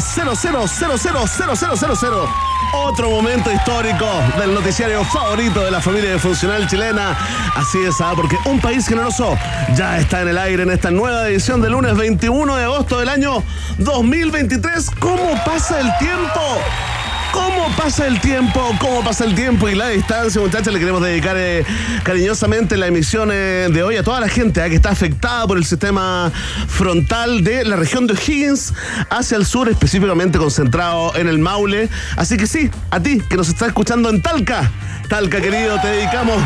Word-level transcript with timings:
900000000. 0.00 2.28
Otro 2.74 3.10
momento 3.10 3.52
histórico 3.52 4.06
del 4.38 4.54
noticiario 4.54 5.04
favorito 5.04 5.62
de 5.62 5.70
la 5.70 5.82
familia 5.82 6.18
funcional 6.18 6.66
chilena. 6.66 7.14
Así 7.54 7.76
es, 7.86 8.00
¿ah? 8.00 8.14
porque 8.16 8.38
un 8.46 8.58
país 8.60 8.86
generoso 8.86 9.36
ya 9.76 9.98
está 9.98 10.22
en 10.22 10.28
el 10.28 10.38
aire 10.38 10.62
en 10.62 10.70
esta 10.70 10.90
nueva 10.90 11.28
edición 11.28 11.60
del 11.60 11.72
lunes 11.72 11.94
21 11.96 12.56
de 12.56 12.64
agosto 12.64 12.98
del 12.98 13.10
año 13.10 13.44
2023. 13.78 14.90
¿Cómo 14.98 15.34
pasa 15.44 15.80
el 15.80 15.90
tiempo? 15.98 16.40
¿Cómo 17.32 17.74
pasa 17.76 18.06
el 18.06 18.20
tiempo? 18.20 18.76
¿Cómo 18.78 19.02
pasa 19.02 19.24
el 19.24 19.34
tiempo 19.34 19.68
y 19.68 19.74
la 19.74 19.88
distancia, 19.88 20.40
muchachos? 20.40 20.72
Le 20.72 20.78
queremos 20.78 21.02
dedicar 21.02 21.36
eh, 21.38 21.64
cariñosamente 22.02 22.76
la 22.76 22.86
emisión 22.86 23.30
eh, 23.32 23.68
de 23.72 23.82
hoy 23.82 23.96
a 23.96 24.02
toda 24.02 24.20
la 24.20 24.28
gente 24.28 24.64
eh, 24.64 24.68
que 24.68 24.76
está 24.76 24.90
afectada 24.90 25.46
por 25.46 25.56
el 25.56 25.64
sistema 25.64 26.30
frontal 26.68 27.42
de 27.42 27.64
la 27.64 27.76
región 27.76 28.06
de 28.06 28.14
O'Higgins 28.14 28.74
hacia 29.08 29.38
el 29.38 29.46
sur, 29.46 29.68
específicamente 29.68 30.38
concentrado 30.38 31.16
en 31.16 31.26
el 31.26 31.38
Maule. 31.38 31.88
Así 32.16 32.36
que 32.36 32.46
sí, 32.46 32.70
a 32.90 33.00
ti 33.00 33.22
que 33.28 33.36
nos 33.36 33.48
está 33.48 33.66
escuchando 33.66 34.10
en 34.10 34.20
Talca. 34.20 34.70
Talca, 35.08 35.40
querido, 35.40 35.80
te 35.80 35.88
dedicamos 35.88 36.36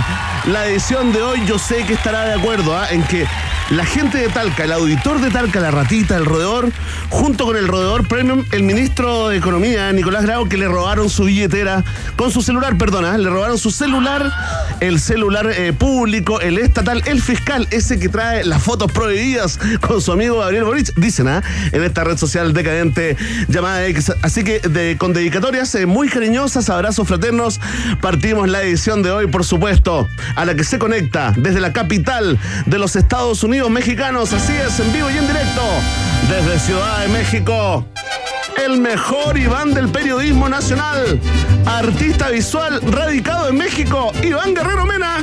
la 0.47 0.67
edición 0.67 1.13
de 1.13 1.23
hoy. 1.23 1.41
Yo 1.47 1.59
sé 1.59 1.85
que 1.85 1.95
estará 1.95 2.25
de 2.25 2.35
acuerdo 2.35 2.77
en 2.91 3.03
que 3.05 3.27
la 3.71 3.85
gente 3.85 4.19
de 4.19 4.29
Talca, 4.29 4.65
el 4.65 4.73
auditor 4.73 5.21
de 5.21 5.31
Talca, 5.31 5.59
la 5.59 5.73
ratita, 5.73 6.17
el 6.17 6.25
roedor, 6.25 6.71
junto 7.09 7.47
con 7.47 7.57
el 7.57 7.67
roedor 7.67 8.07
premium, 8.07 8.45
el 8.53 8.63
ministro 8.63 9.29
de 9.29 9.39
Economía, 9.39 9.91
Nicolás 9.93 10.23
Grau, 10.23 10.49
que 10.49 10.57
le 10.57 10.69
robaron 10.69 11.11
su 11.11 11.25
billetera, 11.25 11.83
con 12.15 12.31
su 12.31 12.43
celular, 12.43 12.79
perdona, 12.79 13.19
le 13.19 13.29
robaron 13.29 13.59
su 13.59 13.73
celular, 13.73 14.33
el 14.81 15.01
celular 15.01 15.51
eh, 15.51 15.73
público, 15.73 16.41
el 16.41 16.59
estatal, 16.59 17.03
el 17.07 17.21
fiscal, 17.21 17.67
ese 17.73 17.99
que 17.99 18.09
trae 18.09 18.45
las 18.45 18.63
fotos 18.63 18.93
prohibidas 18.93 19.59
con 19.81 20.01
su 20.01 20.13
amigo 20.13 20.39
Gabriel 20.39 20.65
Boric, 20.65 20.95
dicen, 20.95 21.27
¿ah? 21.27 21.43
En 21.73 21.83
esta 21.83 22.05
red 22.05 22.17
social 22.17 22.53
decadente 22.53 23.17
llamada 23.49 23.85
X. 23.87 24.13
Así 24.23 24.45
que 24.45 24.97
con 24.97 25.13
dedicatorias 25.13 25.75
eh, 25.75 25.87
muy 25.87 26.09
cariñosas, 26.09 26.71
abrazos 26.71 27.09
fraternos, 27.09 27.61
partimos 28.01 28.49
la 28.49 28.63
edición 28.63 29.03
de 29.03 29.11
hoy, 29.11 29.27
por 29.27 29.45
supuesto, 29.45 30.09
a 30.37 30.45
la 30.45 30.55
que 30.55 30.63
se 30.65 30.79
conecta 30.79 31.33
desde 31.37 31.61
la 31.61 31.73
capital 31.73 32.39
de 32.67 32.79
los 32.79 32.95
Estados 32.95 33.43
Unidos 33.43 33.71
mexicanos, 33.71 34.33
así 34.33 34.53
es, 34.53 34.79
en 34.79 34.93
vivo 34.93 35.11
y 35.11 35.17
en 35.17 35.27
directo, 35.27 35.63
desde 36.29 36.61
Ciudad 36.61 37.01
de 37.01 37.09
México. 37.09 37.87
El 38.65 38.79
mejor 38.79 39.37
Iván 39.37 39.75
del 39.75 39.89
periodismo 39.89 40.49
nacional, 40.49 41.19
artista 41.65 42.29
visual 42.29 42.81
radicado 42.83 43.49
en 43.49 43.57
México, 43.57 44.13
Iván 44.23 44.55
Guerrero 44.55 44.87
Mena. 44.87 45.17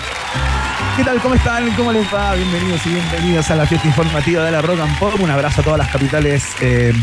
¿Qué 0.98 1.04
tal? 1.04 1.20
¿Cómo 1.22 1.36
están? 1.36 1.72
¿Cómo 1.72 1.92
les 1.92 2.06
va? 2.14 2.36
Bienvenidos 2.36 2.86
y 2.86 2.90
bienvenidas 2.90 3.50
a 3.50 3.56
la 3.56 3.66
fiesta 3.66 3.88
informativa 3.88 4.44
de 4.44 4.52
la 4.52 4.62
Rock 4.62 4.80
and 4.80 5.00
Pop. 5.00 5.20
Un 5.20 5.30
abrazo 5.30 5.62
a 5.62 5.64
todas 5.64 5.80
las 5.80 5.90
capitales 5.90 6.44
eh, 6.62 6.94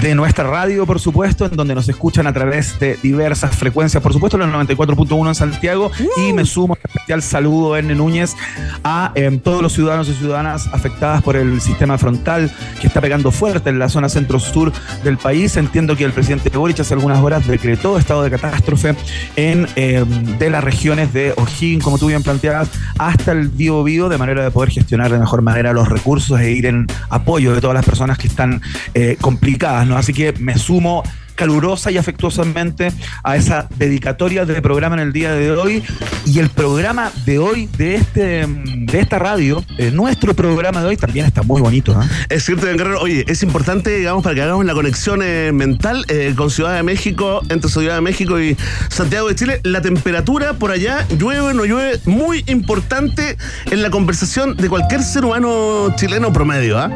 de 0.00 0.14
nuestra 0.14 0.44
radio, 0.44 0.86
por 0.86 1.00
supuesto, 1.00 1.46
en 1.46 1.56
donde 1.56 1.74
nos 1.74 1.88
escuchan 1.88 2.26
a 2.26 2.32
través 2.32 2.78
de 2.78 2.98
diversas 3.02 3.56
frecuencias, 3.56 4.02
por 4.02 4.12
supuesto, 4.12 4.36
los 4.36 4.48
94.1 4.48 5.28
en 5.28 5.34
Santiago. 5.34 5.90
Y 6.16 6.32
me 6.32 6.44
sumo 6.44 6.74
un 6.74 6.78
especial 6.90 7.22
saludo, 7.22 7.76
Erne 7.76 7.94
Núñez, 7.94 8.34
a 8.82 9.12
em, 9.14 9.38
todos 9.38 9.62
los 9.62 9.72
ciudadanos 9.72 10.08
y 10.08 10.14
ciudadanas 10.14 10.68
afectadas 10.72 11.22
por 11.22 11.36
el 11.36 11.60
sistema 11.60 11.98
frontal 11.98 12.50
que 12.80 12.86
está 12.86 13.00
pegando 13.00 13.30
fuerte 13.30 13.70
en 13.70 13.78
la 13.78 13.88
zona 13.88 14.08
centro-sur 14.08 14.72
del 15.02 15.16
país. 15.16 15.56
Entiendo 15.56 15.96
que 15.96 16.04
el 16.04 16.12
presidente 16.12 16.50
Boric 16.50 16.80
hace 16.80 16.94
algunas 16.94 17.20
horas 17.20 17.46
decretó 17.46 17.98
estado 17.98 18.22
de 18.22 18.30
catástrofe 18.30 18.94
en 19.36 19.66
em, 19.76 20.38
de 20.38 20.50
las 20.50 20.64
regiones 20.64 21.12
de 21.12 21.32
O'Higgins, 21.36 21.84
como 21.84 21.98
tú 21.98 22.06
bien 22.06 22.22
planteabas, 22.22 22.68
hasta 22.98 23.32
el 23.32 23.48
Bío 23.48 23.82
Bío, 23.84 24.08
de 24.08 24.18
manera 24.18 24.42
de 24.42 24.50
poder 24.50 24.70
gestionar 24.70 25.10
de 25.10 25.18
mejor 25.18 25.42
manera 25.42 25.72
los 25.72 25.88
recursos 25.88 26.40
e 26.40 26.52
ir 26.52 26.66
en 26.66 26.86
apoyo 27.10 27.54
de 27.54 27.60
todas 27.60 27.74
las 27.74 27.84
personas 27.84 28.18
que 28.18 28.26
están 28.26 28.60
eh, 28.94 29.16
complicadas 29.20 29.83
Así 29.92 30.12
que 30.12 30.32
me 30.32 30.58
sumo 30.58 31.02
calurosa 31.34 31.90
y 31.90 31.98
afectuosamente 31.98 32.92
a 33.22 33.36
esa 33.36 33.68
dedicatoria 33.76 34.44
del 34.44 34.62
programa 34.62 34.96
en 34.96 35.02
el 35.02 35.12
día 35.12 35.32
de 35.32 35.50
hoy. 35.52 35.82
Y 36.26 36.38
el 36.38 36.48
programa 36.48 37.10
de 37.26 37.38
hoy, 37.38 37.68
de 37.76 37.96
este 37.96 38.46
de 38.46 39.00
esta 39.00 39.18
radio, 39.18 39.62
eh, 39.78 39.90
nuestro 39.90 40.34
programa 40.34 40.80
de 40.80 40.88
hoy 40.88 40.96
también 40.96 41.26
está 41.26 41.42
muy 41.42 41.60
bonito. 41.60 41.92
¿eh? 41.92 42.06
Es 42.28 42.44
cierto, 42.44 42.66
Guerrero. 42.66 43.00
Oye, 43.00 43.24
es 43.28 43.42
importante, 43.42 43.96
digamos, 43.96 44.22
para 44.22 44.34
que 44.34 44.42
hagamos 44.42 44.64
la 44.64 44.74
conexión 44.74 45.20
eh, 45.22 45.52
mental 45.52 46.06
con 46.36 46.50
Ciudad 46.50 46.74
de 46.74 46.82
México, 46.82 47.40
entre 47.48 47.70
Ciudad 47.70 47.96
de 47.96 48.00
México 48.00 48.40
y 48.40 48.56
Santiago 48.88 49.28
de 49.28 49.34
Chile. 49.34 49.60
La 49.64 49.80
temperatura 49.82 50.54
por 50.54 50.70
allá, 50.70 51.06
llueve 51.18 51.40
o 51.40 51.52
no 51.52 51.64
llueve, 51.64 52.00
muy 52.06 52.44
importante 52.46 53.36
en 53.70 53.82
la 53.82 53.90
conversación 53.90 54.56
de 54.56 54.68
cualquier 54.68 55.02
ser 55.02 55.24
humano 55.24 55.94
chileno 55.96 56.32
promedio. 56.32 56.78
¿ah? 56.78 56.90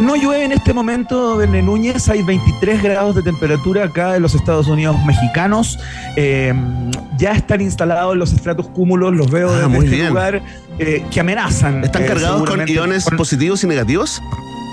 No 0.00 0.16
llueve 0.16 0.44
en 0.44 0.52
este 0.52 0.72
momento, 0.72 1.36
Berne 1.36 1.62
Núñez. 1.62 2.08
Hay 2.08 2.22
23 2.22 2.82
grados 2.82 3.14
de 3.14 3.22
temperatura 3.22 3.84
acá 3.84 4.16
en 4.16 4.22
los 4.22 4.34
Estados 4.34 4.66
Unidos 4.66 4.96
mexicanos. 5.06 5.78
Eh, 6.16 6.54
ya 7.18 7.32
están 7.32 7.60
instalados 7.60 8.16
los 8.16 8.32
estratos 8.32 8.68
cúmulos, 8.68 9.14
los 9.14 9.30
veo 9.30 9.50
ah, 9.50 9.68
desde 9.68 9.84
este 9.84 10.08
lugar, 10.08 10.42
eh, 10.78 11.04
que 11.10 11.20
amenazan. 11.20 11.84
¿Están 11.84 12.02
eh, 12.02 12.06
cargados 12.06 12.48
con 12.48 12.66
iones 12.68 13.04
positivos 13.16 13.62
y 13.64 13.66
negativos? 13.66 14.20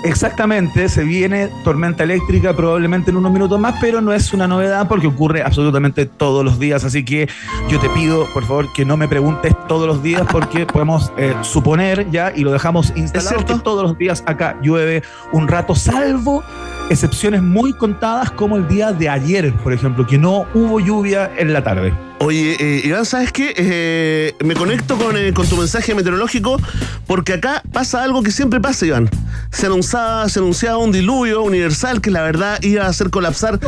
Exactamente, 0.02 0.88
se 0.88 1.04
viene 1.04 1.50
tormenta 1.62 2.04
eléctrica 2.04 2.56
probablemente 2.56 3.10
en 3.10 3.18
unos 3.18 3.32
minutos 3.32 3.60
más, 3.60 3.74
pero 3.80 4.00
no 4.00 4.14
es 4.14 4.32
una 4.32 4.48
novedad 4.48 4.88
porque 4.88 5.06
ocurre 5.06 5.42
absolutamente 5.42 6.06
todos 6.06 6.42
los 6.42 6.58
días. 6.58 6.84
Así 6.84 7.04
que 7.04 7.28
yo 7.68 7.78
te 7.78 7.88
pido, 7.90 8.26
por 8.32 8.44
favor, 8.44 8.72
que 8.72 8.86
no 8.86 8.96
me 8.96 9.08
preguntes 9.08 9.54
todos 9.68 9.86
los 9.86 10.02
días 10.02 10.22
porque 10.32 10.64
podemos 10.72 11.12
eh, 11.18 11.34
suponer 11.42 12.10
ya 12.10 12.32
y 12.34 12.44
lo 12.44 12.50
dejamos 12.50 12.92
instalado 12.96 13.44
que 13.44 13.54
todos 13.58 13.82
los 13.82 13.98
días 13.98 14.22
acá 14.26 14.56
llueve 14.62 15.02
un 15.32 15.48
rato, 15.48 15.74
salvo 15.74 16.42
excepciones 16.90 17.40
muy 17.40 17.72
contadas 17.72 18.30
como 18.30 18.56
el 18.56 18.68
día 18.68 18.92
de 18.92 19.08
ayer, 19.08 19.54
por 19.62 19.72
ejemplo, 19.72 20.06
que 20.06 20.18
no 20.18 20.46
hubo 20.52 20.80
lluvia 20.80 21.30
en 21.38 21.52
la 21.52 21.64
tarde. 21.64 21.94
Oye, 22.18 22.56
eh, 22.60 22.82
Iván, 22.84 23.06
¿sabes 23.06 23.32
qué? 23.32 23.54
Eh, 23.56 24.34
me 24.44 24.54
conecto 24.54 24.98
con, 24.98 25.16
eh, 25.16 25.32
con, 25.32 25.48
tu 25.48 25.56
mensaje 25.56 25.94
meteorológico 25.94 26.60
porque 27.06 27.32
acá 27.32 27.62
pasa 27.72 28.02
algo 28.02 28.22
que 28.22 28.30
siempre 28.30 28.60
pasa, 28.60 28.84
Iván. 28.84 29.08
Se 29.50 29.66
anunciaba, 29.66 30.28
se 30.28 30.38
anunciaba 30.40 30.76
un 30.76 30.92
diluvio 30.92 31.42
universal 31.42 32.02
que 32.02 32.10
la 32.10 32.22
verdad 32.22 32.58
iba 32.60 32.84
a 32.84 32.88
hacer 32.88 33.08
colapsar 33.08 33.58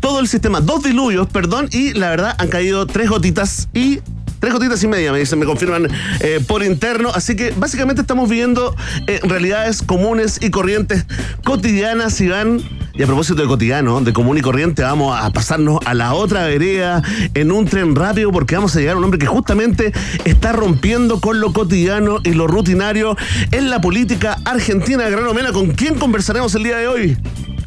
todo 0.00 0.20
el 0.20 0.28
sistema. 0.28 0.60
Dos 0.60 0.82
diluvios, 0.82 1.26
perdón, 1.28 1.68
y 1.72 1.94
la 1.94 2.10
verdad 2.10 2.34
han 2.36 2.48
caído 2.48 2.86
tres 2.86 3.08
gotitas 3.08 3.68
y 3.72 4.00
Tres 4.42 4.54
gotitas 4.54 4.82
y 4.82 4.88
media, 4.88 5.12
me 5.12 5.20
dicen, 5.20 5.38
me 5.38 5.46
confirman 5.46 5.86
eh, 6.18 6.40
por 6.44 6.64
interno. 6.64 7.10
Así 7.14 7.36
que 7.36 7.52
básicamente 7.56 8.00
estamos 8.00 8.28
viviendo 8.28 8.74
eh, 9.06 9.20
realidades 9.22 9.82
comunes 9.82 10.40
y 10.42 10.50
corrientes 10.50 11.06
cotidianas, 11.44 12.20
Iván. 12.20 12.58
Y 12.92 13.04
a 13.04 13.06
propósito 13.06 13.40
de 13.40 13.46
cotidiano, 13.46 14.00
de 14.00 14.12
común 14.12 14.36
y 14.38 14.40
corriente, 14.40 14.82
vamos 14.82 15.16
a 15.16 15.30
pasarnos 15.30 15.78
a 15.86 15.94
la 15.94 16.14
otra 16.14 16.44
vereda 16.44 17.04
en 17.34 17.52
un 17.52 17.66
tren 17.66 17.94
rápido 17.94 18.32
porque 18.32 18.56
vamos 18.56 18.74
a 18.74 18.80
llegar 18.80 18.96
a 18.96 18.98
un 18.98 19.04
hombre 19.04 19.20
que 19.20 19.26
justamente 19.26 19.92
está 20.24 20.50
rompiendo 20.50 21.20
con 21.20 21.38
lo 21.38 21.52
cotidiano 21.52 22.18
y 22.24 22.32
lo 22.32 22.48
rutinario 22.48 23.16
en 23.52 23.70
la 23.70 23.80
política 23.80 24.38
argentina. 24.44 25.08
Gran 25.08 25.24
Mena, 25.36 25.52
¿con 25.52 25.70
quién 25.70 25.94
conversaremos 25.94 26.52
el 26.56 26.64
día 26.64 26.78
de 26.78 26.88
hoy? 26.88 27.16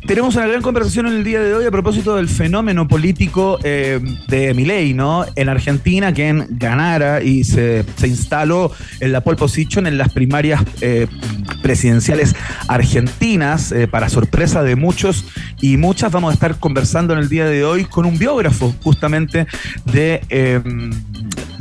Tenemos 0.07 0.35
una 0.35 0.45
gran 0.45 0.61
conversación 0.61 1.07
en 1.07 1.13
el 1.13 1.23
día 1.23 1.41
de 1.41 1.55
hoy 1.55 1.65
a 1.65 1.71
propósito 1.71 2.15
del 2.15 2.29
fenómeno 2.29 2.87
político 2.87 3.57
eh, 3.63 3.99
de 4.27 4.53
Milei, 4.53 4.93
¿no? 4.93 5.25
En 5.35 5.49
Argentina, 5.49 6.13
quien 6.13 6.45
ganara 6.51 7.23
y 7.23 7.43
se, 7.43 7.83
instaló 8.03 8.71
en 8.99 9.11
la 9.11 9.21
pole 9.21 9.35
position 9.35 9.87
en 9.87 9.97
las 9.97 10.13
primarias 10.13 10.63
eh, 10.81 11.07
presidenciales 11.63 12.35
argentinas, 12.67 13.71
eh, 13.71 13.87
para 13.87 14.09
sorpresa 14.09 14.61
de 14.61 14.75
muchos 14.75 15.25
y 15.59 15.77
muchas, 15.77 16.11
vamos 16.11 16.29
a 16.29 16.33
estar 16.35 16.59
conversando 16.59 17.13
en 17.13 17.19
el 17.19 17.27
día 17.29 17.45
de 17.45 17.65
hoy 17.65 17.85
con 17.85 18.05
un 18.05 18.19
biógrafo 18.19 18.75
justamente 18.83 19.47
de 19.85 20.21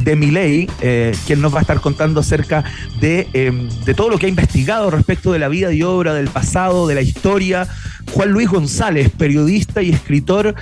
de 0.05 0.17
Miley, 0.17 0.71
eh, 0.81 1.17
quien 1.27 1.41
nos 1.41 1.53
va 1.53 1.59
a 1.59 1.61
estar 1.63 1.81
contando 1.81 2.21
acerca 2.21 2.65
de, 3.01 3.27
de, 3.85 3.95
todo 3.95 4.11
lo 4.11 4.19
que 4.19 4.27
ha 4.27 4.29
investigado 4.29 4.91
respecto 4.91 5.33
de 5.33 5.39
la 5.39 5.49
vida 5.49 5.73
y 5.73 5.83
obra, 5.83 6.15
del 6.15 6.29
pasado, 6.29 6.87
de 6.87 6.95
la 6.95 7.03
historia, 7.03 7.67
Juan 8.13 8.31
Luis 8.31 8.49
González, 8.49 9.11
periodista 9.11 9.83
y 9.83 9.91
escritor 9.91 10.55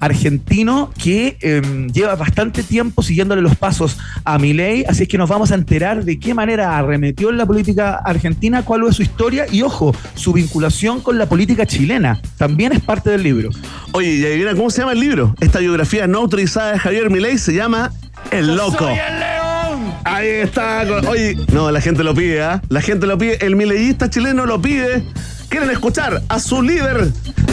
argentino 0.00 0.90
que 0.96 1.36
em, 1.40 1.88
lleva 1.88 2.14
bastante 2.14 2.62
tiempo 2.62 3.02
siguiéndole 3.02 3.42
los 3.42 3.56
pasos 3.56 3.98
a 4.24 4.38
Milei, 4.38 4.84
así 4.88 5.04
es 5.04 5.08
que 5.08 5.18
nos 5.18 5.28
vamos 5.28 5.50
a 5.50 5.54
enterar 5.54 6.04
de 6.04 6.18
qué 6.18 6.34
manera 6.34 6.78
arremetió 6.78 7.30
en 7.30 7.36
la 7.36 7.46
política 7.46 8.00
argentina, 8.04 8.64
cuál 8.64 8.86
es 8.86 8.96
su 8.96 9.02
historia 9.02 9.46
y, 9.50 9.62
ojo, 9.62 9.94
su 10.14 10.32
vinculación 10.32 11.00
con 11.00 11.18
la 11.18 11.28
política 11.28 11.66
chilena. 11.66 12.20
También 12.36 12.72
es 12.72 12.80
parte 12.80 13.10
del 13.10 13.22
libro. 13.22 13.50
Oye, 13.92 14.46
cómo 14.54 14.70
se 14.70 14.80
llama 14.80 14.92
el 14.92 15.00
libro. 15.00 15.34
Esta 15.40 15.58
biografía 15.58 16.06
no 16.06 16.18
autorizada 16.18 16.72
de 16.72 16.78
Javier 16.78 17.10
Milei 17.10 17.38
se 17.38 17.54
llama 17.54 17.92
El 18.30 18.56
Loco. 18.56 18.88
el 18.88 19.20
león. 19.20 19.94
Ahí 20.04 20.28
está. 20.28 20.84
Oye, 21.08 21.36
no, 21.52 21.70
la 21.70 21.80
gente 21.80 22.04
lo 22.04 22.14
pide, 22.14 22.42
¿ah? 22.42 22.60
La 22.68 22.80
gente 22.80 23.06
lo 23.06 23.18
pide. 23.18 23.44
El 23.44 23.56
mileísta 23.56 24.10
chileno 24.10 24.46
lo 24.46 24.60
pide 24.60 25.04
quieren 25.48 25.70
escuchar 25.70 26.22
a 26.28 26.38
su 26.38 26.62
líder 26.62 27.08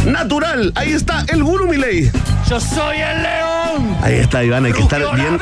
natural. 0.05 0.71
Ahí 0.75 0.91
está 0.91 1.25
el 1.29 1.43
Guru 1.43 1.67
Milei. 1.67 2.11
Yo 2.49 2.59
soy 2.59 2.97
el 2.97 3.23
león. 3.23 3.97
Ahí 4.01 4.15
está, 4.15 4.43
Iván, 4.43 4.65
hay 4.65 4.73
que 4.73 4.81
estar 4.81 5.01
bien. 5.15 5.39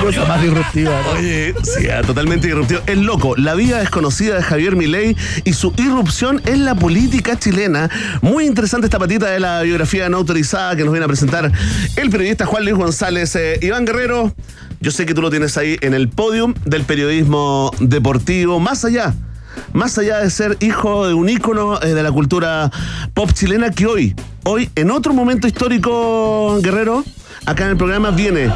Cosa 0.00 0.24
más 0.26 0.42
disruptiva. 0.42 1.00
Oye, 1.16 1.54
sí, 1.62 1.88
ah, 1.88 2.02
totalmente 2.02 2.46
disruptivo. 2.46 2.80
Es 2.86 2.98
loco. 2.98 3.36
La 3.36 3.54
vida 3.54 3.78
desconocida 3.78 4.36
de 4.36 4.42
Javier 4.42 4.76
Milei 4.76 5.16
y 5.44 5.52
su 5.52 5.72
irrupción 5.76 6.40
en 6.46 6.64
la 6.64 6.74
política 6.74 7.38
chilena. 7.38 7.90
Muy 8.20 8.46
interesante 8.46 8.86
esta 8.86 8.98
patita 8.98 9.30
de 9.30 9.40
la 9.40 9.62
biografía 9.62 10.08
no 10.08 10.18
autorizada 10.18 10.76
que 10.76 10.84
nos 10.84 10.92
viene 10.92 11.04
a 11.04 11.08
presentar 11.08 11.50
el 11.96 12.10
periodista 12.10 12.46
Juan 12.46 12.64
Luis 12.64 12.76
González. 12.76 13.34
Eh, 13.36 13.58
Iván 13.62 13.84
Guerrero, 13.84 14.34
yo 14.80 14.90
sé 14.90 15.06
que 15.06 15.14
tú 15.14 15.22
lo 15.22 15.30
tienes 15.30 15.56
ahí 15.56 15.76
en 15.80 15.94
el 15.94 16.08
podium 16.08 16.54
del 16.64 16.84
periodismo 16.84 17.70
deportivo. 17.80 18.60
Más 18.60 18.84
allá 18.84 19.14
más 19.72 19.98
allá 19.98 20.18
de 20.18 20.30
ser 20.30 20.56
hijo 20.60 21.06
de 21.06 21.14
un 21.14 21.28
ícono 21.28 21.80
eh, 21.82 21.94
de 21.94 22.02
la 22.02 22.12
cultura 22.12 22.70
pop 23.14 23.30
chilena 23.32 23.70
que 23.70 23.86
hoy, 23.86 24.14
hoy, 24.44 24.70
en 24.74 24.90
otro 24.90 25.14
momento 25.14 25.46
histórico, 25.46 26.58
Guerrero, 26.62 27.04
acá 27.46 27.64
en 27.64 27.70
el 27.70 27.76
programa 27.76 28.10
viene 28.10 28.50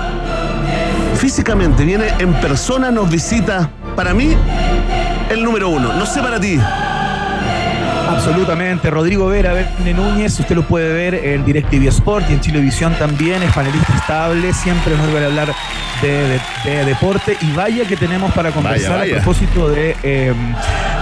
físicamente, 1.16 1.84
viene 1.84 2.06
en 2.18 2.32
persona, 2.34 2.90
nos 2.90 3.10
visita, 3.10 3.70
para 3.94 4.14
mí, 4.14 4.36
el 5.30 5.42
número 5.42 5.68
uno. 5.70 5.92
No 5.94 6.06
sé 6.06 6.20
para 6.20 6.38
ti. 6.38 6.58
Absolutamente. 8.08 8.90
Rodrigo 8.90 9.26
Vera, 9.26 9.52
Verne 9.52 9.94
Núñez, 9.94 10.38
usted 10.38 10.54
lo 10.54 10.62
puede 10.62 10.92
ver 10.92 11.14
en 11.14 11.44
DirecTV 11.44 11.88
Sport 11.88 12.30
y 12.30 12.34
en 12.34 12.40
Chilevisión 12.40 12.94
también, 12.94 13.42
es 13.42 13.52
panelista 13.52 13.94
estable, 13.94 14.52
siempre 14.52 14.96
nos 14.96 15.14
va 15.14 15.20
a 15.20 15.26
hablar 15.26 15.54
de, 16.02 16.84
deporte 16.84 17.36
y 17.40 17.52
vaya 17.52 17.86
que 17.86 17.96
tenemos 17.96 18.32
para 18.32 18.52
conversar 18.52 19.02
a 19.02 19.04
propósito 19.04 19.68
de, 19.68 19.96
em, 20.02 20.54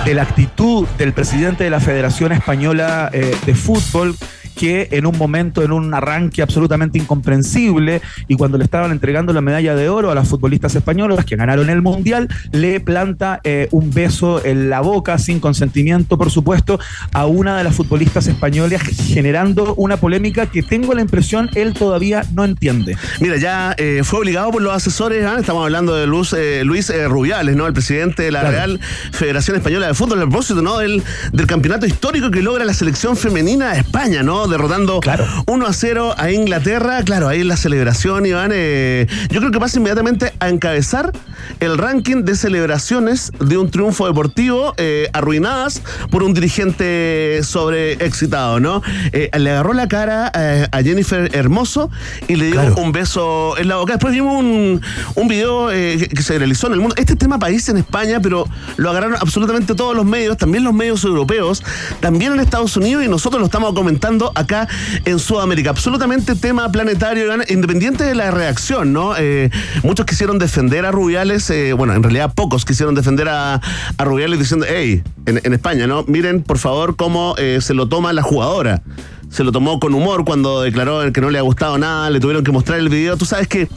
de, 0.05 0.15
la 0.15 0.23
actitud 0.23 0.87
del 0.99 1.13
presidente 1.13 1.65
de 1.65 1.71
la 1.71 1.81
Federación 1.81 2.33
Española 2.33 3.11
eh, 3.13 3.37
de 3.45 3.55
Fútbol 3.55 4.17
que 4.55 4.89
en 4.93 5.07
un 5.07 5.17
momento, 5.19 5.63
en 5.63 5.73
un 5.73 5.93
arranque 5.95 6.43
absolutamente 6.43 6.99
incomprensible, 6.99 8.01
y 8.29 8.37
cuando 8.37 8.59
le 8.59 8.65
estaban 8.65 8.93
entregando 8.93 9.33
la 9.33 9.41
medalla 9.41 9.75
de 9.75 9.89
oro 9.89 10.11
a 10.11 10.15
las 10.15 10.29
futbolistas 10.29 10.75
españolas 10.75 11.25
que 11.25 11.37
ganaron 11.37 11.71
el 11.71 11.83
Mundial, 11.83 12.29
le 12.53 12.81
planta 12.81 13.41
eh, 13.45 13.69
un 13.71 13.91
beso 13.93 14.45
en 14.45 14.71
la 14.71 14.81
boca, 14.81 15.19
sin 15.19 15.41
consentimiento, 15.41 16.17
por 16.17 16.31
supuesto, 16.31 16.79
a 17.13 17.27
una 17.27 17.59
de 17.59 17.65
las 17.65 17.75
futbolistas 17.75 18.27
españolas, 18.27 18.83
generando 18.83 19.75
una 19.77 19.97
polémica 19.97 20.47
que 20.47 20.63
tengo 20.63 20.95
la 20.95 21.01
impresión 21.01 21.51
él 21.55 21.75
todavía 21.75 22.25
no 22.33 22.45
entiende. 22.45 22.97
Mira, 23.21 23.37
ya 23.37 23.75
eh, 23.77 24.03
fue 24.05 24.21
obligado 24.21 24.51
por 24.51 24.63
los 24.63 24.75
asesores, 24.75 25.25
¿ah? 25.27 25.37
estamos 25.39 25.65
hablando 25.65 25.95
de 25.95 26.07
Luz, 26.07 26.33
eh, 26.33 26.63
Luis 26.65 26.93
Rubiales, 27.09 27.57
¿no? 27.57 27.67
El 27.67 27.73
presidente 27.73 28.23
de 28.25 28.31
la 28.31 28.43
Real 28.43 28.81
Federación 29.13 29.57
Española 29.57 29.87
de 29.87 29.95
Fútbol, 29.95 30.19
a 30.19 30.23
propósito, 30.23 30.63
¿no? 30.63 30.79
Del, 30.79 31.03
del 31.33 31.47
campeonato 31.47 31.87
histórico 31.87 32.31
que 32.31 32.43
logra 32.43 32.65
la 32.65 32.75
selección 32.75 33.17
femenina 33.17 33.73
de 33.73 33.81
España, 33.81 34.23
¿no? 34.23 34.44
Derrotando 34.49 35.01
1 35.47 35.67
a 35.67 35.73
0 35.73 36.15
a 36.17 36.31
Inglaterra. 36.31 37.03
Claro, 37.05 37.29
ahí 37.29 37.43
la 37.45 37.57
celebración, 37.57 38.27
Iván. 38.27 38.51
Eh, 38.55 39.07
yo 39.31 39.41
creo 39.41 39.51
que 39.51 39.61
pasa 39.61 39.79
inmediatamente 39.79 40.33
a 40.41 40.49
encabezar 40.49 41.13
el 41.61 41.79
ranking 41.79 42.25
de 42.25 42.37
celebraciones 42.37 43.33
de 43.39 43.57
un 43.57 43.71
triunfo 43.71 44.07
deportivo 44.07 44.75
eh, 44.77 45.09
arruinadas 45.13 45.83
por 46.11 46.23
un 46.23 46.35
dirigente 46.35 47.41
sobreexcitado, 47.43 48.61
¿no? 48.61 48.83
Eh, 49.13 49.31
le 49.39 49.51
agarró 49.51 49.73
la 49.73 49.89
cara 49.89 50.31
a 50.35 50.83
Jennifer 50.83 51.31
Hermoso 51.35 51.91
y 52.29 52.37
le 52.37 52.47
dio 52.47 52.75
un 52.77 52.93
beso 52.93 53.57
en 53.59 53.69
la 53.69 53.77
boca. 53.77 53.95
Después 53.95 54.13
vimos 54.13 54.39
un, 54.39 54.81
un 55.15 55.29
video 55.29 55.69
que 55.69 56.23
se 56.23 56.39
realizó 56.39 56.67
en 56.67 56.75
el 56.75 56.81
mundo. 56.81 56.95
Este 56.99 57.17
tema 57.17 57.39
país 57.39 57.69
en 57.69 57.79
España, 57.79 58.21
pero 58.21 58.47
lo 58.77 58.91
agarraron 58.91 59.17
absolutamente 59.21 59.75
todos 59.75 59.95
los 59.95 60.05
medios, 60.05 60.37
también 60.37 60.65
los 60.65 60.75
medios 60.75 61.05
europeos, 61.05 61.63
también 62.01 62.33
en 62.33 62.41
Estados 62.41 62.77
Unidos 62.77 63.05
y 63.05 63.09
nosotros 63.09 63.41
lo 63.41 63.47
estamos 63.47 63.73
comentando 63.75 64.33
acá 64.35 64.69
en 65.05 65.19
Sudamérica. 65.19 65.71
Absolutamente 65.71 66.35
tema 66.35 66.71
planetario, 66.71 67.33
independiente 67.49 68.05
de 68.05 68.15
la 68.15 68.31
reacción, 68.31 68.93
¿no? 68.93 69.17
Eh, 69.17 69.51
muchos 69.83 70.07
quisieron 70.07 70.39
defender 70.39 70.85
a 70.85 70.91
Rubiales, 70.91 71.49
eh, 71.51 71.73
bueno, 71.73 71.95
en 71.95 72.03
realidad 72.03 72.33
pocos 72.35 72.65
quisieron 72.65 72.95
defender 72.95 73.29
a, 73.29 73.61
Rubiales 73.99 74.39
diciendo, 74.39 74.67
hey, 74.69 75.03
en, 75.27 75.53
España, 75.55 75.87
¿no? 75.87 76.05
Miren, 76.07 76.43
por 76.43 76.59
favor, 76.59 76.97
cómo 76.97 77.35
eh, 77.39 77.59
se 77.61 77.75
lo 77.75 77.89
toma 77.89 78.13
la 78.13 78.23
jugadora 78.23 78.83
se 79.31 79.43
lo 79.43 79.51
tomó 79.51 79.81
con 79.81 79.95
humor 79.95 80.25
cuando 80.25 80.63
declaró 80.63 81.13
que 81.13 81.21
no 81.21 81.29
le 81.29 81.39
ha 81.39 81.43
gustado 81.43 81.77
nada, 81.77 82.09
le 82.09 82.21
tuvieron 82.21 82.45
que 82.45 82.53
mostrar 82.53 82.79
el 82.79 82.89
video. 82.89 83.17
Tú 83.17 83.25
sabes 83.25 83.49
que 83.49 83.69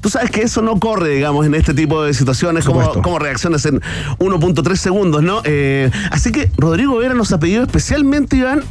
Tú 0.00 0.08
sabes 0.08 0.32
que 0.32 0.42
eso 0.42 0.62
no 0.62 0.80
corre, 0.80 1.10
digamos, 1.10 1.46
en 1.46 1.54
este 1.54 1.74
tipo 1.74 2.02
de 2.02 2.12
situaciones, 2.12 2.64
como, 2.64 2.90
como, 3.02 3.20
reacciones 3.20 3.64
en 3.66 3.80
1.3 4.18 4.74
segundos, 4.74 5.22
¿no? 5.22 5.42
así 6.10 6.32
que 6.32 6.50
Rodrigo 6.56 6.96
Vera 6.96 7.14
nos 7.14 7.30
ha 7.32 7.38
pedido 7.38 7.62
especialmente, 7.62 8.36
Iván, 8.36 8.64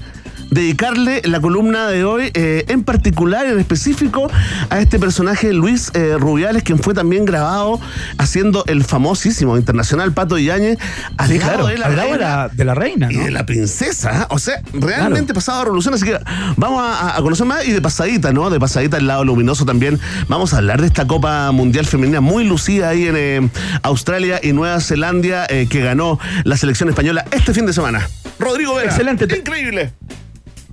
dedicarle 0.52 1.22
la 1.24 1.40
columna 1.40 1.88
de 1.88 2.04
hoy, 2.04 2.30
eh, 2.34 2.66
en 2.68 2.84
particular, 2.84 3.46
en 3.48 3.58
específico, 3.58 4.30
a 4.70 4.80
este 4.80 5.00
personaje 5.00 5.54
Luis 5.54 5.92
eh, 5.94 6.18
Rubiales, 6.20 6.62
quien 6.62 6.78
fue 6.78 6.94
también 6.94 7.26
grabado 7.26 7.80
haciendo 8.18 8.64
el 8.68 8.84
famosísimo 8.84 9.58
internacional 9.58 10.14
Pato 10.14 10.38
Iáñez 10.38 10.78
al 11.18 11.30
de, 11.30 11.40
la 11.40 12.50
de, 12.50 12.66
la, 12.66 12.76
reina 12.76 13.12
y 13.12 13.16
de 13.16 13.32
la 13.32 13.46
princesa. 13.46 14.28
O 14.30 14.38
sea, 14.40 14.62
realmente 14.74 15.34
pasado 15.34 15.64
revolución. 15.64 15.94
Así 15.94 16.06
que 16.06 16.20
vamos 16.58 16.84
a, 16.84 17.18
conocer 17.22 17.48
más 17.48 17.66
y 17.66 17.72
de 17.72 17.82
pasadita, 17.82 18.34
¿no? 18.34 18.50
De 18.50 18.60
pasadita 18.60 18.98
el 18.98 19.08
lado 19.08 19.24
luminoso 19.24 19.66
también. 19.66 20.00
Vamos 20.28 20.54
a 20.54 20.58
hablar 20.58 20.82
de 20.82 20.88
esta 20.88 21.08
Copa 21.08 21.52
Mundial 21.52 21.86
Femenina 21.86 22.20
muy 22.20 22.44
lucida 22.44 22.90
ahí 22.90 23.08
en 23.08 23.16
eh, 23.18 23.50
Australia 23.84 24.40
y 24.44 24.52
Nueva 24.52 24.82
Zelanda 24.82 25.48
que 25.48 25.82
ganó 25.82 26.20
la 26.44 26.58
selección 26.58 26.90
española 26.90 27.26
este 27.32 27.54
fin 27.54 27.66
de 27.66 27.74
semana. 27.74 28.08
Rodrigo 28.38 28.76
Vera. 28.76 28.90
Excelente. 28.90 29.26
Increíble. 29.38 29.94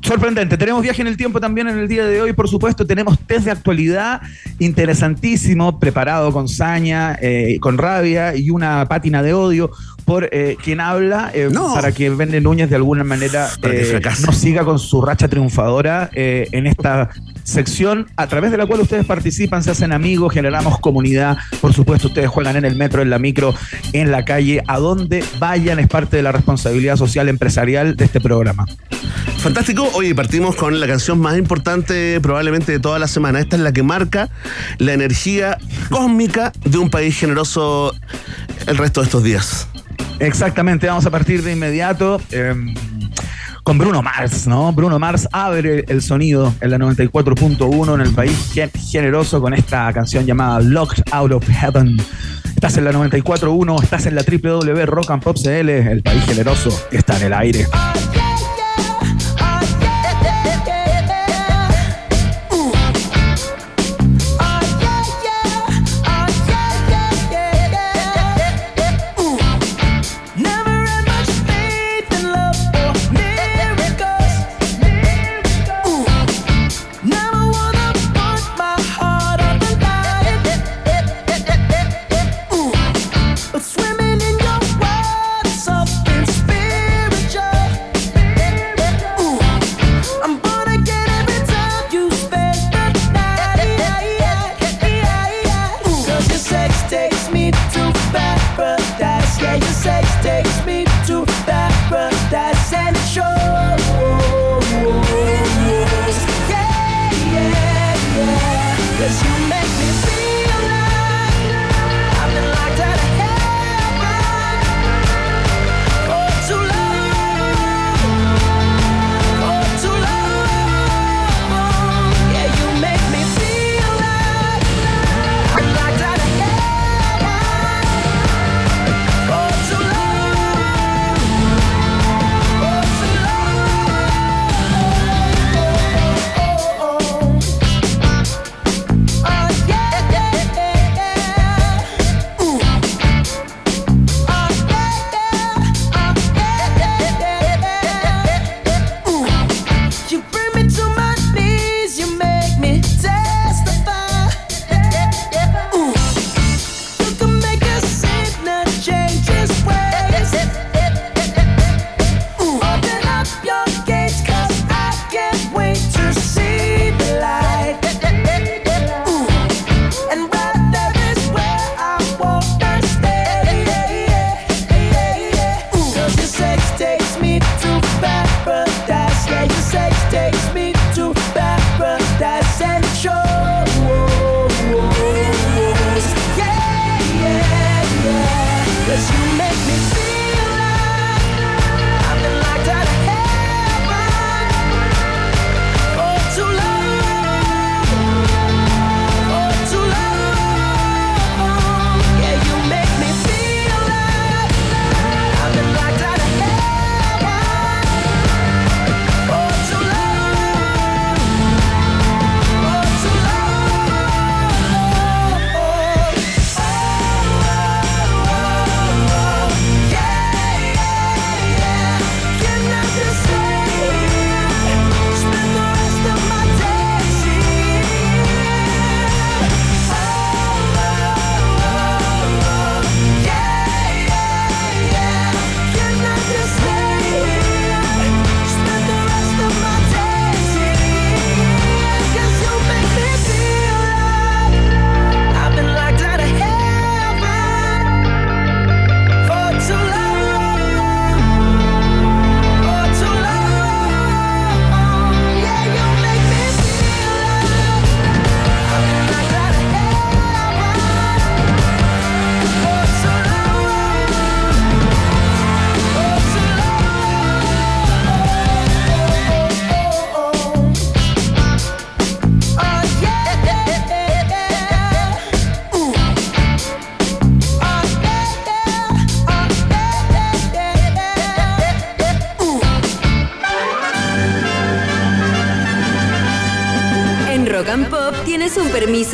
Sorprendente. 0.02 0.56
Tenemos 0.56 0.82
viaje 0.82 1.02
en 1.02 1.08
el 1.08 1.16
tiempo 1.16 1.40
también 1.40 1.68
en 1.68 1.78
el 1.78 1.88
día 1.88 2.06
de 2.06 2.20
hoy, 2.20 2.32
por 2.32 2.48
supuesto. 2.48 2.86
Tenemos 2.86 3.18
test 3.20 3.44
de 3.44 3.50
actualidad 3.50 4.22
interesantísimo, 4.58 5.78
preparado 5.78 6.32
con 6.32 6.48
saña, 6.48 7.18
eh, 7.20 7.58
con 7.60 7.78
rabia 7.78 8.34
y 8.36 8.50
una 8.50 8.86
pátina 8.86 9.22
de 9.22 9.34
odio 9.34 9.70
por 10.04 10.28
eh, 10.32 10.56
quien 10.62 10.80
habla, 10.80 11.30
eh, 11.34 11.50
para 11.74 11.92
que 11.92 12.08
Vende 12.10 12.40
Núñez 12.40 12.70
de 12.70 12.76
alguna 12.76 13.04
manera 13.04 13.48
no 14.24 14.32
siga 14.32 14.64
con 14.64 14.78
su 14.78 15.02
racha 15.02 15.28
triunfadora 15.28 16.08
en 16.12 16.66
esta 16.66 17.10
sección 17.48 18.06
a 18.16 18.26
través 18.26 18.50
de 18.50 18.58
la 18.58 18.66
cual 18.66 18.80
ustedes 18.80 19.06
participan, 19.06 19.62
se 19.62 19.70
hacen 19.70 19.92
amigos, 19.92 20.34
generamos 20.34 20.78
comunidad. 20.80 21.38
Por 21.60 21.72
supuesto, 21.72 22.08
ustedes 22.08 22.28
juegan 22.28 22.56
en 22.56 22.64
el 22.64 22.76
metro, 22.76 23.00
en 23.00 23.10
la 23.10 23.18
micro, 23.18 23.54
en 23.92 24.10
la 24.10 24.24
calle, 24.24 24.62
a 24.66 24.78
donde 24.78 25.24
vayan, 25.38 25.78
es 25.78 25.88
parte 25.88 26.18
de 26.18 26.22
la 26.22 26.30
responsabilidad 26.30 26.96
social 26.96 27.28
empresarial 27.28 27.96
de 27.96 28.04
este 28.04 28.20
programa. 28.20 28.66
Fantástico. 29.38 29.88
Hoy 29.94 30.12
partimos 30.14 30.56
con 30.56 30.78
la 30.78 30.86
canción 30.86 31.18
más 31.20 31.38
importante 31.38 32.20
probablemente 32.20 32.72
de 32.72 32.80
toda 32.80 32.98
la 32.98 33.08
semana. 33.08 33.40
Esta 33.40 33.56
es 33.56 33.62
la 33.62 33.72
que 33.72 33.82
marca 33.82 34.28
la 34.78 34.92
energía 34.92 35.56
cósmica 35.90 36.52
de 36.64 36.78
un 36.78 36.90
país 36.90 37.18
generoso 37.18 37.94
el 38.66 38.76
resto 38.76 39.00
de 39.00 39.06
estos 39.06 39.22
días. 39.22 39.68
Exactamente, 40.18 40.86
vamos 40.88 41.06
a 41.06 41.10
partir 41.10 41.42
de 41.42 41.52
inmediato. 41.52 42.20
Em, 42.30 42.74
con 43.68 43.76
Bruno 43.76 44.00
Mars, 44.00 44.46
¿no? 44.46 44.72
Bruno 44.72 44.98
Mars 44.98 45.28
abre 45.30 45.84
el 45.88 46.00
sonido 46.00 46.54
en 46.62 46.70
la 46.70 46.78
94.1 46.78 47.94
en 47.96 48.00
el 48.00 48.14
país 48.14 48.50
generoso 48.90 49.42
con 49.42 49.52
esta 49.52 49.92
canción 49.92 50.24
llamada 50.24 50.58
Locked 50.60 51.02
Out 51.12 51.32
of 51.32 51.46
Heaven. 51.46 51.98
Estás 52.46 52.78
en 52.78 52.84
la 52.84 52.92
94.1, 52.92 53.82
estás 53.82 54.06
en 54.06 54.14
la 54.14 54.22
www 54.22 54.86
Rock 54.86 55.10
and 55.10 55.22
Pop 55.22 55.36
CL, 55.36 55.68
el 55.68 56.02
país 56.02 56.24
generoso 56.24 56.70
está 56.92 57.18
en 57.18 57.26
el 57.26 57.34
aire. 57.34 57.66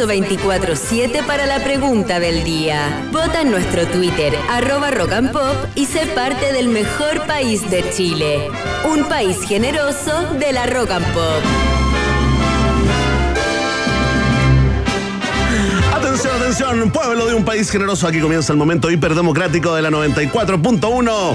Permiso 0.06 0.37
24-7 0.37 1.25
para 1.26 1.46
la 1.46 1.62
pregunta 1.62 2.20
del 2.20 2.44
día. 2.44 3.08
Vota 3.12 3.42
en 3.42 3.50
nuestro 3.50 3.87
Twitter, 3.87 4.34
arroba 4.50 4.90
rock 4.90 5.12
and 5.12 5.32
pop, 5.32 5.56
y 5.75 5.87
sé 5.87 6.06
parte 6.06 6.52
del 6.52 6.68
mejor 6.68 7.26
país 7.26 7.68
de 7.70 7.88
Chile. 7.90 8.50
Un 8.84 9.04
país 9.04 9.42
generoso 9.46 10.34
de 10.38 10.52
la 10.52 10.66
rock 10.66 10.90
and 10.90 11.06
pop. 11.12 11.42
Atención, 15.94 16.37
atención, 16.37 16.90
pueblo 16.90 17.26
de 17.26 17.34
un 17.34 17.44
país 17.44 17.70
generoso. 17.70 18.06
Aquí 18.06 18.20
comienza 18.20 18.52
el 18.52 18.58
momento 18.58 18.90
hiperdemocrático 18.90 19.75
de 19.75 19.82
la 19.82 19.90
94.1. 19.90 21.34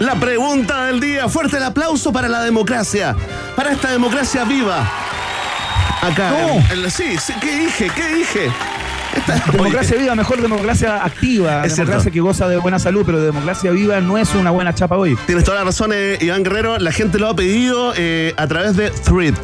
La 0.00 0.14
pregunta 0.14 0.86
del 0.86 1.00
día. 1.00 1.28
Fuerte 1.28 1.56
el 1.56 1.64
aplauso 1.64 2.12
para 2.12 2.28
la 2.28 2.42
democracia. 2.42 3.16
Para 3.56 3.72
esta 3.72 3.90
democracia 3.90 4.44
viva. 4.44 4.88
Acá. 6.12 6.30
No. 6.30 6.72
en 6.72 6.82
la- 6.82 6.90
sí, 6.90 7.16
sí, 7.20 7.32
¿qué 7.40 7.56
dije? 7.58 7.90
¿Qué 7.94 8.14
dije? 8.14 8.50
Esta- 9.16 9.52
Democracia 9.52 9.96
viva, 9.96 10.14
mejor 10.14 10.40
democracia 10.40 11.04
activa, 11.04 11.64
Es 11.64 11.74
democracia 11.76 12.00
cierto. 12.02 12.10
que 12.12 12.20
goza 12.20 12.48
de 12.48 12.56
buena 12.58 12.78
salud, 12.78 13.02
pero 13.06 13.20
democracia 13.20 13.70
viva 13.70 14.00
no 14.00 14.18
es 14.18 14.34
una 14.34 14.50
buena 14.50 14.74
chapa 14.74 14.96
hoy. 14.96 15.16
Tienes 15.26 15.44
toda 15.44 15.58
la 15.58 15.64
razón, 15.64 15.90
eh, 15.94 16.18
Iván 16.20 16.44
Guerrero. 16.44 16.78
La 16.78 16.92
gente 16.92 17.18
lo 17.18 17.28
ha 17.28 17.34
pedido 17.36 17.92
eh, 17.96 18.34
a 18.36 18.46
través 18.46 18.76
de 18.76 18.90
Thread. 18.90 19.34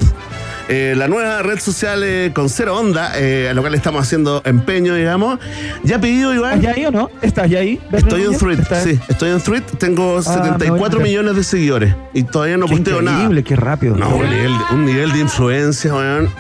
Eh, 0.69 0.95
la 0.97 1.09
nueva 1.09 1.43
red 1.43 1.59
social 1.59 2.03
eh, 2.05 2.31
con 2.35 2.49
cero 2.49 2.79
onda, 2.79 3.13
eh, 3.17 3.49
a 3.51 3.55
lo 3.55 3.61
cual 3.61 3.73
le 3.73 3.77
estamos 3.77 4.01
haciendo 4.03 4.41
empeño, 4.47 4.95
digamos. 4.95 5.39
Ya 5.83 5.97
ha 5.97 6.01
pedido, 6.01 6.33
Iván. 6.35 6.55
¿Estás 6.55 6.63
ya 6.63 6.71
ahí 6.71 6.87
o 6.87 6.91
no? 6.91 7.11
¿Estás 7.21 7.51
ya 7.51 7.59
ahí? 7.59 7.81
Estoy 7.93 8.21
en 8.21 8.27
Núñez? 8.27 8.41
Thread, 8.41 8.61
¿Estás- 8.61 8.85
sí, 8.85 8.99
estoy 9.09 9.31
en 9.31 9.41
Thread. 9.43 9.63
Tengo 9.79 10.03
Ah, 10.27 10.31
me 10.31 10.37
voy 10.37 10.39
a 10.39 10.43
74 10.53 10.99
meter. 11.01 11.03
millones 11.03 11.37
de 11.37 11.45
seguidores 11.45 11.95
y 12.15 12.23
todavía 12.23 12.57
no 12.57 12.65
Qué 12.67 12.77
posteo 12.77 13.03
nada. 13.03 13.17
increíble, 13.19 13.43
qué 13.45 13.57
rápido. 13.57 13.97
No, 13.97 14.09
un 14.17 14.31
nivel, 14.31 14.53
un 14.73 14.85
nivel 14.87 15.13
de 15.13 15.19
influencia, 15.19 15.93
weón. 15.95 16.31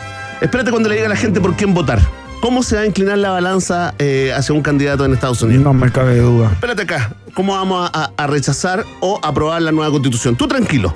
Espérate 0.45 0.71
cuando 0.71 0.91
le 0.91 0.97
diga 0.97 1.07
a 1.07 1.09
la 1.09 1.17
gente 1.17 1.41
por 1.41 1.57
quién 1.57 1.73
votar. 1.73 1.99
¿Cómo 2.43 2.63
se 2.63 2.77
va 2.77 2.83
a 2.83 2.87
inclinar 2.87 3.17
la 3.17 3.31
balanza 3.31 3.95
eh, 3.99 4.31
hacia 4.37 4.55
un 4.55 4.61
candidato 4.61 5.07
en 5.07 5.15
Estados 5.15 5.41
Unidos? 5.41 5.65
No 5.65 5.73
me 5.73 5.91
cabe 5.91 6.19
duda. 6.19 6.51
Espérate 6.53 6.83
acá. 6.83 7.13
¿Cómo 7.33 7.55
vamos 7.55 7.91
a, 7.95 8.11
a 8.15 8.27
rechazar 8.27 8.85
o 9.01 9.19
aprobar 9.23 9.63
la 9.63 9.73
nueva 9.73 9.91
constitución? 9.91 10.37
Tú 10.37 10.47
tranquilo. 10.47 10.95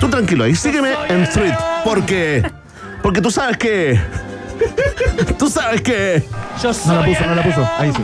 Tú 0.00 0.08
tranquilo. 0.08 0.44
Ahí 0.44 0.54
sígueme 0.54 0.94
en 1.10 1.28
Thread. 1.28 1.54
Porque. 1.84 2.50
Porque 3.02 3.20
tú 3.20 3.30
sabes 3.30 3.58
que. 3.58 4.00
tú 5.38 5.50
sabes 5.50 5.82
que. 5.82 6.24
No 6.86 6.94
la 6.94 7.04
puso, 7.04 7.26
no 7.26 7.34
la 7.34 7.42
puso. 7.42 7.68
Ahí 7.76 7.92
sí. 7.94 8.02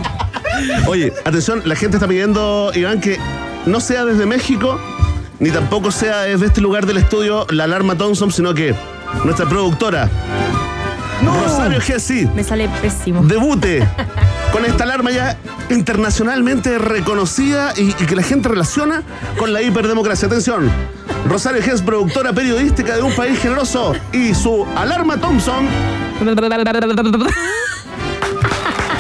Oye, 0.86 1.14
atención, 1.24 1.62
la 1.64 1.76
gente 1.76 1.96
está 1.96 2.06
pidiendo, 2.06 2.72
Iván, 2.74 3.00
que 3.00 3.18
no 3.64 3.80
sea 3.80 4.04
desde 4.04 4.26
México, 4.26 4.78
ni 5.40 5.50
tampoco 5.50 5.90
sea 5.90 6.20
desde 6.22 6.44
este 6.44 6.60
lugar 6.60 6.84
del 6.84 6.98
estudio 6.98 7.46
la 7.48 7.64
alarma 7.64 7.96
Thompson, 7.96 8.30
sino 8.30 8.52
que 8.52 8.74
nuestra 9.24 9.48
productora, 9.48 10.10
Rosario 11.32 11.80
Gessi, 11.80 12.26
Me 12.34 12.44
sale 12.44 12.68
pésimo. 12.80 13.22
debute 13.22 13.86
con 14.52 14.64
esta 14.64 14.84
alarma 14.84 15.10
ya 15.10 15.36
internacionalmente 15.70 16.78
reconocida 16.78 17.72
y, 17.76 17.90
y 17.90 17.94
que 17.94 18.14
la 18.16 18.22
gente 18.22 18.48
relaciona 18.48 19.02
con 19.38 19.52
la 19.52 19.62
hiperdemocracia. 19.62 20.26
Atención, 20.26 20.70
Rosario 21.28 21.62
Gess, 21.62 21.82
productora 21.82 22.32
periodística 22.32 22.96
de 22.96 23.02
un 23.02 23.12
país 23.14 23.38
generoso, 23.40 23.94
y 24.12 24.34
su 24.34 24.66
alarma 24.76 25.16
Thompson, 25.18 25.66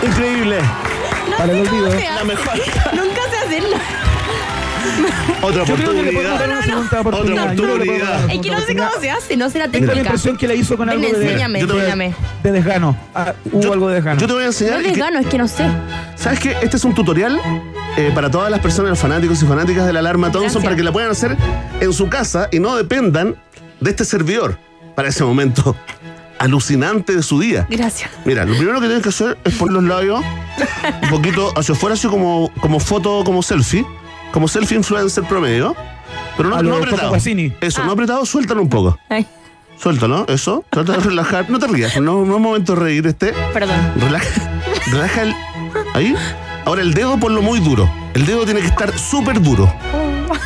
increíble, 0.06 0.58
Para 1.38 1.52
el 1.52 1.60
olvido. 1.68 1.92
¿eh? 1.94 2.04
la 2.14 2.24
mejor. 2.24 2.54
Nunca 2.94 3.20
sé 3.30 3.36
hacerlo. 3.46 3.76
Otra 5.42 5.64
Yo 5.64 5.74
creo 5.74 5.90
que 5.92 6.02
le 6.02 6.12
dar 6.12 6.32
oportunidad. 6.32 6.48
una 6.48 6.62
segunda 6.62 7.00
oportunidad. 7.00 7.42
Otra 7.44 7.54
que 7.54 7.62
oportunidad. 7.62 8.30
Es 8.30 8.30
que 8.30 8.36
no 8.36 8.42
sé 8.42 8.50
oportunidad. 8.52 8.88
cómo 8.90 9.00
se 9.00 9.10
hace, 9.10 9.36
no 9.36 9.50
sé 9.50 9.58
la 9.58 9.68
Tengo 9.68 9.86
la 9.86 9.92
técnica. 9.92 10.08
impresión 10.10 10.36
que 10.36 10.48
la 10.48 10.54
hizo 10.54 10.76
con 10.76 10.88
algo 10.90 11.02
de, 11.02 11.08
enséñame, 11.10 11.58
a- 11.58 11.62
enséñame. 11.62 12.14
de 12.42 12.52
desgano. 12.52 12.96
Ah, 13.14 13.32
hubo 13.52 13.60
Yo- 13.62 13.72
algo 13.72 13.88
de 13.88 13.94
desgano. 13.96 14.20
Yo 14.20 14.26
te 14.26 14.32
voy 14.32 14.42
a 14.42 14.46
No 14.46 14.50
enseñar. 14.50 14.80
y 14.80 14.84
les 14.84 14.92
que- 14.92 15.00
gano, 15.00 15.18
es 15.20 15.26
que 15.26 15.38
no 15.38 15.48
sé. 15.48 15.64
¿Sabes 16.16 16.40
qué? 16.40 16.56
Este 16.62 16.76
es 16.76 16.84
un 16.84 16.94
tutorial 16.94 17.40
eh, 17.96 18.10
para 18.14 18.30
todas 18.30 18.50
las 18.50 18.60
personas, 18.60 18.90
los 18.90 18.98
fanáticos 18.98 19.42
y 19.42 19.46
fanáticas 19.46 19.86
de 19.86 19.92
la 19.92 20.00
alarma 20.00 20.26
Thompson, 20.28 20.42
Gracias. 20.44 20.64
para 20.64 20.76
que 20.76 20.82
la 20.82 20.92
puedan 20.92 21.10
hacer 21.10 21.36
en 21.80 21.92
su 21.92 22.08
casa 22.08 22.48
y 22.50 22.58
no 22.60 22.74
dependan 22.76 23.36
de 23.80 23.90
este 23.90 24.04
servidor 24.04 24.58
para 24.94 25.08
ese 25.08 25.24
momento 25.24 25.76
alucinante 26.38 27.14
de 27.14 27.22
su 27.22 27.38
día. 27.40 27.66
Gracias. 27.70 28.10
Mira, 28.24 28.44
lo 28.44 28.56
primero 28.56 28.80
que 28.80 28.86
tienes 28.86 29.02
que 29.02 29.08
hacer 29.10 29.38
es 29.44 29.54
poner 29.54 29.74
los 29.74 29.84
labios 29.84 30.20
un 31.02 31.08
poquito 31.10 31.52
hacia 31.56 31.74
afuera, 31.74 31.94
así 31.94 32.08
como, 32.08 32.50
como 32.60 32.80
foto, 32.80 33.22
como 33.24 33.42
selfie, 33.42 33.84
como 34.34 34.48
selfie 34.48 34.76
influencer 34.76 35.22
promedio. 35.24 35.76
Pero 36.36 36.50
no, 36.50 36.60
no 36.60 36.76
apretado. 36.76 37.14
Eso, 37.14 37.80
Ah. 37.82 37.86
no 37.86 37.92
apretado, 37.92 38.26
suéltalo 38.26 38.60
un 38.60 38.68
poco. 38.68 38.98
Ay, 39.08 39.24
Suéltalo, 39.80 40.26
eso. 40.28 40.64
Trata 40.70 40.92
de 40.92 40.98
relajar. 40.98 41.48
No 41.50 41.58
te 41.60 41.68
rías, 41.68 41.96
no, 42.00 42.24
no 42.24 42.34
es 42.36 42.40
momento 42.40 42.74
de 42.74 42.80
reír 42.80 43.06
este. 43.06 43.32
perdón. 43.52 43.76
Relaja, 43.96 44.26
relaja 44.90 45.22
el. 45.22 45.34
Ahí. 45.94 46.14
Ahora 46.64 46.82
el 46.82 46.94
dedo 46.94 47.16
ponlo 47.18 47.42
muy 47.42 47.60
duro. 47.60 47.88
El 48.14 48.26
dedo 48.26 48.44
tiene 48.44 48.60
que 48.60 48.66
estar 48.66 48.96
súper 48.98 49.40
duro. 49.40 49.72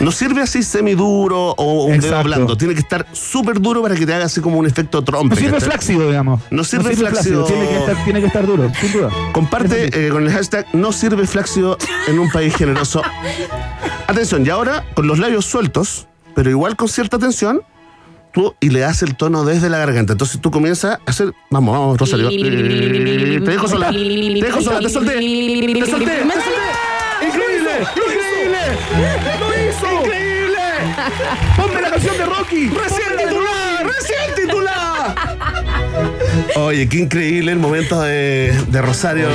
No 0.01 0.13
sirve 0.13 0.43
así 0.43 0.63
semiduro 0.63 1.55
o 1.57 1.85
un 1.85 1.93
dedo 1.93 2.07
Exacto. 2.07 2.25
blando. 2.25 2.57
Tiene 2.57 2.75
que 2.75 2.81
estar 2.81 3.07
súper 3.13 3.61
duro 3.61 3.83
para 3.83 3.95
que 3.97 4.07
te 4.07 4.15
haga 4.15 4.27
así 4.27 4.41
como 4.41 4.59
un 4.59 4.67
efecto 4.67 4.99
No 4.99 5.05
trompe. 5.05 5.37
sirve 5.37 5.53
¿cachai? 5.53 5.71
flácido, 5.71 6.07
digamos. 6.09 6.41
No 6.51 6.65
sirve 6.65 6.95
flácido. 6.97 7.45
Tiene 7.45 7.69
que, 7.69 7.77
estar, 7.79 8.05
tiene 8.05 8.21
que 8.21 8.27
estar 8.27 8.47
duro, 8.47 8.71
sin 8.81 8.93
duda. 8.93 9.11
Comparte 9.33 10.07
eh, 10.07 10.11
con 10.11 10.25
el 10.25 10.31
hashtag 10.33 10.67
no 10.73 10.93
sirve 10.93 11.27
flácido 11.27 11.77
en 12.07 12.19
un 12.19 12.31
país 12.31 12.55
generoso. 12.55 13.03
Atención, 14.07 14.45
y 14.47 14.51
ahora 14.51 14.85
con 14.95 15.07
los 15.07 15.19
labios 15.19 15.45
sueltos, 15.45 16.07
pero 16.35 16.49
igual 16.51 16.77
con 16.77 16.89
cierta 16.89 17.19
tensión, 17.19 17.61
tú 18.33 18.55
y 18.61 18.71
le 18.71 18.81
das 18.81 19.03
el 19.03 19.17
tono 19.17 19.45
desde 19.45 19.69
la 19.69 19.79
garganta. 19.79 20.13
Entonces 20.13 20.41
tú 20.41 20.51
comienzas 20.51 20.93
a 20.95 21.11
hacer. 21.11 21.33
Vamos, 21.51 21.77
vamos, 21.77 21.99
Rosario. 21.99 22.29
Eh, 22.31 23.41
Te 23.45 23.51
dejo 23.51 23.67
sola. 23.69 23.91
Te 23.91 23.99
dejo 23.99 24.61
sola, 24.63 24.81
te 24.81 24.89
solté. 24.89 25.13
Te 25.15 25.21
solté. 25.21 25.81
Te 25.81 25.91
solté. 25.91 26.13
¡Increíble! 27.27 27.71
¡Increíble! 27.97 29.58
¡Lo 29.83 29.93
hizo! 29.93 30.05
¡Increíble! 30.05 30.59
¡Ponme 31.57 31.81
la 31.81 31.91
canción 31.91 32.19
de 32.19 32.27
Rocky! 32.27 32.69
¡Recién 32.69 33.17
titular! 33.17 33.87
¡Recién 33.87 34.35
titular! 34.37 35.15
Oye, 36.57 36.89
qué 36.89 36.99
increíble 36.99 37.53
el 37.53 37.59
momento 37.59 38.01
de, 38.03 38.57
de 38.69 38.83
Rosario. 38.83 39.29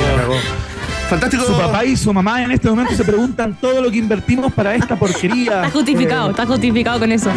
Fantástico. 1.08 1.44
Su 1.44 1.56
papá 1.56 1.84
y 1.84 1.96
su 1.96 2.12
mamá 2.12 2.42
en 2.42 2.50
este 2.50 2.68
momento 2.68 2.94
se 2.94 3.04
preguntan 3.04 3.54
todo 3.60 3.82
lo 3.82 3.90
que 3.90 3.98
invertimos 3.98 4.52
para 4.52 4.74
esta 4.74 4.96
porquería. 4.96 5.64
Está 5.64 5.70
justificado, 5.70 6.30
está 6.30 6.46
justificado 6.46 6.98
con 6.98 7.12
eso. 7.12 7.30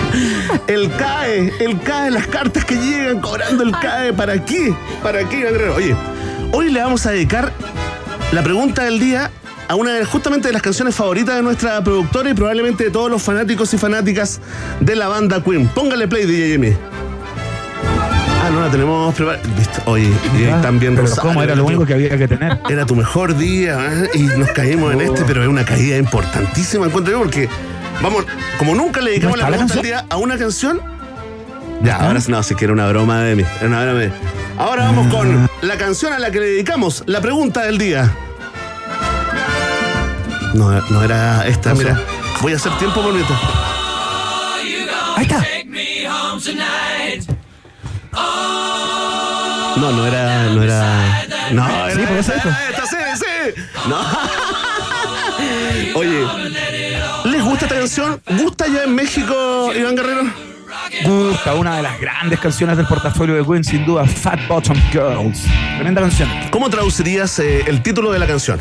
El 0.67 0.89
CAE, 0.95 1.53
el 1.59 1.79
CAE, 1.81 2.11
las 2.11 2.27
cartas 2.27 2.63
que 2.63 2.75
llegan 2.75 3.19
cobrando 3.19 3.63
el 3.63 3.71
CAE. 3.71 4.13
¿Para 4.13 4.43
qué? 4.43 4.73
¿Para 5.03 5.27
qué? 5.27 5.45
Oye, 5.75 5.95
hoy 6.53 6.71
le 6.71 6.81
vamos 6.81 7.05
a 7.05 7.11
dedicar 7.11 7.51
la 8.31 8.41
pregunta 8.41 8.83
del 8.83 8.99
día 8.99 9.31
a 9.67 9.75
una 9.75 9.93
de, 9.93 10.05
justamente 10.05 10.47
de 10.47 10.53
las 10.53 10.61
canciones 10.61 10.95
favoritas 10.95 11.35
de 11.35 11.41
nuestra 11.41 11.83
productora 11.83 12.29
y 12.29 12.33
probablemente 12.33 12.85
de 12.85 12.91
todos 12.91 13.09
los 13.09 13.21
fanáticos 13.21 13.73
y 13.73 13.77
fanáticas 13.77 14.39
de 14.79 14.95
la 14.95 15.07
banda 15.07 15.43
Queen. 15.43 15.67
Póngale 15.67 16.07
play, 16.07 16.25
DJ 16.25 16.51
Jimmy. 16.51 16.75
Ah, 18.43 18.49
no 18.49 18.61
la 18.61 18.71
tenemos 18.71 19.13
preparada. 19.13 19.43
Oye, 19.85 20.09
y 20.39 20.45
ah, 20.45 20.61
también 20.61 20.95
pero 20.95 21.07
Rosario, 21.07 21.29
¿Cómo 21.29 21.43
era 21.43 21.55
lo 21.55 21.65
único 21.65 21.85
que 21.85 21.93
había 21.93 22.17
que 22.17 22.27
tener? 22.27 22.59
era 22.69 22.85
tu 22.85 22.95
mejor 22.95 23.35
día 23.35 23.77
¿eh? 23.91 24.09
y 24.13 24.23
nos 24.23 24.49
caímos 24.51 24.93
en 24.93 25.01
este, 25.01 25.23
pero 25.25 25.41
es 25.41 25.49
una 25.49 25.65
caída 25.65 25.97
importantísima, 25.97 26.85
encuentro 26.85 27.11
yo, 27.11 27.19
porque 27.19 27.49
vamos, 28.01 28.25
como 28.57 28.73
nunca 28.73 29.01
le 29.01 29.11
dedicamos 29.11 29.37
¿No 29.37 29.43
la 29.43 29.49
pregunta 29.49 29.81
día 29.81 30.05
a 30.09 30.17
una 30.17 30.37
canción, 30.37 30.79
ya, 31.83 31.97
ahora 31.97 32.19
no, 32.27 32.43
si 32.43 32.55
quiere 32.55 32.73
una 32.73 32.87
broma 32.87 33.21
de 33.21 33.35
mí, 33.35 33.43
era 33.59 33.67
una 33.67 33.83
broma 33.83 33.99
de 33.99 34.07
mí. 34.07 34.13
Ahora 34.57 34.85
vamos 34.85 35.13
con 35.13 35.47
la 35.61 35.77
canción 35.77 36.13
a 36.13 36.19
la 36.19 36.31
que 36.31 36.39
le 36.39 36.45
dedicamos 36.47 37.03
la 37.05 37.21
pregunta 37.21 37.63
del 37.63 37.77
día. 37.77 38.11
No, 40.53 40.81
no 40.89 41.03
era 41.03 41.45
esta, 41.47 41.73
mira. 41.73 41.99
Voy 42.41 42.53
a 42.53 42.55
hacer 42.55 42.71
tiempo 42.77 43.01
bonito. 43.01 43.33
Ahí 45.15 45.23
está. 45.23 45.43
No, 49.77 49.91
no 49.91 50.07
era, 50.07 50.43
no 50.49 50.63
era. 50.63 51.25
No, 51.51 51.67
era 51.87 51.93
Sí, 51.93 52.01
esto. 52.31 52.49
era 52.49 52.69
esta, 52.69 52.85
sí, 52.87 52.95
sí. 53.15 53.61
No. 53.87 53.97
Oye, 55.99 56.25
¿les 57.25 57.43
gusta 57.43 57.65
esta 57.65 57.77
canción? 57.77 58.21
¿Gusta 58.39 58.65
ya 58.67 58.83
en 58.83 58.95
México, 58.95 59.71
Iván 59.75 59.95
Guerrero? 59.95 60.23
Gusta, 61.03 61.53
una 61.53 61.77
de 61.77 61.83
las 61.83 61.99
grandes 61.99 62.39
canciones 62.39 62.77
del 62.77 62.87
portafolio 62.87 63.35
de 63.35 63.43
Queen, 63.45 63.63
sin 63.63 63.85
duda, 63.85 64.05
Fat 64.05 64.39
Bottom 64.47 64.77
Girls. 64.91 65.43
Tremenda 65.75 66.01
canción. 66.01 66.29
¿Cómo 66.49 66.69
traducirías 66.69 67.37
eh, 67.39 67.63
el 67.67 67.81
título 67.83 68.11
de 68.11 68.19
la 68.19 68.27
canción? 68.27 68.59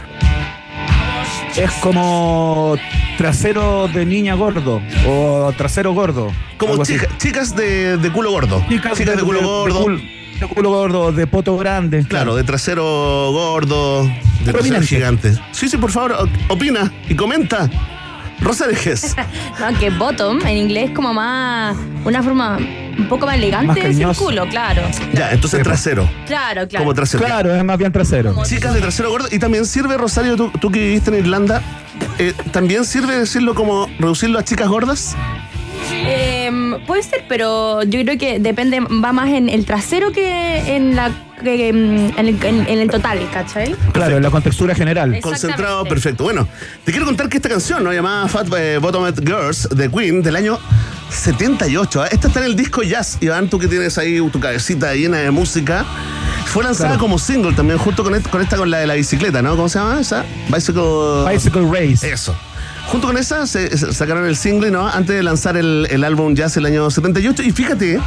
Es 1.57 1.71
como 1.81 2.77
trasero 3.17 3.89
de 3.89 4.05
niña 4.05 4.35
gordo 4.35 4.83
o 5.07 5.53
trasero 5.57 5.93
gordo. 5.95 6.31
Como 6.59 6.85
chica- 6.85 7.09
chicas 7.19 7.57
de, 7.57 7.97
de 7.97 8.13
culo 8.13 8.31
gordo. 8.31 8.63
Chicas, 8.69 8.99
de, 8.99 9.17
culo 9.23 9.41
gordo. 9.43 9.85
cul- 9.87 10.11
de 10.41 10.47
culo 10.49 10.69
gordo, 10.71 11.13
de 11.13 11.27
poto 11.27 11.57
grande. 11.57 12.05
Claro, 12.07 12.35
de 12.37 12.45
trasero 12.45 12.85
gordo, 13.33 14.05
de 14.05 14.11
trasero 14.45 14.53
Prominente. 14.53 14.87
gigante. 14.87 15.35
Sí, 15.53 15.69
sí, 15.69 15.79
por 15.79 15.91
favor, 15.91 16.29
opina 16.49 16.93
y 17.09 17.15
comenta. 17.15 17.71
Rosa 18.41 18.67
Dejes. 18.67 19.15
No, 19.59 19.79
que 19.79 19.91
bottom 19.91 20.41
en 20.47 20.57
inglés 20.57 20.91
es 20.91 20.95
como 20.95 21.15
más. 21.15 21.77
Una 22.05 22.23
forma 22.23 22.59
un 22.59 23.09
poco 23.09 23.27
más 23.27 23.37
elegante 23.37 23.67
Más 23.69 23.77
es 23.79 23.85
el 23.85 23.91
cariñoso. 23.93 24.25
culo, 24.25 24.47
claro. 24.49 24.83
Ya, 25.15 25.31
entonces 25.33 25.63
trasero. 25.63 26.09
Claro, 26.27 26.69
claro. 26.69 26.85
Como 26.85 26.95
trasero. 26.95 27.25
Claro, 27.25 27.55
es 27.55 27.65
más 27.65 27.79
bien 27.79 27.91
trasero. 27.93 28.35
Chicas 28.45 28.75
de 28.75 28.81
trasero 28.81 29.11
gordo. 29.11 29.29
Y 29.31 29.39
también 29.39 29.65
sirve, 29.67 29.97
Rosario, 29.97 30.37
tú, 30.37 30.51
tú 30.61 30.71
que 30.71 30.79
viviste 30.81 31.11
en 31.11 31.17
Irlanda, 31.19 31.63
eh, 32.19 32.35
¿también 32.53 32.85
sirve 32.85 33.17
decirlo 33.19 33.55
como 33.55 33.89
reducirlo 33.99 34.39
a 34.39 34.45
chicas 34.45 34.69
gordas? 34.69 35.17
Em, 35.93 36.81
puede 36.87 37.03
ser, 37.03 37.25
pero 37.29 37.83
yo 37.83 38.01
creo 38.03 38.19
que 38.19 38.39
depende, 38.39 38.81
va 38.81 39.13
más 39.13 39.29
en 39.31 39.49
el 39.49 39.65
trasero 39.65 40.13
que 40.13 40.77
en 40.77 40.97
la 40.97 41.11
que, 41.43 41.69
em, 41.69 42.07
en, 42.17 42.27
el, 42.29 42.43
en- 42.45 42.67
en 42.69 42.79
el 42.79 42.91
total, 42.91 43.19
¿cachai? 43.33 43.75
Claro, 43.93 44.17
en 44.17 44.23
la 44.23 44.31
contextura 44.31 44.75
general. 44.75 45.19
Concentrado, 45.21 45.85
perfecto. 45.85 46.25
Bueno, 46.25 46.49
te 46.85 46.93
quiero 46.93 47.07
contar 47.07 47.29
que 47.29 47.37
esta 47.37 47.49
canción, 47.49 47.85
¿no? 47.85 47.93
Llamada 47.93 48.27
Fat 48.29 48.47
eh, 48.57 48.79
Bottomed 48.79 49.15
Girls 49.25 49.69
de 49.71 49.91
Queen 49.91 50.23
del 50.23 50.37
año 50.37 50.59
78. 51.11 52.05
¿eh? 52.05 52.09
Esta 52.13 52.29
está 52.29 52.41
en 52.41 52.47
el 52.47 52.57
disco 52.57 52.83
Jazz, 52.83 53.19
Iván, 53.21 53.49
tú 53.49 53.59
que 53.59 53.69
tienes 53.69 53.97
ahí 53.99 54.19
tu 54.31 54.41
cabecita 54.41 54.95
llena 54.95 55.19
de 55.19 55.31
música. 55.31 55.85
Fue 56.47 56.63
lanzada 56.65 56.91
Claro. 56.91 57.01
como 57.01 57.19
single 57.19 57.53
también, 57.53 57.79
junto 57.79 58.03
con 58.03 58.15
esta, 58.15 58.57
con 58.57 58.71
la 58.71 58.79
de 58.79 58.87
la 58.87 58.95
bicicleta, 58.95 59.43
¿no? 59.43 59.57
¿Cómo 59.57 59.69
se 59.69 59.79
llama 59.79 60.01
esa? 60.01 60.25
Bicycle. 60.49 61.25
Bicycle 61.31 61.67
Race. 61.71 62.11
Eso. 62.11 62.35
Junto 62.87 63.09
con 63.09 63.17
esa 63.17 63.47
se, 63.47 63.77
sacaron 63.93 64.27
el 64.27 64.37
single, 64.37 64.71
¿no? 64.71 64.87
Antes 64.87 65.17
de 65.17 65.23
lanzar 65.23 65.57
el, 65.57 65.89
el 65.91 66.05
álbum 66.05 66.35
Jazz 66.35 66.57
el 66.57 66.67
año 66.67 66.91
78. 66.91 67.43
Y 67.43 67.51
fíjate, 67.51 68.01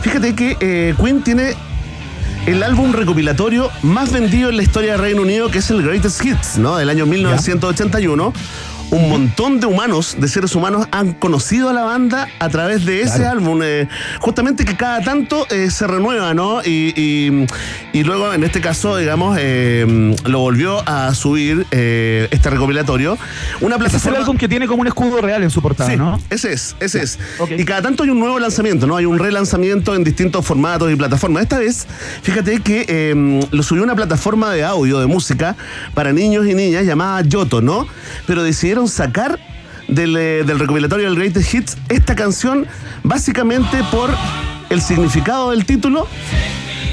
fíjate 0.00 0.34
que 0.34 0.56
eh, 0.60 0.94
Queen 0.98 1.22
tiene 1.22 1.54
el 2.46 2.62
álbum 2.62 2.92
recopilatorio 2.92 3.70
más 3.82 4.12
vendido 4.12 4.50
en 4.50 4.56
la 4.56 4.62
historia 4.62 4.92
del 4.92 5.00
Reino 5.00 5.22
Unido, 5.22 5.50
que 5.50 5.58
es 5.58 5.70
el 5.70 5.82
Greatest 5.82 6.24
Hits, 6.24 6.58
¿no? 6.58 6.76
Del 6.76 6.88
año 6.88 7.06
1981. 7.06 8.32
Un 8.92 9.08
montón 9.08 9.58
de 9.58 9.66
humanos, 9.66 10.16
de 10.18 10.28
seres 10.28 10.54
humanos, 10.54 10.86
han 10.90 11.14
conocido 11.14 11.70
a 11.70 11.72
la 11.72 11.82
banda 11.82 12.28
a 12.38 12.48
través 12.50 12.84
de 12.84 13.00
ese 13.00 13.16
Claro. 13.20 13.38
álbum. 13.40 13.60
eh, 13.64 13.88
justamente 14.20 14.66
que 14.66 14.76
cada 14.76 15.00
tanto 15.00 15.46
eh, 15.50 15.70
se 15.70 15.86
renueva, 15.86 16.34
¿no? 16.34 16.60
Y, 16.62 16.92
y- 16.94 17.46
y 17.94 18.04
luego, 18.04 18.34
en 18.34 18.44
este 18.44 18.60
caso, 18.60 18.98
digamos, 18.98 19.38
eh, 19.40 20.14
lo 20.26 20.40
volvió 20.40 20.86
a 20.86 21.14
subir 21.14 21.66
este 21.70 22.50
recopilatorio. 22.50 23.16
Una 23.62 23.76
Ese 23.76 23.84
es 23.86 23.92
el 23.94 24.00
plataforma. 24.00 24.18
álbum 24.18 24.36
que 24.36 24.48
tiene 24.48 24.66
como 24.66 24.82
un 24.82 24.86
escudo 24.88 25.22
real 25.22 25.42
en 25.42 25.48
su 25.50 25.62
portada, 25.62 25.88
Sí, 25.90 25.96
¿no? 25.96 26.20
ese 26.28 26.52
es, 26.52 26.76
ese 26.80 27.02
es. 27.02 27.18
Y 27.56 27.64
cada 27.64 27.80
tanto 27.82 28.02
hay 28.02 28.10
un 28.10 28.20
nuevo 28.20 28.38
lanzamiento, 28.38 28.86
¿no? 28.86 28.96
Hay 28.96 29.06
un 29.06 29.18
relanzamiento 29.18 29.94
en 29.94 30.04
distintos 30.04 30.44
formatos 30.44 30.92
y 30.92 30.96
plataformas. 30.96 31.44
Esta 31.44 31.58
vez, 31.58 31.86
fíjate 32.22 32.60
que 32.60 32.84
eh, 32.88 33.40
lo 33.50 33.62
subió 33.62 33.82
una 33.84 33.94
plataforma 33.96 34.52
de 34.52 34.64
audio, 34.64 35.00
de 35.00 35.06
música, 35.06 35.56
para 35.94 36.12
niños 36.12 36.46
y 36.46 36.54
niñas 36.54 36.84
llamada 36.84 37.22
Yoto, 37.22 37.62
¿no? 37.62 37.86
Pero 38.26 38.42
decidieron 38.42 38.81
sacar 38.88 39.38
del, 39.88 40.16
eh, 40.16 40.44
del 40.44 40.58
recopilatorio 40.58 41.06
del 41.06 41.18
Greatest 41.18 41.54
Hits 41.54 41.76
esta 41.88 42.14
canción 42.14 42.66
básicamente 43.02 43.82
por 43.90 44.10
el 44.70 44.80
significado 44.80 45.50
del 45.50 45.64
título 45.64 46.06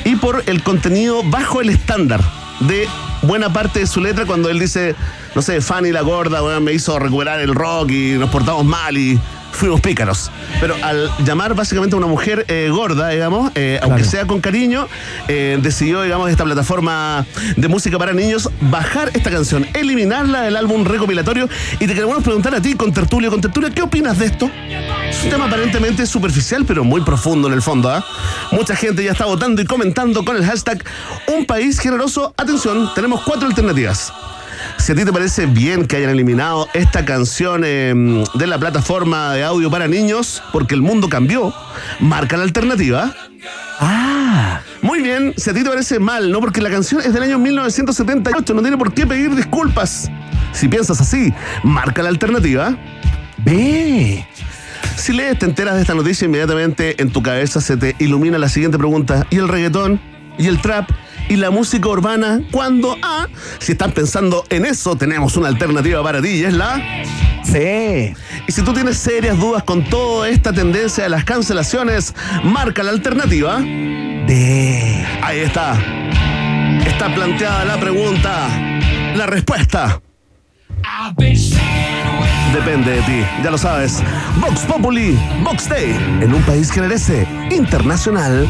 y 0.06 0.16
por 0.16 0.44
el 0.48 0.64
contenido 0.64 1.24
bajo 1.24 1.62
el 1.62 1.70
estándar 1.70 2.22
de 2.62 2.88
buena 3.22 3.52
parte 3.52 3.80
de 3.80 3.88
su 3.88 4.02
letra 4.02 4.26
cuando 4.26 4.50
él 4.50 4.60
dice, 4.60 4.96
no 5.36 5.42
sé, 5.42 5.62
Fanny 5.62 5.92
la 5.92 6.02
gorda, 6.02 6.60
me 6.60 6.74
hizo 6.74 7.00
recuperar 7.00 7.40
el 7.40 7.54
rock 7.54 7.92
y 7.92 8.12
nos 8.14 8.30
portamos 8.30 8.66
mal 8.66 8.98
y 8.98 9.20
fuimos 9.52 9.82
pícaros. 9.82 10.32
Pero 10.60 10.76
al 10.82 11.10
llamar 11.26 11.54
básicamente 11.54 11.96
a 11.96 11.98
una 11.98 12.08
mujer 12.08 12.46
eh, 12.48 12.70
gorda, 12.72 13.10
digamos, 13.10 13.52
eh, 13.56 13.80
aunque 13.82 14.04
sea 14.04 14.26
con 14.26 14.42
cariño, 14.42 14.88
eh, 15.28 15.58
decidió, 15.62 16.02
digamos, 16.02 16.30
esta 16.30 16.44
plataforma 16.44 17.26
de 17.56 17.68
música 17.68 17.98
para 17.98 18.14
niños 18.14 18.50
bajar 18.62 19.12
esta 19.14 19.30
canción, 19.30 19.68
eliminarla 19.74 20.42
del 20.42 20.56
álbum 20.56 20.86
recopilatorio. 20.86 21.50
Y 21.80 21.88
te 21.88 21.94
queremos 21.94 22.24
preguntar 22.24 22.56
a 22.56 22.62
ti, 22.62 22.76
con 22.76 22.94
Tertulio, 22.94 23.30
con 23.30 23.42
Tertulio, 23.42 23.70
¿qué 23.74 23.82
opinas 23.82 24.20
de 24.20 24.26
esto? 24.26 24.50
Es 25.10 25.24
un 25.24 25.30
tema 25.30 25.46
aparentemente 25.46 26.06
superficial, 26.06 26.66
pero 26.66 26.84
muy 26.84 27.02
profundo 27.02 27.48
en 27.48 27.54
el 27.54 27.62
fondo. 27.62 27.90
¿ah? 27.90 28.06
Mucha 28.52 28.76
gente 28.76 29.04
ya 29.04 29.12
está 29.12 29.26
votando 29.26 29.62
y 29.62 29.66
comentando 29.66 30.24
con 30.24 30.36
el 30.36 30.46
hashtag 30.46 30.84
Un 31.28 31.46
País 31.46 31.80
Generoso. 31.80 32.34
Atención, 32.38 32.90
tenemos 32.96 33.22
cuatro 33.22 33.48
alternativas. 33.48 34.14
Si 34.80 34.94
a 34.94 34.96
ti 34.96 35.06
te 35.06 35.12
parece 35.12 35.46
bien 35.46 35.86
que 35.86 35.98
hayan 35.98 36.10
eliminado 36.10 36.68
esta 36.74 37.06
canción 37.06 37.64
eh, 37.66 37.94
de 38.34 38.48
la 38.48 38.58
plataforma 38.58 39.34
de 39.34 39.44
audio 39.44 39.70
para 39.70 39.88
niños, 39.88 40.42
porque 40.52 40.74
el 40.74 40.82
mundo 40.82 41.10
cambió, 41.10 41.54
marca 42.00 42.38
la 42.38 42.44
alternativa. 42.44 43.14
Ah, 43.80 44.62
Muy 44.82 45.02
bien, 45.02 45.34
si 45.38 45.50
a 45.50 45.54
ti 45.54 45.64
te 45.64 45.70
parece 45.70 46.00
mal, 46.00 46.32
¿no? 46.32 46.40
Porque 46.40 46.62
la 46.62 46.70
canción 46.70 47.02
es 47.02 47.14
del 47.14 47.24
año 47.24 47.38
1978, 47.38 48.54
no 48.54 48.62
tiene 48.62 48.78
por 48.78 48.94
qué 48.94 49.06
pedir 49.06 49.36
disculpas. 49.36 50.10
Si 50.54 50.68
piensas 50.68 51.00
así, 51.02 51.34
marca 51.64 52.02
la 52.02 52.10
alternativa. 52.10 52.76
ve. 53.38 54.26
Si 54.96 55.14
lees, 55.14 55.38
te 55.38 55.46
enteras 55.46 55.76
de 55.76 55.82
esta 55.82 55.94
noticia 55.94 56.26
inmediatamente 56.26 57.02
en 57.02 57.12
tu 57.12 57.22
cabeza 57.22 57.62
se 57.62 57.78
te 57.78 57.96
ilumina 58.00 58.38
la 58.38 58.50
siguiente 58.50 58.78
pregunta. 58.78 59.28
¿Y 59.30 59.38
el 59.38 59.48
reggaetón? 59.48 60.00
¿Y 60.38 60.48
el 60.48 60.62
trap? 60.62 60.90
¿Y 61.30 61.36
la 61.36 61.52
música 61.52 61.88
urbana? 61.88 62.42
¿Cuándo? 62.52 62.98
Ah, 63.04 63.28
si 63.60 63.74
estás 63.74 63.92
pensando 63.92 64.46
en 64.50 64.66
eso, 64.66 64.96
tenemos 64.96 65.38
una 65.38 65.48
alternativa 65.48 66.02
para 66.02 66.22
ti 66.22 66.30
y 66.30 66.44
es 66.44 66.54
la... 66.54 66.82
Sí. 67.44 68.14
Y 68.48 68.52
si 68.52 68.64
tú 68.64 68.74
tienes 68.74 68.98
serias 68.98 69.38
dudas 69.38 69.64
con 69.64 69.84
toda 69.84 70.28
esta 70.28 70.52
tendencia 70.52 71.04
de 71.04 71.10
las 71.10 71.24
cancelaciones, 71.24 72.16
marca 72.44 72.82
la 72.82 72.90
alternativa. 72.90 73.60
De. 73.60 75.06
Ahí 75.22 75.40
está. 75.40 75.74
Está 76.86 77.14
planteada 77.14 77.64
la 77.66 77.80
pregunta. 77.80 78.50
La 79.16 79.28
respuesta. 79.28 80.02
Depende 82.54 82.92
de 82.92 83.02
ti, 83.02 83.26
ya 83.44 83.52
lo 83.52 83.58
sabes. 83.58 84.02
Vox 84.42 84.62
Populi, 84.62 85.18
Vox 85.44 85.70
Day, 85.70 85.92
en 86.22 86.34
un 86.34 86.42
país 86.44 86.72
que 86.72 86.82
merece 86.82 87.28
internacional. 87.52 88.48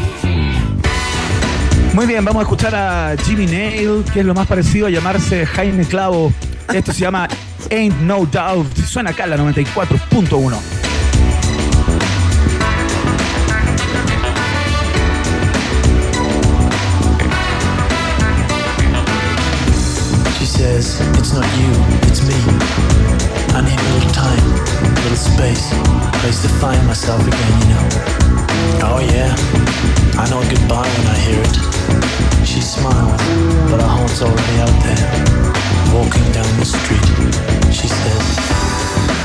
Muy 1.92 2.06
bien, 2.06 2.24
vamos 2.24 2.40
a 2.40 2.44
escuchar 2.44 2.74
a 2.74 3.16
Jimmy 3.24 3.46
Nail, 3.46 4.04
que 4.12 4.20
es 4.20 4.26
lo 4.26 4.32
más 4.32 4.46
parecido 4.46 4.86
a 4.86 4.90
llamarse 4.90 5.44
Jaime 5.44 5.84
Clavo. 5.84 6.32
Esto 6.72 6.92
se 6.92 7.00
llama 7.00 7.28
Ain't 7.70 8.00
No 8.02 8.24
Doubt. 8.26 8.76
Suena 8.86 9.10
acá 9.10 9.24
en 9.24 9.30
la 9.30 9.36
94.1. 9.36 10.56
She 20.38 20.46
says, 20.46 21.00
it's 21.18 21.34
not 21.34 21.44
you, 21.58 21.72
it's 22.08 22.22
me. 22.22 22.34
I 23.52 23.62
need 23.62 23.78
a 23.78 23.94
little 23.94 24.10
time, 24.12 24.38
a 24.38 25.00
little 25.02 25.16
space, 25.16 25.68
place 26.22 26.40
to 26.42 26.48
find 26.60 26.86
myself 26.86 27.20
again, 27.26 27.60
you 27.60 27.68
know. 27.74 27.88
Oh 28.82 29.00
yeah, 29.00 29.34
I 30.18 30.30
know 30.30 30.40
goodbye 30.48 30.88
when 30.88 31.06
I 31.08 31.18
hear 31.18 31.40
it. 31.42 31.79
She 32.44 32.60
smiles, 32.60 33.20
but 33.70 33.80
her 33.80 33.88
heart's 33.96 34.22
already 34.22 34.58
out 34.64 34.76
there. 34.84 35.06
Walking 35.94 36.28
down 36.32 36.50
the 36.58 36.66
street, 36.66 37.06
she 37.72 37.88
says, 37.88 38.24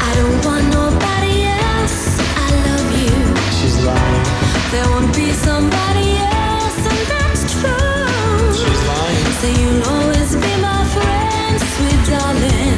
I 0.09 0.11
don't 0.19 0.39
want 0.45 0.65
nobody 0.73 1.45
else. 1.45 1.97
I 2.45 2.47
love 2.67 2.89
you. 3.03 3.15
she's 3.57 3.77
lying, 3.85 4.25
There 4.71 4.87
won't 4.93 5.13
be 5.15 5.31
somebody 5.33 6.09
else, 6.21 6.79
and 6.91 7.01
that's 7.13 7.43
true. 7.53 8.53
she's 8.59 8.81
lying. 8.91 9.29
So 9.41 9.47
you'll 9.59 9.83
always 9.95 10.31
be 10.35 10.53
my 10.69 10.81
friend, 10.95 11.55
sweet 11.73 12.01
darling. 12.11 12.75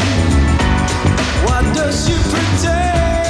Why 1.47 1.61
does 1.73 1.95
she 2.07 2.15
pretend? 2.31 3.26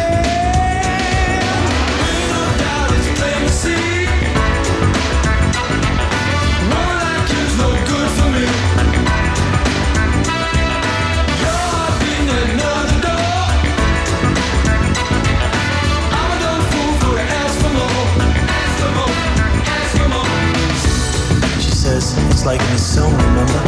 Like 22.48 22.62
in 22.62 22.76
a 22.76 22.80
song, 22.80 23.12
remember? 23.12 23.62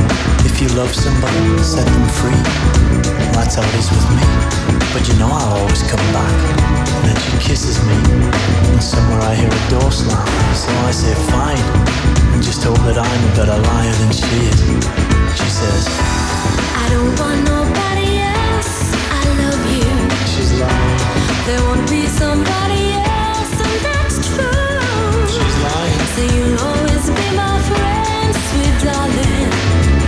If 0.47 0.61
you 0.61 0.69
love 0.79 0.95
somebody, 0.95 1.43
set 1.61 1.83
them 1.85 2.07
free. 2.15 2.41
That's 3.35 3.55
how 3.55 3.67
it 3.67 3.75
is 3.75 3.91
with 3.91 4.07
me. 4.15 4.23
But 4.95 5.03
you 5.03 5.19
know 5.19 5.27
I'll 5.27 5.59
always 5.59 5.83
come 5.83 6.05
back. 6.15 6.37
And 6.95 7.03
then 7.11 7.17
she 7.19 7.35
kisses 7.43 7.75
me. 7.83 7.99
And 8.71 8.81
somewhere 8.81 9.19
I 9.19 9.35
hear 9.35 9.51
a 9.51 9.63
door 9.69 9.91
slam. 9.91 10.25
So 10.55 10.71
I 10.87 10.91
say 10.91 11.13
fine. 11.27 11.59
And 12.31 12.41
just 12.41 12.63
hope 12.63 12.79
that 12.87 12.97
I'm 12.97 13.21
a 13.27 13.31
better 13.35 13.59
liar 13.67 13.93
than 13.99 14.11
she 14.15 14.31
is. 14.47 14.59
She 15.35 15.49
says, 15.59 15.83
I 16.79 16.85
don't 16.95 17.13
want 17.19 17.39
nobody 17.51 18.09
else. 18.31 18.95
I 19.11 19.21
love 19.43 19.63
you. 19.75 19.91
she's 20.31 20.51
lying, 20.55 20.99
There 21.47 21.61
won't 21.67 21.83
be 21.91 22.07
somebody 22.07 22.95
else, 22.95 23.53
and 23.59 23.75
that's 23.83 24.17
true. 24.23 25.27
she's 25.35 25.55
lying. 25.67 26.03
So 26.15 26.21
you'll 26.31 26.59
always 26.63 27.05
be 27.11 27.27
my 27.35 27.55
friend, 27.67 28.18
sweet 28.49 28.81
darling. 28.81 29.98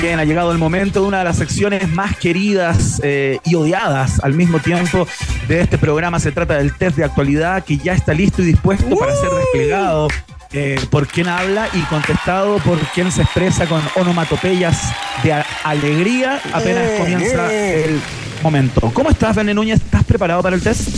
Bien, 0.00 0.18
ha 0.18 0.24
llegado 0.24 0.52
el 0.52 0.58
momento 0.58 1.00
de 1.00 1.06
una 1.06 1.18
de 1.18 1.24
las 1.24 1.36
secciones 1.36 1.88
más 1.88 2.16
queridas 2.16 3.00
eh, 3.02 3.38
y 3.44 3.54
odiadas 3.54 4.20
al 4.20 4.34
mismo 4.34 4.58
tiempo 4.58 5.06
de 5.48 5.60
este 5.60 5.78
programa. 5.78 6.18
Se 6.20 6.32
trata 6.32 6.54
del 6.54 6.74
test 6.74 6.96
de 6.96 7.04
actualidad 7.04 7.64
que 7.64 7.78
ya 7.78 7.92
está 7.92 8.12
listo 8.12 8.42
y 8.42 8.46
dispuesto 8.46 8.96
para 8.96 9.14
ser 9.14 9.30
desplegado 9.30 10.08
eh, 10.52 10.80
por 10.90 11.06
quien 11.06 11.28
habla 11.28 11.68
y 11.72 11.80
contestado 11.82 12.58
por 12.58 12.78
quien 12.94 13.10
se 13.10 13.22
expresa 13.22 13.66
con 13.66 13.82
onomatopeyas 13.96 14.92
de 15.22 15.32
alegría 15.64 16.40
apenas 16.52 16.98
comienza 16.98 17.52
el 17.52 18.00
momento. 18.42 18.90
¿Cómo 18.94 19.10
estás, 19.10 19.36
Bené 19.36 19.54
Núñez? 19.54 19.82
¿Estás 19.82 20.04
preparado 20.04 20.42
para 20.42 20.56
el 20.56 20.62
test? 20.62 20.88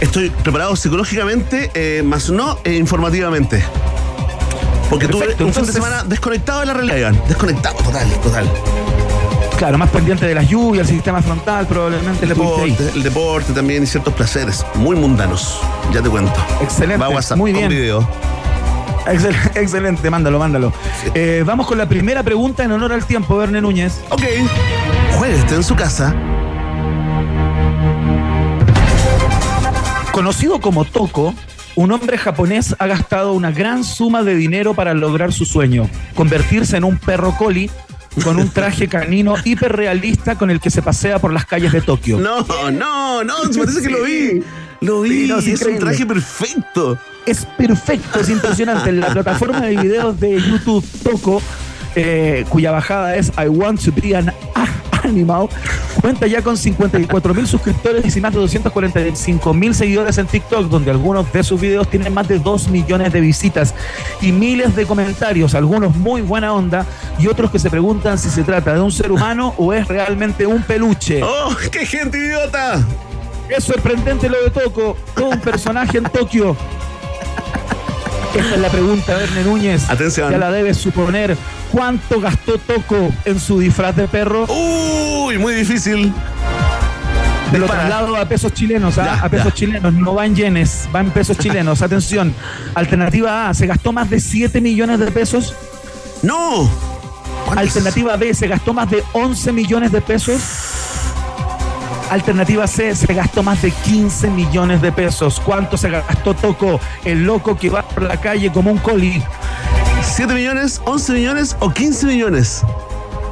Estoy 0.00 0.30
preparado 0.30 0.76
psicológicamente, 0.76 1.70
eh, 1.74 2.02
más 2.02 2.30
no 2.30 2.58
eh, 2.64 2.76
informativamente. 2.76 3.62
Porque 4.90 5.06
Perfecto, 5.08 5.36
tuve 5.36 5.46
un 5.46 5.54
fin 5.54 5.66
de 5.66 5.72
semana 5.72 6.02
desconectado 6.04 6.60
de 6.60 6.66
la 6.66 6.74
realidad, 6.74 6.96
Iván. 6.98 7.22
Desconectado, 7.28 7.76
total, 7.76 8.10
total. 8.22 8.50
Claro, 9.56 9.78
más 9.78 9.90
pendiente 9.90 10.26
de 10.26 10.34
las 10.34 10.48
lluvias, 10.48 10.88
el 10.88 10.94
sistema 10.96 11.22
frontal, 11.22 11.66
probablemente 11.66 12.24
El 12.24 12.30
deporte, 12.30 12.90
el 12.94 13.02
deporte 13.02 13.52
también 13.52 13.82
y 13.82 13.86
ciertos 13.86 14.12
placeres 14.14 14.64
muy 14.74 14.96
mundanos. 14.96 15.60
Ya 15.92 16.02
te 16.02 16.08
cuento. 16.08 16.32
Excelente, 16.62 16.98
Va 16.98 17.06
a 17.06 17.10
WhatsApp 17.10 17.38
muy 17.38 17.52
con 17.52 17.60
bien. 17.68 17.70
video. 17.70 18.08
Excel- 19.06 19.36
excelente, 19.54 20.10
mándalo, 20.10 20.38
mándalo. 20.38 20.72
Eh, 21.14 21.42
vamos 21.46 21.66
con 21.66 21.78
la 21.78 21.86
primera 21.88 22.22
pregunta 22.22 22.64
en 22.64 22.72
honor 22.72 22.92
al 22.92 23.04
tiempo, 23.04 23.36
Verne 23.36 23.60
Núñez. 23.60 24.00
Ok. 24.10 24.22
Juegue 25.18 25.36
esté 25.36 25.54
en 25.56 25.62
su 25.64 25.76
casa. 25.76 26.14
Conocido 30.12 30.60
como 30.60 30.84
Toko, 30.84 31.34
un 31.80 31.92
hombre 31.92 32.18
japonés 32.18 32.76
ha 32.78 32.86
gastado 32.86 33.32
una 33.32 33.50
gran 33.50 33.84
suma 33.84 34.22
de 34.22 34.34
dinero 34.34 34.74
para 34.74 34.92
lograr 34.92 35.32
su 35.32 35.46
sueño, 35.46 35.88
convertirse 36.14 36.76
en 36.76 36.84
un 36.84 36.98
perro 36.98 37.34
collie 37.38 37.70
con 38.22 38.38
un 38.38 38.50
traje 38.50 38.86
canino 38.88 39.36
hiperrealista 39.44 40.36
con 40.36 40.50
el 40.50 40.60
que 40.60 40.68
se 40.68 40.82
pasea 40.82 41.18
por 41.20 41.32
las 41.32 41.46
calles 41.46 41.72
de 41.72 41.80
Tokio. 41.80 42.18
No, 42.18 42.44
no, 42.70 43.24
no, 43.24 43.34
parece 43.56 43.80
que 43.82 43.88
lo 43.88 44.02
vi. 44.02 44.42
Lo 44.82 45.02
vi, 45.02 45.22
Sí, 45.22 45.28
no, 45.28 45.38
es 45.38 45.46
es, 45.46 45.62
un 45.62 45.78
traje 45.78 46.04
perfecto. 46.04 46.98
Es 47.24 47.46
perfecto, 47.46 48.20
es 48.20 48.28
impresionante. 48.28 48.90
En 48.90 49.00
la 49.00 49.08
plataforma 49.08 49.60
de 49.60 49.76
videos 49.76 50.18
de 50.20 50.40
YouTube 50.40 50.84
Toco, 51.02 51.40
eh, 51.94 52.44
cuya 52.48 52.72
bajada 52.72 53.16
es 53.16 53.30
I 53.38 53.48
Want 53.48 53.82
to 53.84 53.92
Be 53.92 54.16
an 54.16 54.30
A- 54.54 54.89
Animal, 55.10 55.48
cuenta 56.00 56.26
ya 56.26 56.42
con 56.42 56.56
54 56.56 57.34
mil 57.34 57.46
suscriptores 57.46 58.16
y 58.16 58.20
más 58.20 58.32
de 58.32 58.40
245 58.40 59.54
mil 59.54 59.74
seguidores 59.74 60.18
en 60.18 60.26
TikTok, 60.26 60.68
donde 60.68 60.90
algunos 60.90 61.30
de 61.32 61.42
sus 61.42 61.60
videos 61.60 61.88
tienen 61.88 62.14
más 62.14 62.28
de 62.28 62.38
2 62.38 62.68
millones 62.68 63.12
de 63.12 63.20
visitas 63.20 63.74
y 64.20 64.32
miles 64.32 64.74
de 64.74 64.86
comentarios, 64.86 65.54
algunos 65.54 65.94
muy 65.96 66.22
buena 66.22 66.52
onda 66.54 66.86
y 67.18 67.26
otros 67.26 67.50
que 67.50 67.58
se 67.58 67.70
preguntan 67.70 68.18
si 68.18 68.30
se 68.30 68.42
trata 68.42 68.74
de 68.74 68.80
un 68.80 68.92
ser 68.92 69.12
humano 69.12 69.54
o 69.58 69.72
es 69.72 69.86
realmente 69.86 70.46
un 70.46 70.62
peluche. 70.62 71.22
¡Oh, 71.22 71.54
qué 71.70 71.84
gente 71.84 72.18
idiota! 72.18 72.84
Es 73.48 73.64
sorprendente 73.64 74.28
lo 74.28 74.42
de 74.42 74.50
Toco, 74.50 74.96
todo 75.14 75.30
un 75.30 75.40
personaje 75.40 75.98
en 75.98 76.04
Tokio. 76.04 76.56
Esta 78.34 78.54
es 78.54 78.60
la 78.60 78.68
pregunta, 78.68 79.16
Verne 79.16 79.42
Núñez. 79.42 79.90
Atención. 79.90 80.30
Ya 80.30 80.38
la 80.38 80.52
debes 80.52 80.76
suponer. 80.76 81.36
¿Cuánto 81.72 82.20
gastó 82.20 82.58
Toco 82.58 83.12
en 83.24 83.38
su 83.38 83.60
disfraz 83.60 83.94
de 83.96 84.08
perro? 84.08 84.46
Uy, 84.46 85.38
muy 85.38 85.54
difícil. 85.54 86.12
Te 87.50 87.58
lo 87.58 87.66
traslado 87.66 88.16
a 88.16 88.24
pesos 88.26 88.52
chilenos, 88.54 88.96
¿ah? 88.98 89.04
Ya, 89.04 89.24
a 89.24 89.28
pesos 89.28 89.46
ya. 89.46 89.54
chilenos, 89.54 89.92
no 89.92 90.14
va 90.14 90.26
en 90.26 90.36
yenes, 90.36 90.88
va 90.94 91.00
en 91.00 91.10
pesos 91.10 91.36
chilenos. 91.38 91.82
Atención. 91.82 92.34
Alternativa 92.74 93.48
A, 93.48 93.54
se 93.54 93.66
gastó 93.66 93.92
más 93.92 94.08
de 94.10 94.20
7 94.20 94.60
millones 94.60 94.98
de 95.00 95.10
pesos. 95.10 95.54
¡No! 96.22 96.70
Alternativa 97.56 98.16
B, 98.16 98.34
se 98.34 98.46
gastó 98.46 98.72
más 98.72 98.90
de 98.90 99.02
11 99.12 99.52
millones 99.52 99.90
de 99.92 100.00
pesos. 100.00 100.40
Alternativa 102.10 102.66
C, 102.66 102.94
se 102.94 103.14
gastó 103.14 103.42
más 103.42 103.62
de 103.62 103.70
15 103.70 104.30
millones 104.30 104.82
de 104.82 104.90
pesos. 104.92 105.40
¿Cuánto 105.40 105.76
se 105.76 105.90
gastó 105.90 106.34
Toco, 106.34 106.80
el 107.04 107.24
loco 107.24 107.56
que 107.56 107.70
va 107.70 107.82
por 107.82 108.02
la 108.02 108.20
calle 108.20 108.50
como 108.50 108.70
un 108.70 108.78
coli? 108.78 109.22
¿7 110.16 110.34
millones, 110.34 110.80
11 110.84 111.12
millones 111.12 111.56
o 111.60 111.70
15 111.70 112.06
millones? 112.06 112.62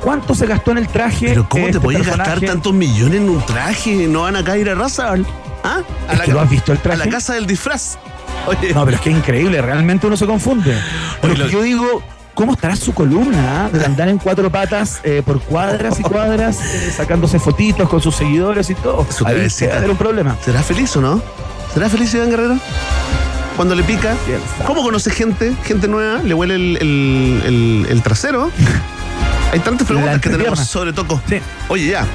¿Cuánto 0.03 0.35
se 0.35 0.47
gastó 0.47 0.71
en 0.71 0.79
el 0.79 0.89
traje? 0.89 1.29
Pero 1.29 1.49
¿cómo 1.49 1.65
te 1.65 1.71
este 1.73 1.81
podías 1.81 2.07
gastar 2.07 2.41
tantos 2.41 2.73
millones 2.73 3.17
en 3.21 3.29
un 3.29 3.45
traje? 3.45 4.07
¿No 4.07 4.23
van 4.23 4.37
a 4.37 4.45
caer 4.45 4.71
a 4.71 4.75
raza? 4.75 5.15
¿Ah? 5.65 5.81
A 6.09 6.17
que 6.19 6.33
lo 6.33 6.41
has 6.41 6.49
visto 6.49 6.73
el 6.73 6.79
traje. 6.79 7.03
A 7.03 7.05
la 7.05 7.11
casa 7.11 7.35
del 7.35 7.47
disfraz. 7.47 7.99
Oye, 8.47 8.73
No, 8.73 8.85
pero 8.85 8.97
es 8.97 9.03
que 9.03 9.11
es 9.11 9.17
increíble, 9.17 9.61
realmente 9.61 10.07
uno 10.07 10.17
se 10.17 10.27
confunde. 10.27 10.79
Oye, 11.23 11.37
lo- 11.37 11.49
yo 11.49 11.63
digo, 11.63 12.03
¿cómo 12.35 12.53
estará 12.53 12.77
su 12.77 12.95
columna? 12.95 13.67
ah? 13.67 13.77
De 13.77 13.85
andar 13.85 14.09
en 14.09 14.19
cuatro 14.19 14.49
patas 14.51 15.01
eh, 15.03 15.23
por 15.27 15.41
cuadras 15.43 15.99
y 15.99 16.03
cuadras, 16.05 16.61
eh, 16.75 16.93
sacándose 16.97 17.39
fotitos 17.41 17.89
con 17.89 18.01
sus 18.01 18.15
seguidores 18.15 18.71
y 18.71 18.75
todo. 18.77 19.05
Su 19.11 19.27
Ahí 19.27 19.35
cabecita. 19.35 19.71
va 19.71 19.75
a 19.75 19.79
haber 19.79 19.91
un 19.91 19.97
problema. 19.97 20.37
¿será 20.45 20.63
feliz 20.63 20.95
o 20.97 21.01
no? 21.01 21.21
¿Será 21.75 21.89
feliz 21.89 22.15
Iván 22.15 22.31
Guerrero? 22.31 22.57
Cuando 23.59 23.75
le 23.75 23.83
pica. 23.83 24.17
¿Cómo 24.67 24.83
conoce 24.83 25.11
gente? 25.11 25.53
Gente 25.65 25.87
nueva, 25.89 26.23
le 26.23 26.33
huele 26.33 26.55
el, 26.55 26.79
el- 26.81 27.43
el- 27.45 27.87
el 27.91 28.03
trasero. 28.03 28.51
Hay 29.53 29.59
tantas 29.61 29.87
preguntas 29.87 30.21
que 30.21 30.31
tenemos 30.31 30.61
sobre 30.61 30.93
Toco. 30.95 31.21
Sí. 31.29 31.41
Oye, 31.69 31.91
ya. 31.91 32.07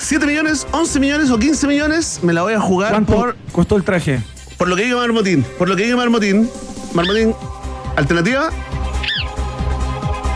¿7 0.00 0.26
millones, 0.26 0.66
11 0.72 1.00
millones 1.00 1.30
o 1.30 1.38
15 1.38 1.66
millones? 1.66 2.20
Me 2.22 2.32
la 2.32 2.42
voy 2.42 2.54
a 2.54 2.60
jugar 2.60 2.90
¿Cuánto 2.90 3.14
por, 3.14 3.36
costó 3.52 3.76
el 3.76 3.84
traje? 3.84 4.20
por 4.58 4.68
lo 4.68 4.76
que 4.76 4.84
diga 4.84 4.96
Marmotín. 4.96 5.44
Por 5.58 5.68
lo 5.68 5.74
que 5.76 5.84
diga 5.84 5.96
Marmotín. 5.96 6.48
Marmotín, 6.92 7.34
alternativa 7.96 8.50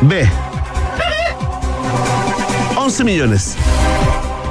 B. 0.03 0.27
11 2.77 3.05
millones. 3.05 3.57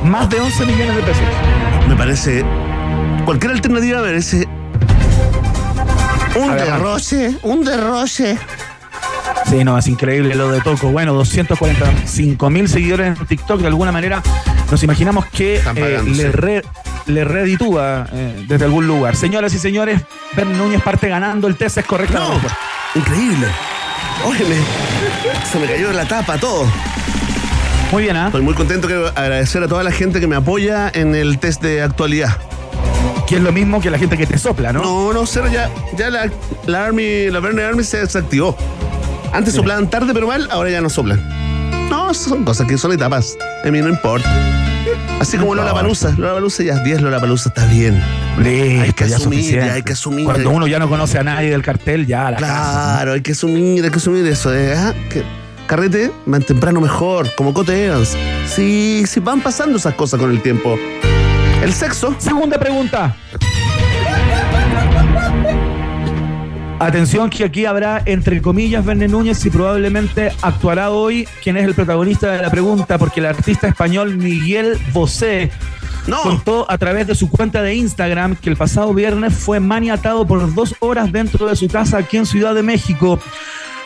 Más 0.03 0.29
de 0.29 0.39
11 0.39 0.65
millones 0.65 0.95
de 0.97 1.01
pesos. 1.01 1.23
Me 1.89 1.95
parece. 1.95 2.43
Cualquier 3.25 3.53
alternativa 3.53 4.01
merece. 4.01 4.47
Un 6.35 6.55
derroche, 6.55 7.35
un 7.43 7.63
derroche. 7.63 8.37
Sí, 9.49 9.63
no, 9.63 9.77
es 9.77 9.87
increíble 9.87 10.35
lo 10.35 10.49
de 10.51 10.61
Toco. 10.61 10.89
Bueno, 10.89 11.13
245 11.13 12.49
mil 12.49 12.67
seguidores 12.67 13.17
en 13.19 13.25
TikTok. 13.25 13.61
De 13.61 13.67
alguna 13.67 13.91
manera 13.91 14.21
nos 14.71 14.81
imaginamos 14.83 15.25
que 15.27 15.61
eh, 15.75 16.01
le, 16.05 16.31
re- 16.31 16.63
le 17.05 17.23
reditúa 17.23 18.07
eh, 18.11 18.45
desde 18.47 18.65
algún 18.65 18.87
lugar. 18.87 19.15
Señoras 19.15 19.53
y 19.53 19.59
señores, 19.59 20.01
Ben 20.35 20.57
Núñez 20.57 20.81
parte 20.81 21.07
ganando. 21.09 21.47
El 21.47 21.55
test 21.55 21.77
es 21.77 21.85
correcto. 21.85 22.17
No, 22.17 22.39
increíble. 22.99 23.47
Óyeme, 24.25 24.55
se 25.51 25.59
me 25.59 25.67
cayó 25.67 25.91
la 25.91 26.05
tapa 26.05 26.37
todo. 26.37 26.65
Muy 27.91 28.03
bien, 28.03 28.17
¿ah? 28.17 28.27
Estoy 28.27 28.41
muy 28.41 28.55
contento 28.55 28.87
que 28.87 28.95
agradecer 29.15 29.61
a 29.63 29.67
toda 29.67 29.83
la 29.83 29.91
gente 29.91 30.19
que 30.19 30.27
me 30.27 30.35
apoya 30.35 30.89
en 30.93 31.13
el 31.13 31.37
test 31.37 31.61
de 31.61 31.81
actualidad. 31.83 32.37
Que 33.27 33.35
es 33.37 33.41
lo 33.41 33.51
mismo 33.51 33.81
que 33.81 33.89
la 33.89 33.97
gente 33.97 34.17
que 34.17 34.27
te 34.27 34.37
sopla, 34.37 34.71
¿no? 34.71 34.83
No, 34.83 35.13
no, 35.13 35.25
cero, 35.25 35.47
ya, 35.51 35.69
ya 35.97 36.09
la, 36.09 36.29
la 36.67 36.85
Army, 36.85 37.29
la 37.31 37.39
Verne 37.39 37.63
Army 37.63 37.83
se 37.83 37.97
desactivó. 37.97 38.55
Antes 39.33 39.55
soplaban 39.55 39.89
tarde 39.89 40.13
pero 40.13 40.27
mal, 40.27 40.47
ahora 40.51 40.69
ya 40.69 40.79
no 40.81 40.89
soplan. 40.89 41.19
No, 41.89 42.13
son 42.13 42.43
cosas 42.45 42.67
que 42.67 42.77
son 42.77 42.91
etapas. 42.91 43.37
A 43.65 43.69
mí 43.69 43.79
no 43.81 43.89
importa. 43.89 44.29
Así 45.19 45.37
como 45.37 45.55
Lola. 45.55 45.73
Palusa. 45.73 46.13
Lola 46.17 46.33
Palusa 46.33 46.63
ya, 46.63 46.75
10 46.77 47.01
Lola 47.01 47.19
Palusa 47.19 47.49
está 47.49 47.65
bien. 47.65 48.01
Listo, 48.37 48.83
Hay 48.83 48.93
que 48.93 49.03
asumir, 49.05 49.55
ya 49.55 49.73
hay 49.73 49.83
que 49.83 49.93
asumir. 49.93 50.25
Cuando 50.25 50.51
uno 50.51 50.67
ya 50.67 50.77
no 50.77 50.87
conoce 50.87 51.17
a 51.17 51.23
nadie 51.23 51.49
del 51.49 51.63
cartel, 51.63 52.05
ya 52.05 52.31
la 52.31 52.37
casa. 52.37 52.47
Claro, 52.47 53.13
hay 53.13 53.21
que 53.21 53.31
asumir, 53.31 53.83
hay 53.83 53.89
que 53.89 53.97
asumir 53.97 54.25
eso. 54.27 54.53
eh, 54.53 54.75
ah, 54.77 54.93
que 55.09 55.23
carrete, 55.67 56.11
más 56.25 56.45
temprano 56.45 56.79
mejor, 56.79 57.33
como 57.35 57.53
Cote 57.53 57.85
Evans. 57.85 58.15
Sí, 58.47 59.03
sí, 59.07 59.19
van 59.19 59.41
pasando 59.41 59.77
esas 59.77 59.95
cosas 59.95 60.19
con 60.19 60.29
el 60.31 60.41
tiempo. 60.41 60.77
El 61.61 61.73
sexo. 61.73 62.15
Segunda 62.19 62.57
pregunta. 62.57 63.15
Atención 66.79 67.29
que 67.29 67.45
aquí 67.45 67.65
habrá, 67.65 68.01
entre 68.05 68.41
comillas, 68.41 68.85
Verne 68.85 69.07
Núñez 69.07 69.45
y 69.45 69.49
probablemente 69.49 70.33
actuará 70.41 70.91
hoy 70.91 71.27
quien 71.41 71.55
es 71.55 71.63
el 71.65 71.73
protagonista 71.73 72.31
de 72.33 72.41
la 72.41 72.49
pregunta, 72.49 72.97
porque 72.97 73.21
el 73.21 73.27
artista 73.27 73.67
español 73.67 74.17
Miguel 74.17 74.77
Bosé 74.91 75.51
No. 76.05 76.21
contó 76.21 76.69
a 76.69 76.77
través 76.77 77.07
de 77.07 77.15
su 77.15 77.29
cuenta 77.29 77.61
de 77.61 77.75
Instagram 77.75 78.35
que 78.35 78.49
el 78.49 78.57
pasado 78.57 78.93
viernes 78.93 79.33
fue 79.33 79.61
maniatado 79.61 80.27
por 80.27 80.53
dos 80.53 80.75
horas 80.79 81.11
dentro 81.13 81.47
de 81.47 81.55
su 81.55 81.69
casa 81.69 81.99
aquí 81.99 82.17
en 82.17 82.25
Ciudad 82.25 82.53
de 82.53 82.61
México, 82.61 83.19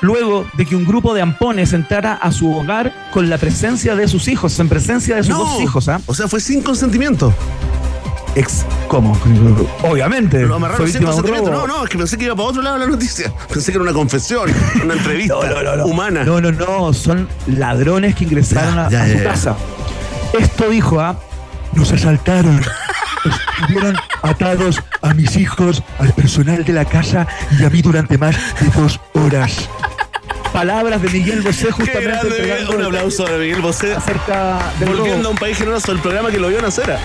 luego 0.02 0.46
de 0.54 0.66
que 0.66 0.76
un 0.76 0.86
grupo 0.86 1.14
de 1.14 1.22
ampones 1.22 1.74
entrara 1.74 2.14
a 2.14 2.32
su 2.32 2.52
hogar 2.56 2.94
con 3.12 3.30
la 3.30 3.38
presencia 3.38 3.96
de 3.96 4.08
sus 4.08 4.28
hijos, 4.28 4.60
en 4.60 4.70
presencia 4.70 5.16
de 5.16 5.24
sus 5.24 5.30
No. 5.32 5.40
dos 5.46 5.62
hijos. 5.62 5.88
¿ah? 5.90 6.00
O 6.06 6.14
sea, 6.14 6.28
fue 6.28 6.40
sin 6.40 6.62
consentimiento. 6.62 7.34
Ex, 8.36 8.64
¿Cómo? 8.88 9.20
Obviamente. 9.84 10.40
Lo 10.46 10.56
amarraron 10.56 10.88
sin 10.88 11.04
consentimiento. 11.04 11.50
No, 11.52 11.66
no, 11.66 11.84
es 11.84 11.90
que 11.90 11.98
pensé 11.98 12.16
que 12.18 12.26
iba 12.26 12.36
para 12.36 12.48
otro 12.50 12.62
lado 12.62 12.78
la 12.78 12.86
noticia. 12.86 13.34
Pensé 13.52 13.72
que 13.72 13.78
era 13.78 13.84
una 13.84 13.94
confesión, 13.94 14.52
una 14.84 14.94
entrevista 15.00 15.34
No, 15.34 15.44
no, 15.44 15.64
no, 15.64 15.76
no. 15.78 15.86
humana. 15.88 16.24
No, 16.24 16.40
no, 16.40 16.52
no. 16.52 16.94
Son 16.94 17.28
ladrones 17.48 18.16
que 18.16 18.26
ingresaron 18.26 18.76
Ya, 18.76 18.86
a, 18.86 18.90
ya, 18.90 19.04
a 19.04 19.08
su 19.08 19.14
ya. 19.18 19.24
casa. 19.24 19.56
Esto 20.40 20.70
dijo, 20.70 21.00
¿ah? 21.00 21.20
Nos 21.74 21.92
asaltaron. 21.92 22.62
Estuvieron 23.26 23.96
atados 24.22 24.82
a 25.02 25.14
mis 25.14 25.36
hijos, 25.38 25.84
al 26.00 26.14
personal 26.14 26.64
de 26.64 26.74
la 26.74 26.86
casa 26.86 27.28
y 27.60 27.64
a 27.64 27.70
mí 27.70 27.82
durante 27.82 28.18
más 28.18 28.36
de 28.60 28.68
dos 28.80 29.00
horas. 29.14 29.70
Palabras 30.54 31.02
de 31.02 31.10
Miguel 31.10 31.42
Bosé 31.42 31.72
justamente 31.72 32.48
grande, 32.48 32.76
un 32.76 32.86
aplauso 32.86 33.28
a 33.28 33.32
Miguel 33.32 33.62
Bosé. 33.62 33.96
acerca 33.96 34.60
del 34.80 34.90
Volviendo 34.90 35.30
a 35.30 35.32
un 35.32 35.38
país 35.38 35.58
generoso, 35.58 35.92
el 35.92 36.00
programa 36.00 36.32
que 36.32 36.40
lo 36.40 36.50
vio 36.50 36.62
nacer. 36.62 36.98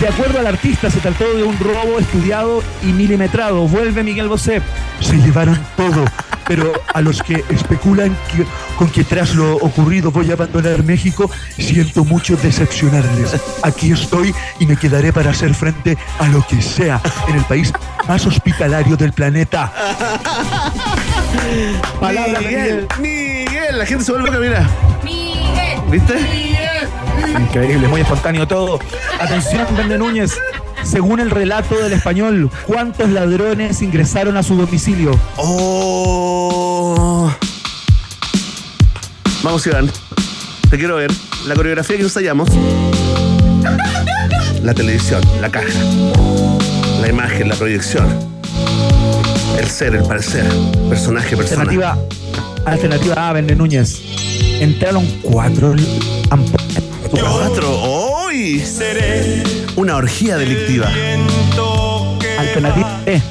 De 0.00 0.08
acuerdo 0.08 0.38
al 0.38 0.46
artista, 0.46 0.90
se 0.90 0.98
trató 0.98 1.34
de 1.34 1.44
un 1.44 1.58
robo 1.58 1.98
estudiado 1.98 2.62
y 2.82 2.86
milimetrado. 2.86 3.68
Vuelve 3.68 4.02
Miguel 4.02 4.28
Bosé. 4.28 4.60
se 5.00 5.16
llevaron 5.16 5.58
todo. 5.76 6.04
Pero 6.46 6.72
a 6.92 7.00
los 7.00 7.22
que 7.22 7.42
especulan 7.48 8.16
que- 8.34 8.44
con 8.76 8.88
que 8.90 9.04
tras 9.04 9.34
lo 9.34 9.56
ocurrido 9.56 10.10
voy 10.10 10.30
a 10.30 10.34
abandonar 10.34 10.82
México, 10.82 11.30
siento 11.58 12.04
mucho 12.04 12.36
decepcionarles. 12.36 13.34
Aquí 13.62 13.92
estoy 13.92 14.34
y 14.58 14.66
me 14.66 14.76
quedaré 14.76 15.12
para 15.12 15.30
hacer 15.30 15.54
frente 15.54 15.96
a 16.18 16.28
lo 16.28 16.46
que 16.46 16.60
sea 16.60 17.00
en 17.28 17.36
el 17.36 17.44
país 17.44 17.72
más 18.06 18.26
hospitalario 18.26 18.96
del 18.96 19.12
planeta. 19.12 19.72
Palabras 22.00 22.40
de 22.40 22.46
Miguel, 22.46 22.88
Miguel. 22.98 23.44
Miguel, 23.46 23.78
la 23.78 23.86
gente 23.86 24.04
se 24.04 24.12
vuelve 24.12 24.28
loca, 24.30 24.38
mira. 24.40 24.68
Miguel. 25.02 25.80
¿Viste? 25.90 26.14
Increíble, 27.40 27.88
muy 27.88 28.00
espontáneo 28.02 28.46
todo. 28.46 28.78
Atención, 29.20 29.66
Vende 29.76 29.98
Núñez. 29.98 30.32
Según 30.84 31.20
el 31.20 31.30
relato 31.30 31.76
del 31.76 31.92
español, 31.92 32.50
¿cuántos 32.66 33.08
ladrones 33.10 33.80
ingresaron 33.82 34.36
a 34.36 34.42
su 34.42 34.54
domicilio? 34.56 35.18
Oh. 35.36 37.30
Vamos, 39.42 39.66
Iván. 39.66 39.90
Te 40.70 40.78
quiero 40.78 40.96
ver. 40.96 41.10
La 41.46 41.54
coreografía 41.54 41.96
que 41.96 42.02
ensayamos. 42.02 42.48
La 44.62 44.72
televisión, 44.74 45.20
la 45.40 45.50
caja. 45.50 45.66
La 47.00 47.08
imagen, 47.08 47.48
la 47.48 47.54
proyección. 47.54 48.06
El 49.58 49.68
ser, 49.68 49.94
el 49.96 50.02
parecer. 50.04 50.46
Personaje, 50.88 51.36
persona. 51.36 51.62
Alternativa, 51.62 51.98
alternativa 52.64 53.28
A, 53.28 53.32
Vende 53.32 53.54
Núñez. 53.56 54.00
Entraron 54.60 55.06
cuatro 55.22 55.74
amp- 56.30 56.56
¡Hoy! 58.44 58.62
Una 59.76 59.96
orgía 59.96 60.36
delictiva. 60.36 60.90
Alternativa 62.38 63.00
B. 63.06 63.22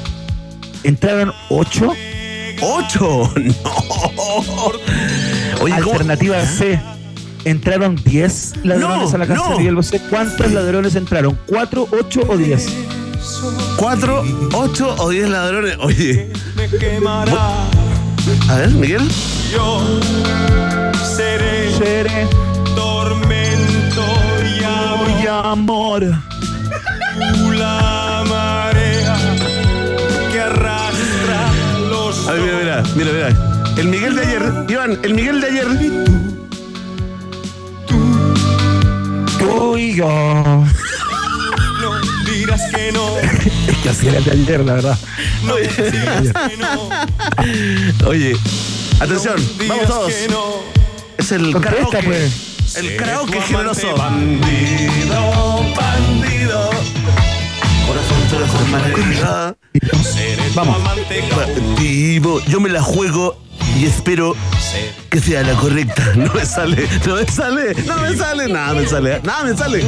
Entraron 0.82 1.32
ocho. 1.50 1.92
¡Ocho! 2.60 3.32
¡No! 3.36 4.72
Oye, 5.60 5.74
¿cómo? 5.80 5.92
Alternativa 5.92 6.44
C. 6.44 6.80
Entraron 7.44 7.94
10 7.94 8.64
ladrones 8.64 9.10
No, 9.10 9.14
a 9.14 9.18
la 9.18 9.26
casa 9.26 9.40
no. 9.44 9.50
de 9.50 9.58
Miguel 9.58 9.76
Bosé. 9.76 10.00
¿Cuántos 10.10 10.50
ladrones 10.50 10.96
entraron? 10.96 11.38
¿Cuatro, 11.46 11.86
ocho 11.92 12.22
o 12.26 12.36
diez? 12.36 12.66
¿Cuatro, 13.76 14.24
ocho 14.52 14.96
o 14.98 15.10
diez 15.10 15.28
ladrones? 15.28 15.76
Oye. 15.78 16.32
A 18.48 18.56
ver, 18.56 18.70
Miguel. 18.70 19.08
Seré 21.04 21.70
tormento 21.70 22.24
y 22.30 22.40
y 22.40 22.43
amor. 25.40 26.02
la 27.56 28.24
marea 28.28 29.16
que 30.32 30.40
arrastra 30.40 31.52
los 31.90 32.28
A 32.28 32.32
ver, 32.32 32.42
mira, 32.42 32.82
mira, 32.94 33.12
mira, 33.12 33.12
mira. 33.12 33.28
El 33.76 33.88
Miguel 33.88 34.14
de 34.14 34.22
ayer, 34.22 34.42
Iván, 34.68 34.98
el 35.02 35.14
Miguel 35.14 35.40
de 35.40 35.46
ayer. 35.48 35.66
Tú 39.38 39.76
yo. 39.78 40.08
no 41.80 42.00
dirás 42.30 42.60
que 42.74 42.92
no 42.92 43.18
Es 43.18 43.76
que 43.82 43.88
así 43.90 44.08
era 44.08 44.18
el 44.18 44.24
de 44.24 44.30
ayer, 44.32 44.60
la 44.64 44.74
verdad. 44.74 44.98
no 45.44 45.56
dirás 45.56 46.48
que 46.48 46.56
no 46.56 46.88
Oye, 48.08 48.36
atención, 49.00 49.36
vamos 49.68 49.86
todos. 49.86 50.12
no 50.30 50.44
Es 51.18 51.32
el 51.32 51.52
Contesta, 51.52 51.76
karaoke. 51.76 52.02
pues. 52.04 52.53
El 52.76 52.96
karaoke 52.96 53.40
generoso. 53.40 53.94
Bandido, 53.96 55.62
bandido. 55.76 56.70
Corazón, 57.86 58.18
Vamos. 60.54 60.78
Yo 62.48 62.60
me 62.60 62.68
la 62.68 62.82
juego 62.82 63.38
y 63.76 63.86
espero 63.86 64.34
que 65.08 65.20
sea 65.20 65.42
la 65.42 65.54
correcta. 65.54 66.02
No 66.16 66.32
me 66.32 66.44
sale, 66.44 66.88
no 67.06 67.16
me 67.16 67.26
sale, 67.26 67.74
no 67.86 67.96
me 67.98 68.16
sale, 68.16 68.48
nada 68.48 68.74
me 68.74 68.86
sale, 68.86 69.20
nada 69.22 69.44
me 69.44 69.56
sale. 69.56 69.84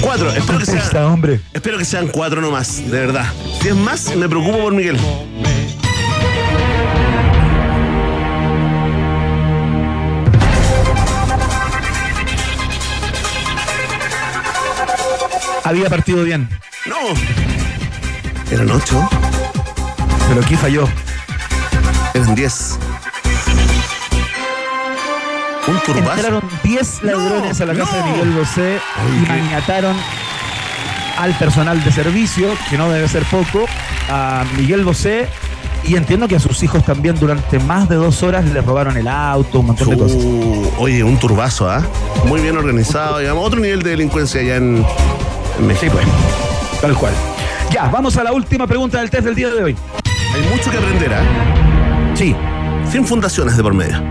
Cuatro, 0.00 0.30
espero 0.32 0.58
que 0.58 0.66
sean, 0.66 1.40
espero 1.52 1.78
que 1.78 1.84
sean 1.84 2.08
cuatro 2.08 2.40
nomás, 2.40 2.78
de 2.90 3.00
verdad. 3.00 3.26
Si 3.60 3.68
es 3.68 3.76
más, 3.76 4.14
me 4.16 4.28
preocupo 4.28 4.58
por 4.58 4.74
Miguel. 4.74 4.98
Había 15.72 15.88
partido 15.88 16.22
bien, 16.22 16.50
No. 16.84 16.96
Eran 18.50 18.70
ocho, 18.70 19.08
pero 20.28 20.42
aquí 20.42 20.54
falló. 20.54 20.86
eran 22.12 22.34
diez. 22.34 22.78
Un 25.66 25.78
turbazo. 25.80 26.12
Entraron 26.16 26.42
10 26.62 27.02
ladrones 27.04 27.58
No, 27.58 27.64
a 27.64 27.66
la 27.72 27.74
casa 27.84 27.96
no. 27.96 28.04
de 28.04 28.12
Miguel 28.12 28.30
Bosé 28.32 28.78
Ay, 28.98 29.16
y 29.18 29.24
qué- 29.24 29.28
maniataron 29.32 29.96
al 31.16 31.32
personal 31.38 31.82
de 31.82 31.90
servicio, 31.90 32.48
que 32.68 32.76
no 32.76 32.90
debe 32.90 33.08
ser 33.08 33.22
poco, 33.24 33.64
a 34.10 34.44
Miguel 34.58 34.84
Bosé. 34.84 35.26
Y 35.84 35.96
entiendo 35.96 36.28
que 36.28 36.36
a 36.36 36.40
sus 36.40 36.62
hijos 36.62 36.84
también 36.84 37.18
durante 37.18 37.58
más 37.60 37.88
de 37.88 37.96
dos 37.96 38.22
horas 38.22 38.44
le 38.44 38.60
robaron 38.60 38.96
el 38.98 39.08
auto, 39.08 39.60
un 39.60 39.66
montón 39.68 39.88
de 39.90 39.96
cosas. 39.96 40.18
Oye, 40.78 41.02
un 41.02 41.16
turbazo, 41.18 41.68
¿ah? 41.70 41.82
Muy 42.26 42.40
bien 42.42 42.56
organizado, 42.58 43.18
digamos. 43.20 43.44
Otro 43.46 43.58
nivel 43.58 43.82
de 43.82 43.90
delincuencia 43.90 44.40
allá 44.42 44.56
en, 44.56 44.84
en 45.58 45.76
Sí, 45.76 45.86
pues. 45.90 46.06
Tal 46.80 46.94
cual. 46.94 47.12
Ya, 47.70 47.88
vamos 47.88 48.16
a 48.16 48.24
la 48.24 48.32
última 48.32 48.66
pregunta 48.66 48.98
del 49.00 49.10
test 49.10 49.24
del 49.24 49.34
día 49.34 49.48
de 49.50 49.62
hoy. 49.62 49.76
Hay 50.34 50.42
mucho 50.56 50.70
que 50.70 50.76
aprender, 50.78 51.12
¿ah? 51.14 52.14
Sí, 52.14 52.34
Sin 52.90 53.06
fundaciones 53.06 53.56
de 53.56 53.62
por 53.62 53.72
medio. 53.74 54.02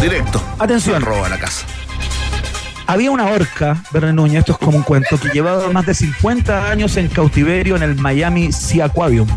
Directo. 0.00 0.42
Atención. 0.58 1.02
Roba 1.02 1.28
la 1.28 1.38
casa. 1.38 1.66
había 2.86 3.10
una 3.10 3.26
orca, 3.26 3.76
Verne 3.92 4.12
Núñez, 4.12 4.40
esto 4.40 4.52
es 4.52 4.58
como 4.58 4.78
un 4.78 4.82
cuento, 4.82 5.18
que 5.18 5.28
llevaba 5.28 5.70
más 5.70 5.84
de 5.86 5.94
50 5.94 6.70
años 6.70 6.96
en 6.96 7.08
cautiverio 7.08 7.76
en 7.76 7.82
el 7.82 7.94
Miami 7.96 8.50
Sea 8.52 8.86
Aquarium 8.86 9.28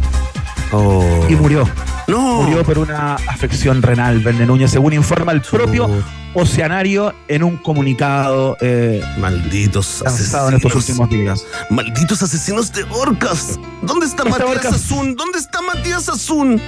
Oh. 0.72 1.04
y 1.30 1.36
murió. 1.36 1.70
No. 2.08 2.42
Murió 2.44 2.64
por 2.64 2.80
una 2.80 3.14
afección 3.16 3.82
renal, 3.82 4.20
Verne 4.20 4.46
Núñez, 4.48 4.72
según 4.72 4.94
informa 4.94 5.32
el 5.34 5.42
propio 5.42 5.88
Oceanario 6.36 7.14
en 7.28 7.44
un 7.44 7.58
comunicado 7.58 8.58
eh, 8.62 9.02
Malditos 9.20 10.02
lanzado 10.04 10.50
en 10.50 10.56
estos 10.56 10.72
asesinos. 10.76 11.00
últimos 11.02 11.10
días. 11.42 11.46
Malditos 11.70 12.22
asesinos 12.24 12.72
de 12.74 12.84
orcas. 12.90 13.60
¿Dónde 13.82 14.06
está 14.06 14.24
Esta 14.24 14.40
Matías 14.40 14.50
orca- 14.66 14.70
Azun? 14.70 15.16
¿Dónde 15.16 15.38
está 15.40 15.62
Matías 15.62 16.10
Azun? 16.10 16.62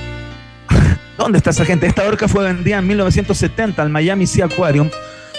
¿Dónde 1.17 1.37
está 1.37 1.49
esa 1.51 1.65
gente? 1.65 1.87
Esta 1.87 2.03
orca 2.03 2.27
fue 2.27 2.43
vendida 2.43 2.77
en 2.79 2.87
1970 2.87 3.81
al 3.81 3.89
Miami 3.89 4.27
Sea 4.27 4.45
Aquarium 4.45 4.89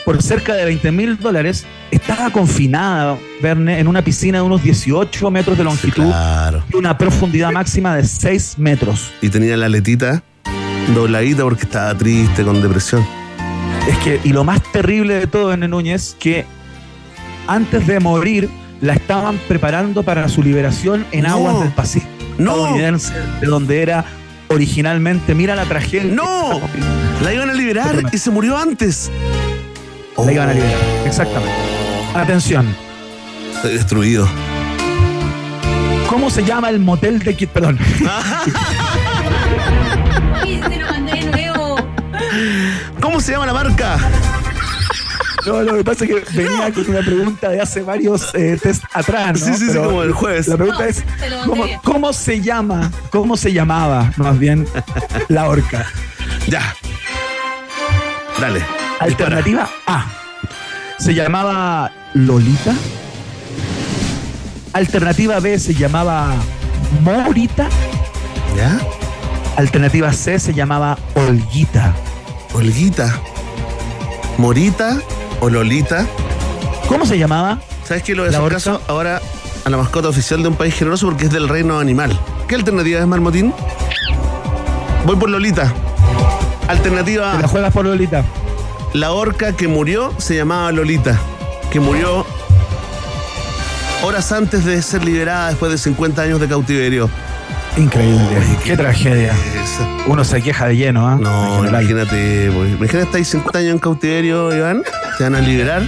por 0.04 0.22
cerca 0.22 0.54
de 0.54 0.64
20 0.64 0.90
mil 0.92 1.18
dólares. 1.18 1.64
Estaba 1.90 2.30
confinada, 2.30 3.18
Verne, 3.42 3.78
en 3.80 3.86
una 3.88 4.02
piscina 4.02 4.38
de 4.38 4.42
unos 4.44 4.62
18 4.62 5.30
metros 5.30 5.58
de 5.58 5.64
longitud 5.64 6.04
Claro. 6.04 6.64
y 6.72 6.76
una 6.76 6.96
profundidad 6.96 7.50
máxima 7.52 7.94
de 7.96 8.04
6 8.04 8.54
metros. 8.58 9.10
Y 9.20 9.28
tenía 9.28 9.56
la 9.56 9.68
letita 9.68 10.22
dobladita 10.94 11.42
porque 11.42 11.64
estaba 11.64 11.96
triste, 11.96 12.44
con 12.44 12.62
depresión. 12.62 13.04
Es 13.86 13.96
que, 13.98 14.20
y 14.24 14.30
lo 14.32 14.44
más 14.44 14.62
terrible 14.72 15.14
de 15.14 15.26
todo, 15.26 15.48
Verne 15.48 15.68
Núñez, 15.68 16.16
que 16.18 16.44
antes 17.46 17.86
de 17.86 18.00
morir 18.00 18.48
la 18.80 18.94
estaban 18.94 19.38
preparando 19.48 20.02
para 20.02 20.28
su 20.28 20.42
liberación 20.42 21.06
en 21.12 21.24
No. 21.24 21.30
aguas 21.34 21.60
del 21.60 21.70
Pacífico 21.72 22.10
No. 22.38 22.52
estadounidense, 22.56 23.12
de 23.40 23.46
donde 23.46 23.82
era 23.82 24.04
originalmente. 24.48 25.34
Mira 25.34 25.54
la 25.54 25.64
tragedia. 25.64 26.12
¡No! 26.14 26.60
La 27.22 27.32
iban 27.32 27.48
a 27.50 27.54
liberar 27.54 28.02
y 28.12 28.18
se 28.18 28.30
murió 28.30 28.56
antes. 28.58 29.10
La 30.24 30.32
iban 30.32 30.48
a 30.48 30.52
liberar. 30.52 30.76
Exactamente. 31.06 31.54
Atención. 32.14 32.66
Estoy 33.54 33.74
destruido. 33.74 34.28
¿Cómo 36.08 36.30
se 36.30 36.44
llama 36.44 36.70
el 36.70 36.78
motel 36.80 37.18
de 37.20 37.36
Kit? 37.36 37.50
Perdón. 37.50 37.78
¿Cómo 43.16 43.24
se 43.24 43.32
llama 43.32 43.46
la 43.46 43.54
marca? 43.54 43.96
No, 45.46 45.62
lo 45.62 45.78
que 45.78 45.84
pasa 45.84 46.04
es 46.04 46.10
que 46.10 46.36
venía 46.36 46.70
con 46.70 46.90
una 46.90 47.00
pregunta 47.00 47.48
de 47.48 47.62
hace 47.62 47.80
varios 47.80 48.34
eh, 48.34 48.58
test 48.62 48.84
atrás, 48.92 49.40
¿no? 49.40 49.46
Sí, 49.46 49.54
sí, 49.54 49.72
sí, 49.72 49.78
como 49.78 50.02
el 50.02 50.12
jueves. 50.12 50.48
La 50.48 50.58
pregunta 50.58 50.84
No, 51.46 51.64
es, 51.64 51.78
¿cómo, 51.82 52.12
se 52.12 52.42
llama, 52.42 52.92
cómo 53.10 53.38
se 53.38 53.54
llamaba, 53.54 54.12
más 54.18 54.38
bien, 54.38 54.68
la 55.28 55.48
orca? 55.48 55.86
Ya. 56.46 56.76
Dale. 58.38 58.62
Alternativa 59.00 59.66
A. 59.86 60.04
Se 60.98 61.14
llamaba 61.14 61.90
Lolita. 62.12 62.74
Alternativa 64.74 65.40
B 65.40 65.58
se 65.58 65.72
llamaba 65.72 66.34
Morita. 67.00 67.66
¿Ya? 68.54 68.78
Alternativa 69.56 70.12
C 70.12 70.38
se 70.38 70.52
llamaba 70.52 70.98
Olguita. 71.14 71.94
Olguita. 72.56 73.20
Morita 74.38 74.98
o 75.40 75.50
Lolita. 75.50 76.06
¿Cómo 76.88 77.04
se 77.04 77.18
llamaba? 77.18 77.58
¿Sabes 77.84 78.02
qué? 78.02 78.14
Lo 78.14 78.22
voy 78.22 78.28
a 78.28 78.32
¿La 78.32 78.38
hacer 78.38 78.44
orca? 78.46 78.56
caso 78.56 78.80
ahora 78.88 79.20
a 79.66 79.68
la 79.68 79.76
mascota 79.76 80.08
oficial 80.08 80.40
de 80.42 80.48
un 80.48 80.54
país 80.54 80.74
generoso 80.74 81.04
porque 81.06 81.26
es 81.26 81.30
del 81.30 81.50
reino 81.50 81.78
animal. 81.78 82.18
¿Qué 82.48 82.54
alternativa 82.54 82.98
es, 82.98 83.06
Marmotín? 83.06 83.52
Voy 85.04 85.16
por 85.16 85.28
Lolita. 85.28 85.70
Alternativa 86.66 87.32
Te 87.36 87.42
la 87.42 87.48
juegas 87.48 87.72
por 87.74 87.84
Lolita. 87.84 88.24
La 88.94 89.12
orca 89.12 89.52
que 89.52 89.68
murió 89.68 90.14
se 90.16 90.34
llamaba 90.34 90.72
Lolita. 90.72 91.18
Que 91.70 91.78
murió 91.78 92.24
horas 94.02 94.32
antes 94.32 94.64
de 94.64 94.80
ser 94.80 95.04
liberada 95.04 95.48
después 95.48 95.70
de 95.70 95.76
50 95.76 96.22
años 96.22 96.40
de 96.40 96.48
cautiverio. 96.48 97.10
Increíble. 97.76 98.22
Oye, 98.38 98.58
qué, 98.64 98.76
tragedia. 98.76 99.32
Esa- 99.32 99.86
Uno 100.06 100.24
se 100.24 100.40
queja 100.42 100.66
de 100.68 100.76
lleno, 100.76 101.06
¿ah? 101.06 101.16
No, 101.20 101.66
imagínate, 101.66 102.50
pues, 102.54 102.70
imagínate, 102.70 103.02
estáis 103.02 103.28
50 103.28 103.58
años 103.58 103.72
en 103.72 103.78
cautiverio, 103.78 104.54
Iván, 104.56 104.82
te 105.18 105.24
van 105.24 105.34
a 105.34 105.40
liberar, 105.40 105.82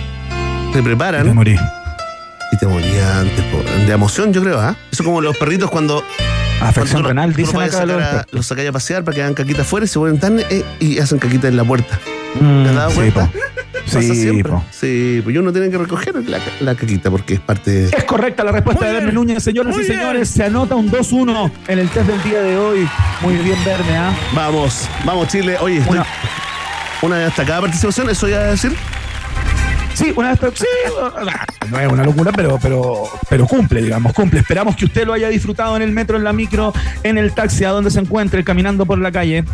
te 0.72 0.78
Te 0.78 0.82
preparan 0.82 1.34
morí. 1.34 1.56
y 2.52 2.56
te 2.58 2.66
morías 2.66 3.16
antes, 3.16 3.86
de 3.86 3.92
emoción, 3.92 4.32
yo 4.32 4.42
creo, 4.42 4.60
¿ah? 4.60 4.76
Eso 4.90 5.02
como 5.04 5.20
los 5.20 5.36
perritos 5.36 5.70
cuando... 5.70 6.02
Afección 6.60 7.02
cuando 7.02 7.08
renal, 7.10 7.30
lo 7.30 7.36
dicen 7.36 7.56
acá 7.56 7.64
los 7.66 7.72
sacar 7.74 7.90
a- 7.90 8.02
expertos. 8.04 8.32
Los 8.34 8.46
sacáis 8.46 8.68
a 8.68 8.72
pasear 8.72 9.04
para 9.04 9.14
que 9.14 9.22
hagan 9.22 9.34
caquita 9.34 9.62
afuera 9.62 9.84
y 9.86 9.88
se 9.88 9.98
vuelven 9.98 10.18
tan... 10.20 10.40
eh, 10.40 10.64
y 10.80 10.98
hacen 10.98 11.18
caquita 11.20 11.46
en 11.48 11.56
la 11.56 11.62
puerta. 11.64 11.98
Mm, 12.40 12.64
¿Te 12.64 12.68
has 12.70 12.74
dado 12.74 12.90
sí, 12.90 12.96
cuenta? 12.96 13.26
po. 13.26 13.38
Pasa 13.94 14.00
Sí, 14.14 14.14
siempre. 14.22 14.52
po. 14.52 14.64
Sí, 14.70 15.20
pues 15.24 15.36
uno 15.36 15.52
tiene 15.52 15.70
que 15.70 15.78
recoger 15.78 16.14
la, 16.26 16.38
la 16.60 16.74
caquita 16.74 17.10
porque 17.10 17.34
es 17.34 17.40
parte 17.40 17.70
de... 17.70 17.84
Es 17.96 18.04
correcta 18.04 18.44
la 18.44 18.52
respuesta 18.52 18.84
Muy 18.84 18.92
de. 18.94 18.98
Verne 19.00 19.12
Núñez, 19.12 19.42
señoras 19.42 19.74
Muy 19.74 19.84
y 19.84 19.86
bien. 19.88 19.98
señores. 19.98 20.28
Se 20.30 20.44
anota 20.44 20.74
un 20.76 20.90
2-1 20.90 21.50
en 21.68 21.78
el 21.78 21.88
test 21.88 22.06
del 22.08 22.22
día 22.22 22.40
de 22.42 22.56
hoy. 22.56 22.88
Muy 23.22 23.34
bien, 23.36 23.56
Verne, 23.64 23.96
¿ah? 23.96 24.12
Vamos, 24.34 24.88
vamos 25.04 25.28
Chile. 25.28 25.56
Oye, 25.60 25.78
estoy... 25.78 25.96
Una- 25.98 26.06
Una 27.00 27.16
destacada 27.18 27.60
participación, 27.60 28.10
eso 28.10 28.28
ya 28.28 28.40
a 28.40 28.44
decir. 28.50 28.72
Sí, 29.98 30.12
una 30.14 30.32
vez. 30.32 30.38
Sí, 30.54 30.64
no 31.72 31.80
es 31.80 31.92
una 31.92 32.04
locura, 32.04 32.30
pero, 32.30 32.56
pero, 32.62 33.02
pero 33.28 33.48
cumple, 33.48 33.82
digamos, 33.82 34.12
cumple. 34.12 34.38
Esperamos 34.38 34.76
que 34.76 34.84
usted 34.84 35.04
lo 35.04 35.12
haya 35.12 35.28
disfrutado 35.28 35.74
en 35.74 35.82
el 35.82 35.90
metro, 35.90 36.16
en 36.16 36.22
la 36.22 36.32
micro, 36.32 36.72
en 37.02 37.18
el 37.18 37.34
taxi, 37.34 37.64
a 37.64 37.70
donde 37.70 37.90
se 37.90 37.98
encuentre, 37.98 38.44
caminando 38.44 38.86
por 38.86 39.00
la 39.00 39.10
calle. 39.10 39.44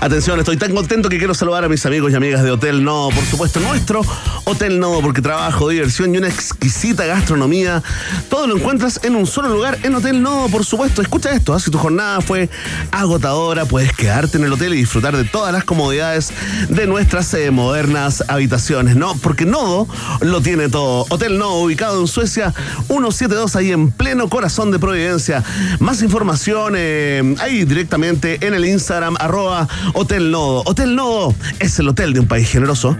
Atención, 0.00 0.40
estoy 0.40 0.56
tan 0.56 0.74
contento 0.74 1.08
que 1.08 1.18
quiero 1.18 1.34
saludar 1.34 1.62
a 1.64 1.68
mis 1.68 1.86
amigos 1.86 2.10
y 2.10 2.16
amigas 2.16 2.42
de 2.42 2.50
Hotel 2.50 2.82
Nodo, 2.82 3.10
por 3.10 3.24
supuesto, 3.26 3.60
nuestro 3.60 4.02
Hotel 4.42 4.80
Nodo, 4.80 5.02
porque 5.02 5.22
trabajo, 5.22 5.68
diversión 5.68 6.12
y 6.16 6.18
una 6.18 6.26
exquisita 6.26 7.06
gastronomía. 7.06 7.80
Todo 8.28 8.48
lo 8.48 8.56
encuentras 8.56 8.98
en 9.04 9.14
un 9.14 9.28
solo 9.28 9.50
lugar, 9.50 9.78
en 9.84 9.94
Hotel 9.94 10.20
Nodo, 10.20 10.48
por 10.48 10.64
supuesto. 10.64 11.00
Escucha 11.00 11.30
esto, 11.30 11.54
¿ah? 11.54 11.60
si 11.60 11.70
tu 11.70 11.78
jornada 11.78 12.20
fue 12.22 12.50
agotadora, 12.90 13.66
puedes 13.66 13.92
quedarte 13.92 14.36
en 14.38 14.44
el 14.46 14.52
hotel 14.52 14.74
y 14.74 14.78
disfrutar 14.78 15.16
de 15.16 15.24
todas 15.24 15.52
las 15.52 15.62
comodidades 15.62 16.32
de 16.68 16.88
nuestras 16.88 17.32
eh, 17.34 17.52
modernas 17.52 18.24
habitaciones, 18.26 18.96
¿no? 18.96 19.14
Porque 19.18 19.44
Nodo 19.44 19.75
lo 20.20 20.40
tiene 20.40 20.68
todo. 20.68 21.06
Hotel 21.10 21.38
Nodo, 21.38 21.62
ubicado 21.62 22.00
en 22.00 22.06
Suecia, 22.06 22.54
172, 22.86 23.56
ahí 23.56 23.72
en 23.72 23.90
pleno 23.90 24.28
corazón 24.28 24.70
de 24.70 24.78
Providencia. 24.78 25.42
Más 25.80 26.02
información 26.02 26.74
eh, 26.76 27.34
ahí 27.40 27.64
directamente 27.64 28.38
en 28.46 28.54
el 28.54 28.64
Instagram, 28.64 29.16
arroba 29.18 29.68
Hotel 29.94 30.30
Nodo. 30.30 30.62
Hotel 30.64 30.94
Nodo 30.94 31.34
es 31.58 31.78
el 31.78 31.88
hotel 31.88 32.12
de 32.12 32.20
un 32.20 32.28
país 32.28 32.48
generoso. 32.48 32.96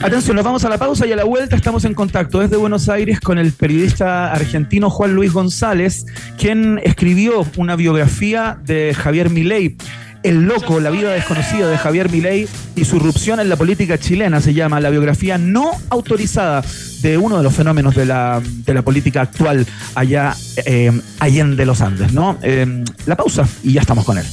Atención, 0.00 0.34
nos 0.34 0.44
vamos 0.44 0.64
a 0.64 0.68
la 0.68 0.78
pausa 0.78 1.06
y 1.06 1.12
a 1.12 1.16
la 1.16 1.24
vuelta 1.24 1.56
estamos 1.56 1.84
en 1.84 1.94
contacto 1.94 2.40
desde 2.40 2.56
Buenos 2.56 2.88
Aires 2.88 3.20
con 3.20 3.38
el 3.38 3.52
periodista 3.52 4.32
argentino 4.32 4.90
Juan 4.90 5.14
Luis 5.14 5.32
González, 5.32 6.06
quien 6.38 6.80
escribió 6.82 7.46
una 7.56 7.76
biografía 7.76 8.58
de 8.64 8.94
Javier 8.94 9.30
Milei. 9.30 9.76
El 10.22 10.42
loco, 10.42 10.80
la 10.80 10.90
vida 10.90 11.12
desconocida 11.12 11.68
de 11.68 11.78
Javier 11.78 12.10
Milei 12.10 12.46
y 12.76 12.84
su 12.84 12.96
irrupción 12.96 13.40
en 13.40 13.48
la 13.48 13.56
política 13.56 13.96
chilena 13.96 14.40
se 14.40 14.52
llama 14.52 14.78
la 14.80 14.90
biografía 14.90 15.38
no 15.38 15.70
autorizada 15.88 16.62
de 17.00 17.16
uno 17.16 17.38
de 17.38 17.42
los 17.42 17.54
fenómenos 17.54 17.94
de 17.94 18.04
la, 18.04 18.42
de 18.44 18.74
la 18.74 18.82
política 18.82 19.22
actual 19.22 19.66
allá 19.94 20.34
eh, 20.66 20.92
allende 21.20 21.64
los 21.64 21.80
Andes, 21.80 22.12
¿no? 22.12 22.38
Eh, 22.42 22.84
la 23.06 23.16
pausa 23.16 23.48
y 23.62 23.72
ya 23.72 23.80
estamos 23.80 24.04
con 24.04 24.18
él. 24.18 24.26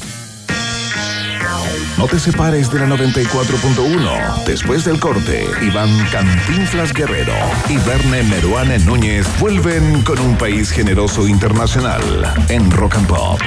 No 1.98 2.06
te 2.06 2.20
separes 2.20 2.72
de 2.72 2.80
la 2.80 2.86
94.1. 2.86 4.44
Después 4.46 4.86
del 4.86 5.00
corte, 5.00 5.48
Iván 5.64 5.90
Cantinflas 6.12 6.94
Guerrero 6.94 7.34
y 7.70 7.78
Verne 7.78 8.22
Meruane 8.24 8.78
Núñez 8.80 9.26
vuelven 9.40 10.04
con 10.04 10.20
un 10.20 10.38
país 10.38 10.70
generoso 10.70 11.28
internacional 11.28 12.02
en 12.50 12.70
Rock 12.70 12.98
and 12.98 13.08
Pop. 13.08 13.40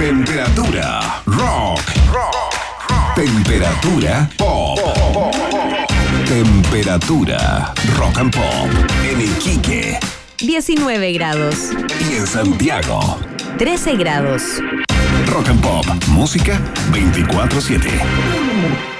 Temperatura 0.00 1.20
rock. 1.26 1.78
Temperatura 3.14 4.30
pop. 4.38 4.78
Temperatura 6.26 7.74
rock 7.98 8.16
and 8.16 8.34
pop 8.34 8.70
en 9.04 9.20
Iquique 9.20 10.00
19 10.38 11.12
grados, 11.12 11.72
y 12.10 12.14
en 12.14 12.26
Santiago. 12.26 13.18
13 13.58 13.96
grados. 13.96 14.42
Rock 15.26 15.50
and 15.50 15.60
Pop, 15.60 15.84
música 16.08 16.58
24/7. 16.92 18.99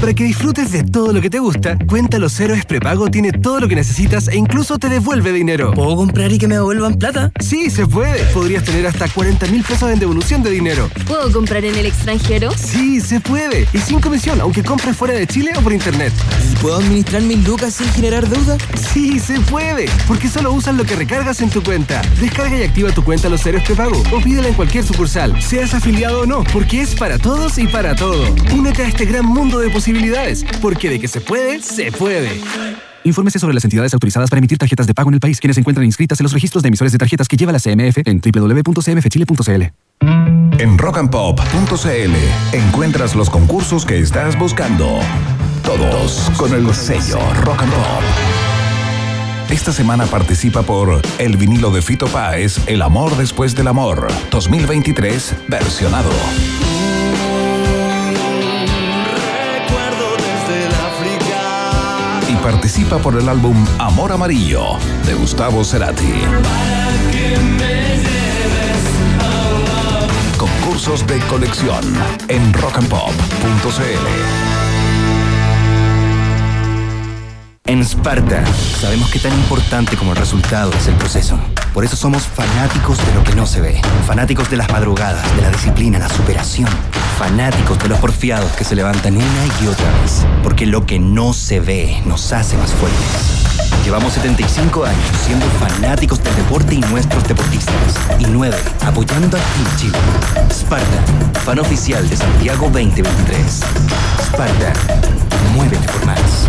Para 0.00 0.12
que 0.12 0.24
disfrutes 0.24 0.72
de 0.72 0.84
todo 0.84 1.12
lo 1.12 1.20
que 1.20 1.30
te 1.30 1.38
gusta, 1.38 1.78
Cuenta 1.86 2.18
Los 2.18 2.38
Héroes 2.38 2.64
Prepago 2.66 3.10
tiene 3.10 3.32
todo 3.32 3.60
lo 3.60 3.68
que 3.68 3.74
necesitas 3.74 4.28
e 4.28 4.36
incluso 4.36 4.78
te 4.78 4.88
devuelve 4.88 5.32
dinero. 5.32 5.72
¿Puedo 5.72 5.96
comprar 5.96 6.30
y 6.32 6.38
que 6.38 6.46
me 6.46 6.56
devuelvan 6.56 6.96
plata? 6.96 7.32
Sí, 7.40 7.70
se 7.70 7.86
puede. 7.86 8.22
Podrías 8.34 8.62
tener 8.62 8.86
hasta 8.86 9.08
40 9.08 9.46
mil 9.46 9.64
pesos 9.64 9.90
en 9.90 9.98
devolución 9.98 10.42
de 10.42 10.50
dinero. 10.50 10.90
¿Puedo 11.06 11.32
comprar 11.32 11.64
en 11.64 11.74
el 11.76 11.86
extranjero? 11.86 12.52
Sí, 12.56 13.00
se 13.00 13.20
puede. 13.20 13.66
Y 13.72 13.78
sin 13.78 14.00
comisión, 14.00 14.40
aunque 14.40 14.62
compres 14.62 14.96
fuera 14.96 15.14
de 15.14 15.26
Chile 15.26 15.52
o 15.56 15.62
por 15.62 15.72
internet. 15.72 16.12
¿Y 16.52 16.56
puedo 16.56 16.76
administrar 16.76 17.22
mis 17.22 17.46
lucas 17.46 17.74
sin 17.74 17.88
generar 17.88 18.28
deuda? 18.28 18.58
Sí, 18.92 19.18
se 19.18 19.40
puede. 19.40 19.86
Porque 20.06 20.28
solo 20.28 20.52
usas 20.52 20.74
lo 20.76 20.84
que 20.84 20.94
recargas 20.94 21.40
en 21.40 21.48
tu 21.50 21.62
cuenta. 21.62 22.02
Descarga 22.20 22.58
y 22.58 22.62
activa 22.62 22.92
tu 22.92 23.02
cuenta 23.02 23.28
Los 23.28 23.44
Héroes 23.46 23.64
Prepago 23.64 24.02
o 24.12 24.20
pídela 24.20 24.48
en 24.48 24.54
cualquier 24.54 24.84
sucursal, 24.84 25.40
seas 25.42 25.74
afiliado 25.74 26.20
o 26.20 26.26
no, 26.26 26.44
porque 26.52 26.82
es 26.82 26.94
para 26.94 27.18
todos 27.18 27.58
y 27.58 27.66
para 27.66 27.96
todo. 27.96 28.34
Únete 28.54 28.82
a 28.82 28.88
este 28.88 29.06
gran 29.06 29.24
mundo 29.24 29.58
de 29.58 29.70
posibilidades, 29.70 29.85
porque 30.60 30.90
de 30.90 30.98
que 30.98 31.06
se 31.06 31.20
puede, 31.20 31.62
se 31.62 31.92
puede. 31.92 32.40
Infórmese 33.04 33.38
sobre 33.38 33.54
las 33.54 33.62
entidades 33.62 33.94
autorizadas 33.94 34.28
para 34.30 34.38
emitir 34.38 34.58
tarjetas 34.58 34.86
de 34.86 34.94
pago 34.94 35.10
en 35.10 35.14
el 35.14 35.20
país, 35.20 35.38
quienes 35.38 35.54
se 35.54 35.60
encuentran 35.60 35.86
inscritas 35.86 36.18
en 36.18 36.24
los 36.24 36.32
registros 36.32 36.62
de 36.62 36.68
emisores 36.68 36.92
de 36.92 36.98
tarjetas 36.98 37.28
que 37.28 37.36
lleva 37.36 37.52
la 37.52 37.60
CMF 37.60 37.98
en 38.04 38.20
www.cmfchile.cl. 38.20 39.62
En 40.58 40.78
rockandpop.cl 40.78 42.56
encuentras 42.56 43.14
los 43.14 43.30
concursos 43.30 43.86
que 43.86 44.00
estás 44.00 44.36
buscando. 44.36 44.98
Todos 45.62 46.32
con 46.36 46.52
el 46.52 46.74
sello 46.74 47.18
Rock 47.42 47.62
and 47.62 47.72
Pop. 47.72 48.02
Esta 49.50 49.72
semana 49.72 50.06
participa 50.06 50.62
por 50.62 51.00
el 51.18 51.36
vinilo 51.36 51.70
de 51.70 51.80
Fito 51.80 52.08
Páez, 52.08 52.58
El 52.66 52.82
amor 52.82 53.16
después 53.16 53.54
del 53.54 53.68
amor, 53.68 54.08
2023, 54.32 55.34
versionado. 55.46 56.10
Participa 62.46 62.98
por 62.98 63.20
el 63.20 63.28
álbum 63.28 63.56
Amor 63.76 64.12
Amarillo, 64.12 64.78
de 65.04 65.14
Gustavo 65.14 65.64
Cerati. 65.64 66.12
Concursos 70.38 71.04
de 71.08 71.18
colección 71.22 71.82
en 72.28 72.52
rockandpop.cl. 72.52 74.06
En 77.64 77.80
Sparta, 77.80 78.44
sabemos 78.78 79.10
que 79.10 79.18
tan 79.18 79.32
importante 79.32 79.96
como 79.96 80.12
el 80.12 80.16
resultado 80.16 80.72
es 80.72 80.86
el 80.86 80.94
proceso. 80.94 81.36
Por 81.76 81.84
eso 81.84 81.94
somos 81.94 82.22
fanáticos 82.22 82.96
de 83.06 83.12
lo 83.12 83.22
que 83.22 83.34
no 83.34 83.44
se 83.44 83.60
ve. 83.60 83.82
Fanáticos 84.06 84.48
de 84.48 84.56
las 84.56 84.72
madrugadas, 84.72 85.36
de 85.36 85.42
la 85.42 85.50
disciplina, 85.50 85.98
la 85.98 86.08
superación. 86.08 86.70
Fanáticos 87.18 87.78
de 87.80 87.90
los 87.90 87.98
porfiados 87.98 88.50
que 88.52 88.64
se 88.64 88.74
levantan 88.74 89.14
una 89.14 89.46
y 89.62 89.66
otra 89.66 89.84
vez. 90.00 90.24
Porque 90.42 90.64
lo 90.64 90.86
que 90.86 90.98
no 90.98 91.34
se 91.34 91.60
ve 91.60 92.00
nos 92.06 92.32
hace 92.32 92.56
más 92.56 92.72
fuertes. 92.72 93.84
Llevamos 93.84 94.14
75 94.14 94.86
años 94.86 95.04
siendo 95.26 95.44
fanáticos 95.60 96.24
del 96.24 96.34
deporte 96.36 96.76
y 96.76 96.80
nuestros 96.80 97.28
deportistas. 97.28 97.74
Y 98.20 98.24
9 98.24 98.56
apoyando 98.86 99.36
a 99.36 99.40
Team 99.40 99.76
Chile. 99.76 99.98
Sparta, 100.48 101.40
fan 101.44 101.58
oficial 101.58 102.08
de 102.08 102.16
Santiago 102.16 102.70
2023. 102.70 103.60
Sparta, 104.22 104.72
muévete 105.54 105.86
por 105.92 106.06
más. 106.06 106.48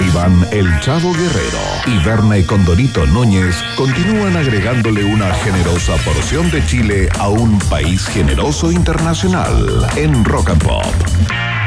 Iván 0.00 0.46
El 0.50 0.68
Chavo 0.80 1.12
Guerrero 1.12 1.58
y 1.86 2.04
Berna 2.04 2.38
y 2.38 2.44
Condorito 2.44 3.06
Núñez 3.06 3.56
continúan 3.76 4.36
agregándole 4.36 5.04
una 5.04 5.32
generosa 5.34 5.96
porción 6.04 6.50
de 6.50 6.64
Chile 6.66 7.08
a 7.18 7.28
un 7.28 7.58
país 7.70 8.06
generoso 8.06 8.72
internacional 8.72 9.86
en 9.96 10.24
Rock 10.24 10.50
and 10.50 10.64
Pop. 10.64 11.63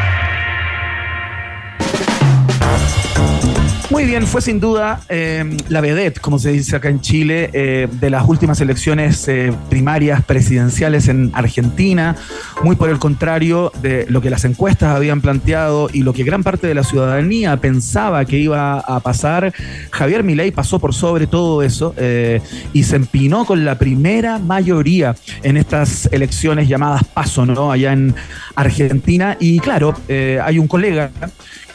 Muy 3.89 4.03
bien, 4.03 4.27
fue 4.27 4.41
sin 4.41 4.59
duda 4.59 4.99
eh, 5.07 5.45
la 5.69 5.79
vedette, 5.79 6.19
como 6.19 6.39
se 6.39 6.51
dice 6.51 6.75
acá 6.75 6.89
en 6.89 6.99
Chile, 6.99 7.49
eh, 7.53 7.87
de 7.89 8.09
las 8.09 8.27
últimas 8.27 8.59
elecciones 8.59 9.25
eh, 9.29 9.53
primarias 9.69 10.21
presidenciales 10.25 11.07
en 11.07 11.31
Argentina, 11.33 12.17
muy 12.63 12.75
por 12.75 12.89
el 12.89 12.99
contrario 12.99 13.71
de 13.81 14.05
lo 14.09 14.19
que 14.19 14.29
las 14.29 14.43
encuestas 14.43 14.93
habían 14.93 15.21
planteado 15.21 15.89
y 15.93 16.03
lo 16.03 16.11
que 16.11 16.25
gran 16.25 16.43
parte 16.43 16.67
de 16.67 16.73
la 16.73 16.83
ciudadanía 16.83 17.55
pensaba 17.57 18.25
que 18.25 18.37
iba 18.37 18.79
a 18.79 18.99
pasar. 18.99 19.53
Javier 19.91 20.21
Milei 20.21 20.51
pasó 20.51 20.79
por 20.79 20.93
sobre 20.93 21.25
todo 21.25 21.63
eso 21.63 21.93
eh, 21.97 22.41
y 22.73 22.83
se 22.83 22.97
empinó 22.97 23.45
con 23.45 23.63
la 23.63 23.77
primera 23.79 24.37
mayoría 24.37 25.15
en 25.43 25.55
estas 25.55 26.09
elecciones 26.11 26.67
llamadas 26.67 27.05
PASO, 27.05 27.45
¿no? 27.45 27.71
Allá 27.71 27.93
en 27.93 28.13
Argentina. 28.55 29.37
Y 29.39 29.59
claro, 29.59 29.93
eh, 30.09 30.39
hay 30.43 30.59
un 30.59 30.67
colega 30.67 31.09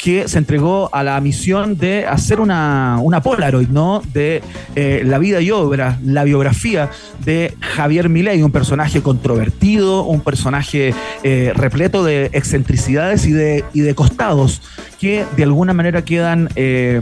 que 0.03 0.27
se 0.27 0.39
entregó 0.39 0.91
a 0.93 1.05
la 1.05 1.21
misión 1.21 1.79
de 1.79 2.07
hacer 2.07 2.41
una, 2.41 2.99
una 3.01 3.23
Polaroid, 3.23 3.69
¿no? 3.69 4.03
De 4.13 4.43
eh, 4.75 5.03
la 5.05 5.19
vida 5.19 5.41
y 5.41 5.53
obra, 5.53 6.01
la 6.05 6.25
biografía 6.25 6.91
de 7.25 7.55
Javier 7.61 8.09
Milei, 8.09 8.43
un 8.43 8.51
personaje 8.51 9.01
controvertido, 9.01 10.03
un 10.03 10.21
personaje 10.21 10.93
eh, 11.23 11.53
repleto 11.55 12.03
de 12.03 12.31
excentricidades 12.33 13.27
y 13.27 13.31
de, 13.31 13.65
y 13.73 13.83
de 13.83 13.95
costados 13.95 14.61
que 14.99 15.25
de 15.37 15.45
alguna 15.45 15.73
manera 15.73 16.05
quedan 16.05 16.49
eh, 16.57 17.01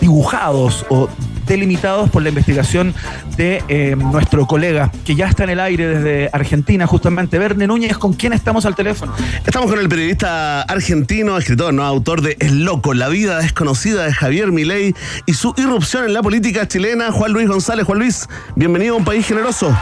dibujados 0.00 0.86
o 0.88 1.10
delimitados 1.48 2.10
por 2.10 2.22
la 2.22 2.28
investigación 2.28 2.94
de 3.36 3.62
eh, 3.68 3.96
nuestro 3.96 4.46
colega, 4.46 4.92
que 5.04 5.14
ya 5.14 5.26
está 5.26 5.44
en 5.44 5.50
el 5.50 5.60
aire 5.60 5.86
desde 5.86 6.30
Argentina, 6.32 6.86
justamente. 6.86 7.38
Verne 7.38 7.66
Núñez, 7.66 7.96
¿con 7.98 8.12
quién 8.12 8.32
estamos 8.32 8.66
al 8.66 8.74
teléfono? 8.74 9.12
Estamos 9.44 9.70
con 9.70 9.80
el 9.80 9.88
periodista 9.88 10.62
argentino, 10.62 11.36
escritor, 11.38 11.72
¿no? 11.74 11.84
autor 11.84 12.22
de 12.22 12.36
El 12.40 12.64
Loco, 12.64 12.94
la 12.94 13.08
vida 13.08 13.38
desconocida 13.38 14.04
de 14.04 14.12
Javier 14.12 14.52
Milei 14.52 14.94
y 15.26 15.34
su 15.34 15.54
irrupción 15.56 16.04
en 16.04 16.12
la 16.12 16.22
política 16.22 16.68
chilena, 16.68 17.10
Juan 17.10 17.32
Luis 17.32 17.48
González. 17.48 17.86
Juan 17.86 17.98
Luis, 17.98 18.28
bienvenido 18.54 18.94
a 18.94 18.98
un 18.98 19.04
país 19.04 19.26
generoso. 19.26 19.74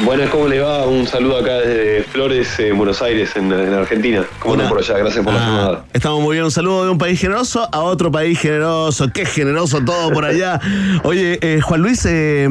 Buenas, 0.00 0.30
¿cómo 0.30 0.48
le 0.48 0.58
va? 0.58 0.86
Un 0.86 1.06
saludo 1.06 1.36
acá 1.38 1.52
desde 1.60 2.02
Flores, 2.04 2.58
en 2.58 2.76
Buenos 2.76 3.00
Aires, 3.02 3.36
en, 3.36 3.52
en 3.52 3.72
Argentina. 3.74 4.24
¿Cómo 4.40 4.54
están 4.54 4.68
por 4.70 4.78
allá? 4.80 4.98
Gracias 4.98 5.22
por 5.24 5.32
la 5.34 5.40
Ah, 5.40 5.46
llamada. 5.48 5.84
estamos 5.92 6.20
muy 6.22 6.32
bien. 6.34 6.44
Un 6.44 6.50
saludo 6.50 6.84
de 6.84 6.90
un 6.90 6.98
país 6.98 7.20
generoso 7.20 7.68
a 7.70 7.80
otro 7.80 8.10
país 8.10 8.40
generoso. 8.40 9.08
Qué 9.12 9.24
generoso 9.26 9.84
todo 9.84 10.10
por 10.10 10.24
allá. 10.24 10.58
Oye, 11.04 11.38
eh, 11.42 11.60
Juan 11.60 11.82
Luis, 11.82 12.04
eh, 12.06 12.48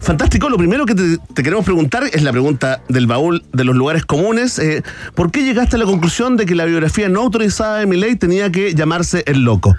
fantástico. 0.00 0.48
Lo 0.48 0.56
primero 0.56 0.86
que 0.86 0.94
te, 0.94 1.18
te 1.34 1.42
queremos 1.42 1.64
preguntar 1.64 2.04
es 2.10 2.22
la 2.22 2.30
pregunta 2.32 2.80
del 2.88 3.06
baúl 3.06 3.42
de 3.52 3.64
los 3.64 3.74
lugares 3.76 4.06
comunes. 4.06 4.58
Eh, 4.58 4.82
¿Por 5.14 5.30
qué 5.30 5.42
llegaste 5.42 5.76
a 5.76 5.80
la 5.80 5.84
conclusión 5.86 6.36
de 6.38 6.46
que 6.46 6.54
la 6.54 6.64
biografía 6.64 7.08
no 7.10 7.20
autorizada 7.20 7.78
de 7.80 7.86
Milei 7.86 8.16
tenía 8.16 8.50
que 8.50 8.72
llamarse 8.74 9.24
El 9.26 9.42
Loco? 9.42 9.76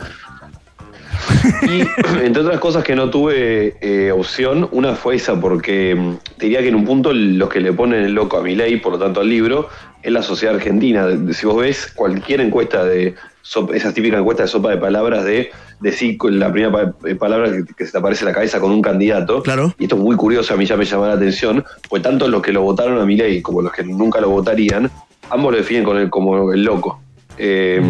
Y 1.67 1.81
entre 2.25 2.41
otras 2.41 2.59
cosas 2.59 2.83
que 2.83 2.95
no 2.95 3.09
tuve 3.09 3.75
eh, 3.81 4.11
opción, 4.11 4.67
una 4.71 4.95
fue 4.95 5.15
esa, 5.15 5.39
porque 5.39 5.95
mm, 5.95 6.13
te 6.37 6.45
diría 6.45 6.61
que 6.61 6.69
en 6.69 6.75
un 6.75 6.85
punto 6.85 7.11
los 7.13 7.49
que 7.49 7.59
le 7.59 7.73
ponen 7.73 8.03
el 8.05 8.13
loco 8.13 8.37
a 8.37 8.41
mi 8.43 8.55
ley, 8.55 8.77
por 8.77 8.93
lo 8.93 8.99
tanto 8.99 9.21
al 9.21 9.29
libro, 9.29 9.69
es 10.03 10.11
la 10.11 10.21
sociedad 10.21 10.55
argentina. 10.55 11.07
Si 11.33 11.45
vos 11.45 11.57
ves 11.57 11.91
cualquier 11.95 12.41
encuesta 12.41 12.83
de 12.83 13.15
sop- 13.41 13.73
esa 13.73 13.93
típica 13.93 14.17
encuesta 14.17 14.43
de 14.43 14.49
sopa 14.49 14.69
de 14.71 14.77
palabras 14.77 15.23
de 15.25 15.51
decir 15.79 16.17
la 16.29 16.51
primera 16.51 16.71
pa- 16.71 16.93
eh, 17.09 17.15
palabra 17.15 17.51
que, 17.51 17.63
que 17.75 17.85
se 17.85 17.91
te 17.91 17.97
aparece 17.97 18.23
en 18.23 18.27
la 18.29 18.33
cabeza 18.33 18.59
con 18.59 18.71
un 18.71 18.81
candidato. 18.81 19.41
Claro. 19.43 19.73
Y 19.79 19.83
esto 19.83 19.95
es 19.95 20.01
muy 20.01 20.15
curioso, 20.15 20.53
a 20.53 20.57
mí 20.57 20.65
ya 20.65 20.77
me 20.77 20.85
llama 20.85 21.07
la 21.07 21.13
atención, 21.13 21.63
pues 21.89 22.01
tanto 22.01 22.27
los 22.27 22.41
que 22.41 22.51
lo 22.53 22.61
votaron 22.61 22.99
a 22.99 23.05
mi 23.05 23.15
ley 23.17 23.41
como 23.41 23.61
los 23.61 23.71
que 23.71 23.83
nunca 23.83 24.21
lo 24.21 24.29
votarían, 24.29 24.89
ambos 25.29 25.51
lo 25.51 25.57
definen 25.57 25.83
con 25.83 25.97
el, 25.97 26.09
como 26.09 26.53
el 26.53 26.63
loco. 26.63 27.01
Eh, 27.37 27.81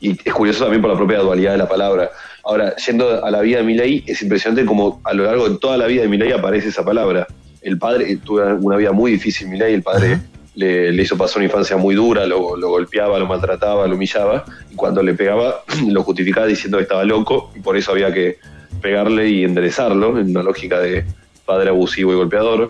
Y 0.00 0.10
es 0.24 0.32
curioso 0.34 0.62
también 0.64 0.80
por 0.82 0.90
la 0.92 0.96
propia 0.96 1.18
dualidad 1.18 1.52
de 1.52 1.58
la 1.58 1.68
palabra. 1.68 2.10
Ahora, 2.46 2.76
yendo 2.76 3.24
a 3.24 3.30
la 3.30 3.40
vida 3.40 3.58
de 3.58 3.64
Milei, 3.64 4.04
es 4.06 4.22
impresionante 4.22 4.64
como 4.64 5.00
a 5.02 5.12
lo 5.12 5.24
largo 5.24 5.48
de 5.48 5.58
toda 5.58 5.76
la 5.76 5.86
vida 5.86 6.02
de 6.02 6.08
Milei 6.08 6.30
aparece 6.30 6.68
esa 6.68 6.84
palabra. 6.84 7.26
El 7.60 7.76
padre 7.76 8.12
eh, 8.12 8.18
tuvo 8.24 8.42
una 8.60 8.76
vida 8.76 8.92
muy 8.92 9.10
difícil, 9.10 9.48
Milei, 9.48 9.74
el 9.74 9.82
padre 9.82 10.20
le, 10.54 10.92
le 10.92 11.02
hizo 11.02 11.18
pasar 11.18 11.38
una 11.38 11.46
infancia 11.46 11.76
muy 11.76 11.96
dura, 11.96 12.24
lo, 12.24 12.56
lo 12.56 12.68
golpeaba, 12.68 13.18
lo 13.18 13.26
maltrataba, 13.26 13.86
lo 13.88 13.96
humillaba, 13.96 14.44
y 14.70 14.76
cuando 14.76 15.02
le 15.02 15.14
pegaba 15.14 15.64
lo 15.88 16.04
justificaba 16.04 16.46
diciendo 16.46 16.78
que 16.78 16.84
estaba 16.84 17.04
loco, 17.04 17.50
y 17.56 17.60
por 17.60 17.76
eso 17.76 17.90
había 17.90 18.12
que 18.12 18.38
pegarle 18.80 19.28
y 19.28 19.42
enderezarlo, 19.42 20.16
en 20.18 20.30
una 20.30 20.44
lógica 20.44 20.78
de 20.78 21.04
padre 21.44 21.70
abusivo 21.70 22.12
y 22.12 22.16
golpeador. 22.16 22.68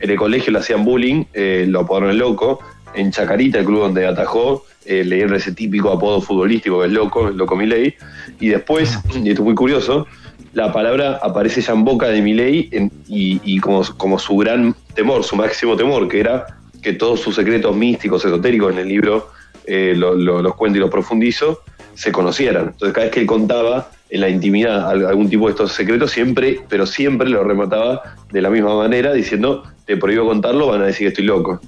En 0.00 0.10
el 0.10 0.16
colegio 0.16 0.52
le 0.52 0.60
hacían 0.60 0.84
bullying, 0.84 1.24
eh, 1.34 1.66
lo 1.68 1.80
apodaron 1.80 2.10
el 2.10 2.18
loco. 2.18 2.60
En 2.98 3.10
Chacarita, 3.12 3.60
el 3.60 3.64
club 3.64 3.80
donde 3.80 4.06
atajó, 4.06 4.64
eh, 4.84 5.04
le 5.04 5.16
dieron 5.16 5.34
ese 5.36 5.52
típico 5.52 5.90
apodo 5.90 6.20
futbolístico 6.20 6.80
que 6.80 6.86
es 6.86 6.92
loco, 6.92 7.28
el 7.28 7.36
loco 7.36 7.54
Milei. 7.56 7.94
Y 8.40 8.48
después, 8.48 8.98
y 9.14 9.28
esto 9.30 9.42
es 9.42 9.46
muy 9.46 9.54
curioso, 9.54 10.06
la 10.52 10.72
palabra 10.72 11.20
aparece 11.22 11.60
ya 11.60 11.72
en 11.74 11.84
boca 11.84 12.08
de 12.08 12.20
Milei 12.22 12.68
y, 13.06 13.40
y 13.44 13.58
como, 13.60 13.82
como 13.96 14.18
su 14.18 14.36
gran 14.36 14.74
temor, 14.94 15.22
su 15.22 15.36
máximo 15.36 15.76
temor, 15.76 16.08
que 16.08 16.18
era 16.20 16.46
que 16.82 16.92
todos 16.92 17.20
sus 17.20 17.34
secretos 17.36 17.76
místicos, 17.76 18.24
esotéricos 18.24 18.72
en 18.72 18.78
el 18.78 18.88
libro 18.88 19.28
eh, 19.66 19.94
lo- 19.96 20.14
lo- 20.14 20.40
los 20.42 20.54
cuento 20.54 20.78
y 20.78 20.80
los 20.80 20.90
profundizo, 20.90 21.60
se 21.94 22.10
conocieran. 22.10 22.68
Entonces 22.68 22.92
cada 22.94 23.04
vez 23.06 23.12
que 23.14 23.20
él 23.20 23.26
contaba 23.26 23.90
en 24.10 24.20
la 24.22 24.28
intimidad 24.28 24.88
al- 24.88 25.04
algún 25.06 25.28
tipo 25.28 25.46
de 25.46 25.50
estos 25.52 25.72
secretos, 25.72 26.10
siempre, 26.10 26.60
pero 26.68 26.86
siempre 26.86 27.28
lo 27.28 27.44
remataba 27.44 28.02
de 28.32 28.40
la 28.40 28.48
misma 28.50 28.74
manera, 28.76 29.12
diciendo, 29.12 29.64
te 29.84 29.96
prohíbo 29.96 30.26
contarlo, 30.26 30.68
van 30.68 30.82
a 30.82 30.86
decir 30.86 31.04
que 31.06 31.08
estoy 31.08 31.24
loco. 31.26 31.60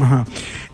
Ajá. 0.00 0.24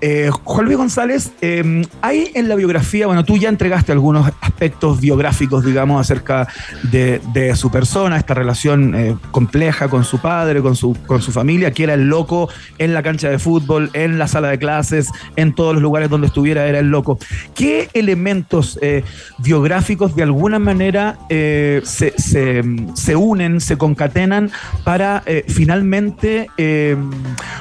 Eh, 0.04 0.30
Juan 0.42 0.64
Luis 0.66 0.76
González, 0.76 1.30
eh, 1.42 1.86
hay 2.00 2.32
en 2.34 2.48
la 2.48 2.56
biografía, 2.56 3.06
bueno, 3.06 3.24
tú 3.24 3.36
ya 3.36 3.48
entregaste 3.48 3.92
algunos 3.92 4.28
aspectos 4.40 5.00
biográficos, 5.00 5.64
digamos, 5.64 6.00
acerca 6.00 6.48
de, 6.90 7.20
su 7.54 7.70
persona, 7.70 8.16
esta 8.16 8.34
relación 8.34 8.96
eh, 8.96 9.16
compleja 9.30 9.86
con 9.88 10.02
su 10.02 10.18
padre, 10.18 10.60
con 10.60 10.74
su, 10.74 10.96
familia, 11.32 11.70
que 11.70 11.84
era 11.84 11.94
el 11.94 12.08
loco 12.08 12.48
en 12.78 12.94
la 12.94 13.04
cancha 13.04 13.30
de 13.30 13.38
fútbol, 13.38 13.90
en 13.92 14.18
la 14.18 14.26
sala 14.26 14.48
de 14.48 14.58
clases, 14.58 15.08
en 15.36 15.54
todos 15.54 15.74
los 15.74 15.82
lugares 15.82 16.10
donde 16.10 16.26
estuviera, 16.26 16.66
era 16.66 16.80
el 16.80 16.88
loco. 16.88 17.16
¿Qué 17.54 17.88
elementos 17.94 18.80
eh, 18.82 19.04
biográficos 19.38 20.16
de 20.16 20.24
alguna 20.24 20.58
manera 20.58 21.16
eh, 21.28 21.80
se, 21.84 22.12
se- 22.18 23.14
unen, 23.14 23.60
se 23.60 23.78
concatenan 23.78 24.50
para 24.84 25.22
finalmente 25.46 26.48
eh, 26.56 26.96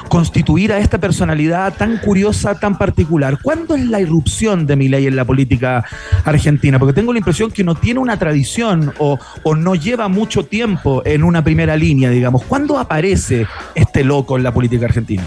constituir 0.09 0.73
a 0.73 0.79
esta 0.79 0.97
personalidad 0.97 1.75
tan 1.75 1.97
curiosa, 1.97 2.30
tan 2.59 2.77
particular? 2.77 3.37
¿Cuándo 3.41 3.75
es 3.75 3.85
la 3.85 3.99
irrupción 3.99 4.65
de 4.65 4.75
Milei 4.75 5.07
en 5.07 5.15
la 5.15 5.25
política 5.25 5.83
argentina? 6.25 6.79
Porque 6.79 6.93
tengo 6.93 7.13
la 7.13 7.19
impresión 7.19 7.51
que 7.51 7.63
no 7.63 7.75
tiene 7.75 7.99
una 7.99 8.17
tradición 8.17 8.93
o, 8.99 9.19
no 9.55 9.75
lleva 9.75 10.07
mucho 10.07 10.43
tiempo 10.45 11.01
en 11.05 11.23
una 11.23 11.43
primera 11.43 11.75
línea, 11.75 12.09
digamos. 12.09 12.43
¿Cuándo 12.43 12.79
aparece 12.79 13.45
este 13.75 14.03
loco 14.03 14.37
en 14.37 14.43
la 14.43 14.53
política 14.53 14.85
argentina? 14.85 15.23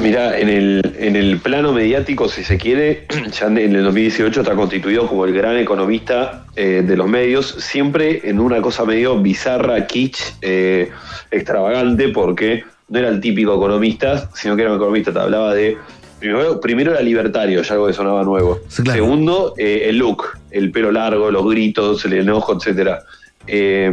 Mira, 0.00 0.38
en 0.38 0.48
el, 0.48 0.96
en 0.98 1.16
el 1.16 1.38
plano 1.38 1.72
mediático, 1.72 2.28
si 2.28 2.44
se 2.44 2.56
quiere, 2.56 3.06
ya 3.40 3.46
en 3.46 3.58
el 3.58 3.84
2018 3.84 4.40
está 4.40 4.54
constituido 4.54 5.06
como 5.06 5.24
el 5.24 5.32
gran 5.32 5.56
economista 5.56 6.44
eh, 6.56 6.82
de 6.86 6.96
los 6.96 7.08
medios, 7.08 7.56
siempre 7.58 8.20
en 8.24 8.40
una 8.40 8.60
cosa 8.60 8.84
medio 8.84 9.20
bizarra, 9.20 9.86
kitsch, 9.86 10.34
eh, 10.42 10.90
extravagante, 11.30 12.08
porque 12.08 12.64
no 12.88 12.98
era 12.98 13.08
el 13.08 13.20
típico 13.20 13.54
economista, 13.54 14.28
sino 14.34 14.56
que 14.56 14.62
era 14.62 14.70
un 14.72 14.76
economista, 14.76 15.12
te 15.12 15.18
hablaba 15.18 15.54
de 15.54 15.76
Primero, 16.20 16.58
primero 16.58 16.92
era 16.92 17.02
libertario, 17.02 17.60
ya 17.60 17.74
algo 17.74 17.86
que 17.86 17.92
sonaba 17.92 18.22
nuevo. 18.22 18.58
Segundo, 18.94 19.52
eh, 19.58 19.86
el 19.90 19.98
look, 19.98 20.24
el 20.52 20.70
pelo 20.70 20.90
largo, 20.90 21.30
los 21.30 21.46
gritos, 21.50 22.02
el 22.06 22.14
enojo, 22.14 22.56
etcétera. 22.56 23.00
Eh, 23.46 23.92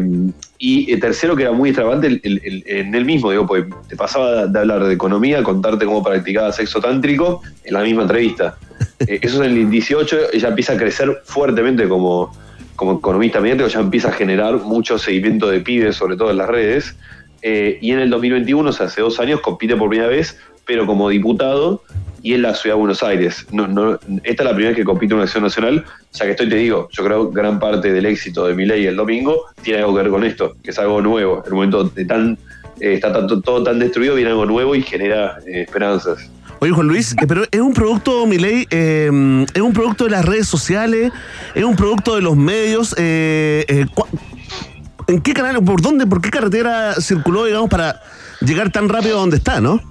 y 0.58 0.94
eh, 0.94 0.98
tercero, 0.98 1.36
que 1.36 1.44
era 1.44 1.52
muy 1.52 1.70
extravagante 1.72 2.08
el- 2.08 2.22
el- 2.24 2.42
el- 2.46 2.64
en 2.68 2.96
él 2.96 3.04
mismo, 3.04 3.32
digo, 3.32 3.46
porque 3.46 3.68
te 3.89 3.98
pasaba 3.98 4.48
de 4.48 4.60
hablar 4.60 4.86
de 4.86 4.94
economía, 4.94 5.44
contarte 5.44 5.84
cómo 5.86 6.02
practicaba 6.02 6.54
sexo 6.54 6.80
tántrico 6.80 7.42
en 7.66 7.74
la 7.74 7.82
misma 7.82 8.04
entrevista. 8.04 8.56
Eh, 9.08 9.20
eso 9.24 9.42
es 9.44 9.50
en 9.50 9.58
el 9.58 9.70
18, 9.70 10.18
ella 10.32 10.48
empieza 10.50 10.74
a 10.74 10.78
crecer 10.78 11.22
fuertemente 11.26 11.89
como, 11.89 12.32
como 12.78 13.00
economista 13.00 13.42
mediático, 13.42 13.68
ya 13.68 13.80
empieza 13.80 14.10
a 14.10 14.12
generar 14.14 14.58
mucho 14.58 14.98
seguimiento 15.00 15.50
de 15.50 15.60
pibes, 15.60 15.96
sobre 15.98 16.16
todo 16.16 16.30
en 16.32 16.38
las 16.38 16.48
redes. 16.48 16.96
Eh, 17.42 17.80
y 17.82 17.92
en 17.92 18.00
el 18.00 18.10
2021, 18.10 18.70
o 18.70 18.74
sea, 18.74 18.86
hace 18.88 19.02
dos 19.02 19.20
años, 19.20 19.42
compite 19.42 19.76
por 19.76 19.89
primera 19.89 20.10
vez, 20.10 20.38
pero 20.66 20.86
como 20.86 21.10
diputado 21.10 21.84
y 22.24 22.34
en 22.34 22.44
la 22.44 22.54
ciudad 22.54 22.76
de 22.76 22.80
Buenos 22.80 23.04
Aires. 23.04 23.46
No, 23.52 23.68
no, 23.68 23.94
esta 24.24 24.44
es 24.44 24.50
la 24.50 24.52
primera 24.52 24.70
vez 24.70 24.78
que 24.78 24.84
compite 24.84 25.14
en 25.14 25.16
una 25.16 25.24
acción 25.24 25.44
nacional, 25.44 25.84
ya 26.14 26.26
que 26.26 26.32
estoy, 26.32 26.50
te 26.50 26.56
digo, 26.56 26.88
yo 26.92 27.04
creo 27.04 27.30
que 27.30 27.36
gran 27.36 27.60
parte 27.60 27.92
del 27.92 28.06
éxito 28.06 28.46
de 28.46 28.54
Milei 28.54 28.86
el 28.86 28.96
domingo 28.96 29.46
tiene 29.64 29.80
algo 29.80 29.96
que 29.96 30.04
ver 30.04 30.12
con 30.12 30.24
esto, 30.24 30.56
que 30.64 30.70
es 30.70 30.80
algo 30.80 31.02
nuevo. 31.02 31.44
El 31.46 31.54
momento 31.54 31.86
de 31.86 32.06
tan, 32.06 32.38
eh, 32.80 32.94
está 32.94 33.12
tanto, 33.12 33.42
todo 33.42 33.64
tan 33.64 33.80
destruido, 33.80 34.16
viene 34.16 34.30
algo 34.30 34.46
nuevo 34.46 34.76
y 34.76 34.84
genera 34.84 35.38
eh, 35.48 35.64
esperanzas. 35.64 36.30
Oye, 36.60 36.72
Juan 36.74 36.88
Luis, 36.88 37.14
eh, 37.14 37.26
pero 37.28 37.44
es 37.50 37.60
un 37.60 37.74
producto, 37.74 38.28
Milei, 38.28 38.68
eh, 38.70 39.10
es 39.52 39.62
un 39.62 39.74
producto 39.74 40.04
de 40.04 40.12
las 40.12 40.24
redes 40.24 40.48
sociales, 40.48 41.12
es 41.56 41.64
un 41.64 41.76
producto 41.76 42.16
de 42.16 42.22
los 42.22 42.38
medios. 42.38 42.94
eh, 43.00 43.66
eh, 43.68 43.86
¿En 45.12 45.20
qué 45.20 45.34
canal, 45.34 45.62
por 45.62 45.82
dónde, 45.82 46.07
por 46.07 46.22
qué 46.22 46.30
carretera 46.30 46.93
circuló, 47.01 47.43
digamos, 47.43 47.70
para 47.70 48.01
llegar 48.39 48.72
tan 48.72 48.88
rápido 48.88 49.18
a 49.18 49.20
donde 49.20 49.36
está, 49.36 49.59
no? 49.59 49.82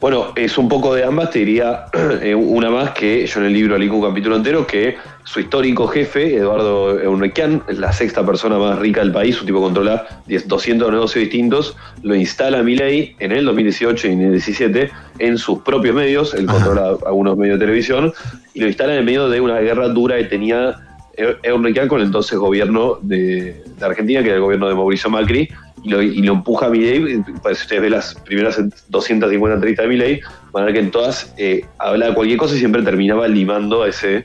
Bueno, 0.00 0.32
es 0.34 0.58
un 0.58 0.68
poco 0.68 0.96
de 0.96 1.04
ambas, 1.04 1.30
te 1.30 1.38
diría 1.38 1.84
eh, 2.22 2.34
una 2.34 2.70
más 2.70 2.90
que 2.90 3.24
yo 3.24 3.38
en 3.38 3.46
el 3.46 3.52
libro 3.52 3.78
leí 3.78 3.88
un 3.88 4.02
capítulo 4.02 4.34
entero, 4.34 4.66
que 4.66 4.96
su 5.22 5.38
histórico 5.38 5.86
jefe, 5.86 6.34
Eduardo 6.34 6.98
Eunrequian, 7.00 7.62
es 7.68 7.78
la 7.78 7.92
sexta 7.92 8.26
persona 8.26 8.58
más 8.58 8.80
rica 8.80 9.00
del 9.00 9.12
país, 9.12 9.36
su 9.36 9.46
tipo 9.46 9.60
controla 9.60 10.08
10 10.26 10.48
200 10.48 10.90
negocios 10.90 11.22
distintos, 11.22 11.76
lo 12.02 12.16
instala 12.16 12.64
Milei 12.64 13.14
en 13.20 13.30
el 13.30 13.44
2018 13.44 14.08
y 14.08 14.10
en 14.10 14.20
el 14.22 14.32
2017 14.32 14.90
en 15.20 15.38
sus 15.38 15.60
propios 15.60 15.94
medios, 15.94 16.34
él 16.34 16.46
controla 16.46 16.96
algunos 17.06 17.36
medios 17.36 17.60
de 17.60 17.66
televisión, 17.66 18.12
y 18.54 18.60
lo 18.60 18.66
instala 18.66 18.94
en 18.94 18.98
el 18.98 19.04
medio 19.04 19.28
de 19.28 19.40
una 19.40 19.60
guerra 19.60 19.86
dura 19.86 20.16
que 20.16 20.24
tenía 20.24 20.80
Eu- 21.16 21.36
Eunrequian 21.42 21.88
con 21.88 22.00
el 22.00 22.06
entonces 22.06 22.38
gobierno 22.38 22.98
de, 23.02 23.62
de 23.78 23.84
Argentina, 23.84 24.20
que 24.22 24.28
era 24.28 24.36
el 24.36 24.42
gobierno 24.42 24.68
de 24.68 24.74
Mauricio 24.74 25.10
Macri, 25.10 25.48
y 25.84 25.88
lo, 25.90 26.00
y 26.00 26.22
lo 26.22 26.32
empuja 26.34 26.66
a 26.66 26.70
Milei. 26.70 27.22
Pues, 27.42 27.58
si 27.58 27.62
ustedes 27.64 27.82
ven 27.82 27.90
las 27.92 28.14
primeras 28.14 28.60
250 28.88 29.54
entrevistas 29.54 29.84
de 29.84 29.88
Milei, 29.88 30.20
van 30.52 30.62
a 30.62 30.66
ver 30.66 30.74
que 30.74 30.80
en 30.80 30.90
todas 30.90 31.34
eh, 31.36 31.64
hablaba 31.78 32.10
de 32.10 32.14
cualquier 32.14 32.38
cosa 32.38 32.54
y 32.54 32.58
siempre 32.58 32.82
terminaba 32.82 33.26
limando 33.26 33.82
a 33.82 33.88
ese 33.88 34.24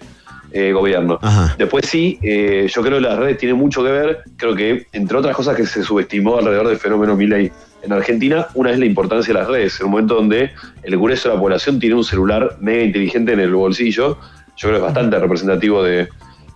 eh, 0.51 0.71
gobierno. 0.71 1.19
Después 1.57 1.85
sí, 1.88 2.19
eh, 2.21 2.67
yo 2.73 2.81
creo 2.83 2.95
que 2.99 3.01
las 3.01 3.17
redes 3.17 3.38
tienen 3.38 3.57
mucho 3.57 3.83
que 3.83 3.91
ver. 3.91 4.19
Creo 4.38 4.55
que, 4.55 4.85
entre 4.93 5.17
otras 5.17 5.35
cosas 5.35 5.55
que 5.55 5.65
se 5.65 5.83
subestimó 5.83 6.38
alrededor 6.38 6.67
del 6.67 6.77
fenómeno 6.77 7.15
Milei 7.15 7.51
en 7.81 7.91
Argentina, 7.93 8.47
una 8.53 8.71
es 8.71 8.79
la 8.79 8.85
importancia 8.85 9.33
de 9.33 9.39
las 9.39 9.47
redes. 9.49 9.79
En 9.79 9.85
un 9.88 9.91
momento 9.93 10.15
donde 10.15 10.51
el 10.83 10.97
grueso 10.97 11.27
de 11.29 11.35
la 11.35 11.41
población 11.41 11.79
tiene 11.79 11.95
un 11.95 12.03
celular 12.03 12.57
mega 12.61 12.83
inteligente 12.83 13.33
en 13.33 13.39
el 13.39 13.51
bolsillo, 13.51 14.17
yo 14.55 14.69
creo 14.69 14.71
que 14.73 14.77
es 14.77 14.93
bastante 14.93 15.19
representativo 15.19 15.83
de 15.83 16.07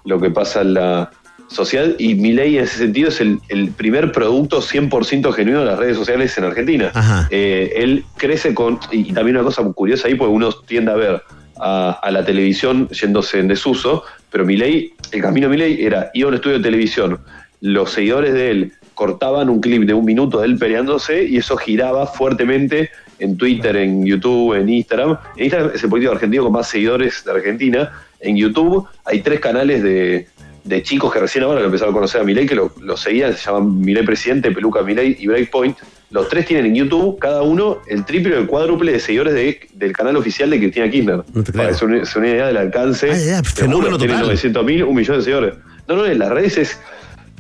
lo 0.05 0.19
que 0.19 0.29
pasa 0.29 0.61
en 0.61 0.73
la 0.75 1.11
sociedad. 1.47 1.89
Y 1.97 2.15
Milei 2.15 2.57
en 2.57 2.63
ese 2.63 2.77
sentido 2.77 3.09
es 3.09 3.21
el, 3.21 3.39
el 3.49 3.71
primer 3.71 4.11
producto 4.11 4.61
100% 4.61 5.31
genuino 5.33 5.59
de 5.59 5.65
las 5.65 5.79
redes 5.79 5.97
sociales 5.97 6.37
en 6.37 6.45
Argentina. 6.45 7.27
Eh, 7.29 7.73
él 7.75 8.05
crece 8.17 8.53
con, 8.53 8.79
y, 8.91 9.11
también 9.13 9.37
una 9.37 9.45
cosa 9.45 9.63
curiosa 9.63 10.07
ahí, 10.07 10.15
porque 10.15 10.33
uno 10.33 10.51
tiende 10.51 10.91
a 10.91 10.95
ver 10.95 11.21
a, 11.59 11.99
a 12.01 12.11
la 12.11 12.25
televisión 12.25 12.87
yéndose 12.89 13.39
en 13.39 13.47
desuso, 13.47 14.03
pero 14.31 14.45
Milei, 14.45 14.93
el 15.11 15.21
camino 15.21 15.47
de 15.47 15.51
Milei 15.51 15.83
era 15.83 16.09
ir 16.13 16.25
a 16.25 16.27
un 16.29 16.33
estudio 16.35 16.57
de 16.57 16.63
televisión, 16.63 17.19
los 17.59 17.91
seguidores 17.91 18.33
de 18.33 18.51
él 18.51 18.73
cortaban 18.95 19.49
un 19.49 19.61
clip 19.61 19.83
de 19.83 19.93
un 19.93 20.05
minuto 20.05 20.39
de 20.39 20.47
él 20.47 20.57
peleándose 20.57 21.23
y 21.23 21.37
eso 21.37 21.57
giraba 21.57 22.07
fuertemente 22.07 22.89
en 23.21 23.37
Twitter, 23.37 23.75
en 23.77 24.05
YouTube, 24.05 24.55
en 24.55 24.67
Instagram. 24.69 25.17
En 25.37 25.43
Instagram 25.45 25.71
es 25.73 25.83
el 25.83 25.89
político 25.89 26.13
argentino 26.13 26.43
con 26.43 26.51
más 26.53 26.67
seguidores 26.67 27.23
de 27.23 27.31
Argentina. 27.31 27.91
En 28.19 28.35
YouTube 28.35 28.87
hay 29.05 29.21
tres 29.21 29.39
canales 29.39 29.81
de, 29.83 30.27
de 30.63 30.83
chicos 30.83 31.11
que 31.13 31.19
recién 31.19 31.43
ahora 31.43 31.59
lo 31.59 31.65
empezaron 31.67 31.93
a 31.93 31.95
conocer 31.95 32.21
a 32.21 32.23
Milei, 32.23 32.45
que 32.45 32.55
lo, 32.55 32.73
lo 32.81 32.97
seguían, 32.97 33.33
se 33.35 33.45
llaman 33.49 33.79
Milei 33.79 34.03
Presidente, 34.05 34.51
Peluca 34.51 34.81
Milei 34.81 35.15
y 35.19 35.27
Breakpoint. 35.27 35.77
Los 36.11 36.27
tres 36.27 36.45
tienen 36.45 36.65
en 36.65 36.75
YouTube, 36.75 37.17
cada 37.19 37.41
uno, 37.41 37.77
el 37.87 38.03
triple 38.03 38.35
o 38.35 38.39
el 38.39 38.45
cuádruple 38.47 38.91
de 38.91 38.99
seguidores 38.99 39.33
de- 39.33 39.61
del 39.75 39.93
canal 39.93 40.17
oficial 40.17 40.49
de 40.49 40.57
Cristina 40.59 40.89
Kirchner. 40.89 41.21
Que 41.69 41.73
se 41.73 41.85
una, 42.19 42.27
idea 42.27 42.47
del 42.47 42.57
alcance. 42.57 43.07
Te 43.07 43.43
fenómeno 43.61 43.85
juro, 43.85 43.97
tienen 43.97 44.17
total. 44.17 44.27
900 44.27 44.65
mil, 44.65 44.83
un 44.83 44.95
millón 44.95 45.17
de 45.17 45.23
seguidores. 45.23 45.53
No, 45.87 45.95
no, 45.95 46.05
en 46.05 46.19
las 46.19 46.29
redes 46.29 46.57
es. 46.57 46.79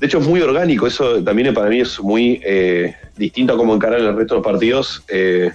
De 0.01 0.07
hecho, 0.07 0.17
es 0.17 0.27
muy 0.27 0.41
orgánico. 0.41 0.87
Eso 0.87 1.23
también 1.23 1.53
para 1.53 1.69
mí 1.69 1.79
es 1.79 1.99
muy 2.01 2.41
eh, 2.43 2.95
distinto 3.15 3.53
a 3.53 3.57
cómo 3.57 3.73
encarar 3.75 3.99
el 3.99 4.15
resto 4.15 4.33
de 4.35 4.39
los 4.39 4.43
partidos. 4.45 5.03
eh, 5.07 5.51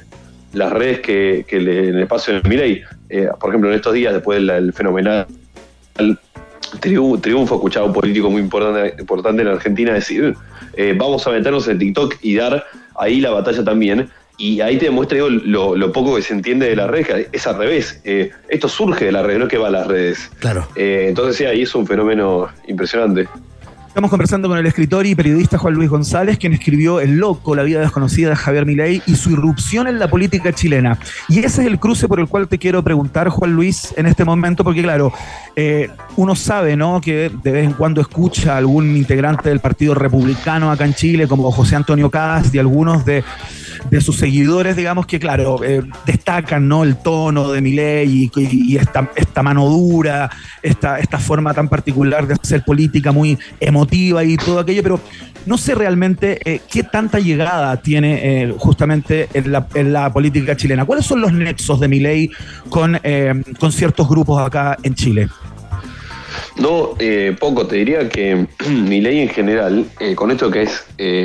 las 0.53 0.73
redes 0.73 1.01
que, 1.01 1.45
que 1.47 1.61
le- 1.61 1.89
en 1.89 1.97
el 1.97 2.03
espacio 2.05 2.33
de 2.41 2.49
Milei. 2.49 2.83
Eh, 3.11 3.29
por 3.39 3.51
ejemplo, 3.51 3.69
en 3.69 3.75
estos 3.77 3.93
días, 3.93 4.15
después 4.15 4.39
del 4.39 4.47
del 4.47 4.73
fenomenal 4.73 5.27
tribu- 6.81 7.21
triunfo, 7.21 7.57
escuchaba 7.57 7.85
a 7.85 7.89
un 7.89 7.95
político 7.95 8.31
muy 8.31 8.41
importante, 8.41 8.95
importante 8.99 9.43
en 9.43 9.49
Argentina 9.49 9.93
decir, 9.93 10.35
eh, 10.75 10.95
vamos 10.97 11.27
a 11.27 11.31
meternos 11.31 11.69
en 11.69 11.79
TikTok 11.79 12.15
y 12.23 12.37
dar 12.37 12.65
ahí 12.99 13.21
la 13.21 13.31
batalla 13.31 13.63
también. 13.65 14.09
Y 14.39 14.61
ahí 14.61 14.77
te 14.79 14.87
demuestra 14.87 15.17
digo, 15.17 15.29
lo, 15.31 15.77
lo 15.77 15.93
poco 15.93 16.17
que 16.17 16.23
se 16.23 16.35
entiende 16.35 16.69
de 16.69 16.77
las 16.77 16.89
redes, 16.91 17.07
que 17.07 17.29
es 17.33 17.47
al 17.47 17.57
revés. 17.59 18.01
Eh, 18.05 18.31
esto 18.49 18.69
surge 18.69 19.07
de 19.07 19.13
las 19.13 19.25
redes, 19.27 19.39
no 19.39 19.45
es 19.47 19.51
que 19.51 19.59
va 19.59 19.69
a 19.69 19.71
las 19.71 19.87
redes. 19.87 20.31
Claro. 20.41 20.69
Eh, 20.77 21.07
entonces 21.09 21.37
sí, 21.37 21.45
ahí 21.45 21.63
es 21.63 21.75
un 21.75 21.87
fenómeno 21.87 22.49
impresionante. 22.69 23.29
Estamos 23.97 24.11
conversando 24.11 24.47
con 24.49 24.59
el 24.59 24.67
escritor 24.67 25.07
y 25.07 25.15
periodista 25.15 25.57
Juan 25.57 25.73
Luis 25.73 25.89
González, 25.89 26.37
quien 26.37 26.53
escribió 26.53 27.01
El 27.01 27.17
Loco, 27.17 27.57
la 27.57 27.63
vida 27.63 27.81
desconocida 27.81 28.29
de 28.29 28.37
Javier 28.37 28.67
Milei 28.67 29.01
y 29.07 29.15
su 29.15 29.31
irrupción 29.31 29.89
en 29.89 29.99
la 29.99 30.07
política 30.07 30.53
chilena. 30.53 30.99
Y 31.31 31.39
ese 31.39 31.63
es 31.63 31.67
el 31.67 31.79
cruce 31.79 32.07
por 32.07 32.21
el 32.21 32.29
cual 32.29 32.47
te 32.47 32.59
quiero 32.59 32.85
preguntar, 32.85 33.31
Juan 33.31 33.55
Luis, 33.55 33.95
en 33.97 34.05
este 34.05 34.27
momento, 34.27 34.65
porque 34.65 34.83
claro, 34.83 35.15
eh, 35.57 35.89
uno 36.17 36.37
sabe, 36.37 36.77
¿no?, 36.77 37.01
que 37.01 37.31
de 37.43 37.53
vez 37.53 37.65
en 37.65 37.73
cuando 37.73 38.03
escucha 38.03 38.53
a 38.53 38.59
algún 38.59 38.95
integrante 38.99 39.49
del 39.49 39.61
Partido 39.61 39.95
Republicano 39.95 40.71
acá 40.71 40.85
en 40.85 40.93
Chile, 40.93 41.27
como 41.27 41.51
José 41.51 41.77
Antonio 41.77 42.11
Cast 42.11 42.55
y 42.55 42.59
algunos 42.59 43.03
de, 43.07 43.25
sus 44.01 44.17
seguidores, 44.17 44.77
digamos 44.77 45.07
que, 45.07 45.19
claro, 45.19 45.65
eh, 45.65 45.81
destacan, 46.05 46.69
¿no?, 46.69 46.85
el 46.85 46.99
tono 46.99 47.51
de 47.51 47.63
Milei 47.63 48.31
y, 48.37 48.77
esta 48.77 49.43
mano 49.43 49.67
dura, 49.71 50.29
esta, 50.63 50.99
esta 50.99 51.19
forma 51.19 51.55
tan 51.55 51.69
particular 51.69 52.27
de 52.27 52.35
hacer 52.35 52.63
política 52.63 53.11
muy 53.11 53.39
emotiva 53.59 53.86
y 53.93 54.37
todo 54.37 54.61
aquello, 54.61 54.83
pero 54.83 55.01
no 55.47 55.57
sé 55.57 55.75
realmente 55.75 56.41
eh, 56.45 56.61
qué 56.71 56.83
tanta 56.83 57.21
llegada 57.21 57.77
tiene 57.81 58.43
eh, 58.43 58.55
justamente 58.59 59.29
en 59.33 59.53
la, 59.93 60.13
política 60.13 60.57
chilena. 60.57 60.85
¿Cuáles 60.85 61.07
son 61.07 61.21
los 61.21 61.33
nexos 61.33 61.81
de 61.81 61.89
Milei 61.89 62.31
con, 62.69 62.99
eh, 63.03 63.33
con 63.59 63.73
ciertos 63.73 64.09
grupos 64.09 64.45
acá 64.45 64.77
en 64.83 64.95
Chile? 64.95 65.29
No, 66.57 66.95
poco, 67.39 67.67
te 67.67 67.77
diría 67.77 68.09
que 68.09 68.47
mi 68.69 69.01
ley 69.01 69.21
en 69.21 69.29
general, 69.29 69.87
con 70.17 70.31
esto 70.31 70.51
que 70.51 70.63
es 70.63 70.85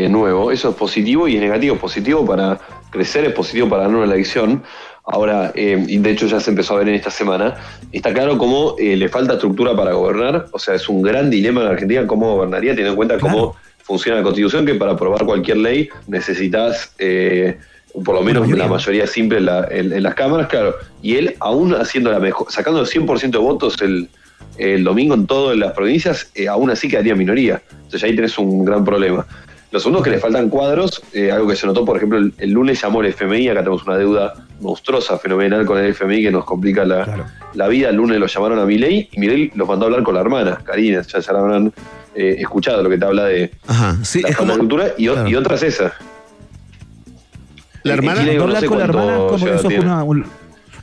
nuevo, 0.09 0.51
eso 0.51 0.69
es 0.69 0.75
positivo 0.75 1.27
y 1.27 1.35
es 1.35 1.41
negativo. 1.41 1.77
Positivo 1.77 2.25
para 2.25 2.59
crecer, 2.91 3.25
es 3.25 3.33
positivo 3.33 3.69
para 3.69 3.83
ganar 3.83 3.97
una 3.97 4.13
elección. 4.13 4.63
Ahora, 5.05 5.51
eh, 5.55 5.83
y 5.87 5.97
de 5.97 6.11
hecho 6.11 6.27
ya 6.27 6.39
se 6.39 6.51
empezó 6.51 6.75
a 6.75 6.79
ver 6.79 6.89
en 6.89 6.95
esta 6.95 7.09
semana, 7.11 7.55
está 7.91 8.13
claro 8.13 8.37
cómo 8.37 8.75
eh, 8.77 8.95
le 8.95 9.09
falta 9.09 9.33
estructura 9.33 9.75
para 9.75 9.93
gobernar. 9.93 10.45
O 10.51 10.59
sea, 10.59 10.75
es 10.75 10.87
un 10.87 11.01
gran 11.01 11.29
dilema 11.29 11.61
en 11.61 11.67
Argentina 11.69 12.05
cómo 12.07 12.35
gobernaría, 12.35 12.71
teniendo 12.71 12.91
en 12.91 12.95
cuenta 12.97 13.17
cómo 13.19 13.55
funciona 13.83 14.17
la 14.19 14.23
constitución, 14.23 14.65
que 14.65 14.75
para 14.75 14.91
aprobar 14.91 15.25
cualquier 15.25 15.57
ley 15.57 15.89
necesitas 16.07 16.93
eh, 16.99 17.57
por 18.05 18.15
lo 18.15 18.21
menos 18.21 18.47
la 18.57 18.67
mayoría 18.67 19.07
simple 19.07 19.39
en, 19.39 19.45
la- 19.47 19.67
en- 19.69 19.91
en 19.91 20.03
las 20.03 20.13
cámaras, 20.15 20.47
claro. 20.47 20.75
Y 21.01 21.15
él, 21.15 21.35
aún 21.39 21.73
haciendo 21.75 22.11
la 22.11 22.19
mejor, 22.19 22.49
sacando 22.51 22.79
el 22.79 22.85
100% 22.87 23.31
de 23.31 23.37
votos 23.39 23.81
el, 23.81 24.07
el 24.57 24.83
domingo 24.83 25.13
en 25.15 25.25
todas 25.27 25.57
las 25.57 25.73
provincias, 25.73 26.29
eh, 26.35 26.47
aún 26.47 26.69
así 26.69 26.87
quedaría 26.87 27.15
minoría. 27.15 27.61
Entonces 27.71 28.03
ahí 28.03 28.15
tenés 28.15 28.37
un 28.37 28.63
gran 28.63 28.85
problema. 28.85 29.25
Lo 29.71 29.79
segundo 29.79 29.99
es 29.99 30.03
que 30.03 30.09
le 30.11 30.19
faltan 30.19 30.49
cuadros, 30.49 31.01
eh, 31.13 31.31
algo 31.31 31.47
que 31.47 31.55
se 31.55 31.65
notó, 31.65 31.85
por 31.85 31.95
ejemplo, 31.97 32.17
el, 32.17 32.33
el 32.37 32.51
lunes 32.51 32.81
llamó 32.81 33.01
el 33.01 33.07
FMI, 33.07 33.47
acá 33.49 33.59
tenemos 33.61 33.83
una 33.87 33.97
deuda 33.97 34.33
monstruosa, 34.59 35.17
fenomenal 35.17 35.65
con 35.65 35.77
el 35.79 35.85
FMI 35.93 36.23
que 36.23 36.31
nos 36.31 36.43
complica 36.43 36.83
la, 36.83 37.25
la 37.53 37.67
vida. 37.69 37.89
El 37.89 37.95
lunes 37.95 38.19
lo 38.19 38.27
llamaron 38.27 38.59
a 38.59 38.65
Milei 38.65 39.07
y 39.11 39.19
Milei 39.19 39.49
los 39.55 39.67
mandó 39.67 39.85
a 39.85 39.87
hablar 39.87 40.03
con 40.03 40.13
la 40.15 40.21
hermana, 40.21 40.59
Karina, 40.63 41.01
ya 41.01 41.21
se 41.21 41.31
la 41.33 41.39
habrán 41.39 41.71
eh, 42.13 42.35
escuchado 42.39 42.83
lo 42.83 42.89
que 42.89 42.97
te 42.97 43.05
habla 43.05 43.23
de 43.25 43.51
Ajá, 43.65 43.95
sí, 44.03 44.21
la 44.21 44.29
es 44.29 44.35
como. 44.37 44.57
cultura 44.57 44.87
y, 44.97 45.07
o- 45.07 45.25
y 45.27 45.35
otra 45.35 45.55
es 45.55 45.63
esa. 45.63 45.93
La 47.83 47.93
hermana. 47.93 48.19
Chile 48.21 48.35
no 48.37 48.55
sé 48.59 48.65
con 48.67 48.77
la 48.77 48.83
hermana, 48.83 49.15
como 49.15 49.35
eso 49.47 49.53
es 49.55 49.61
tiene. 49.67 49.85
una- 49.85 50.03
un- 50.03 50.25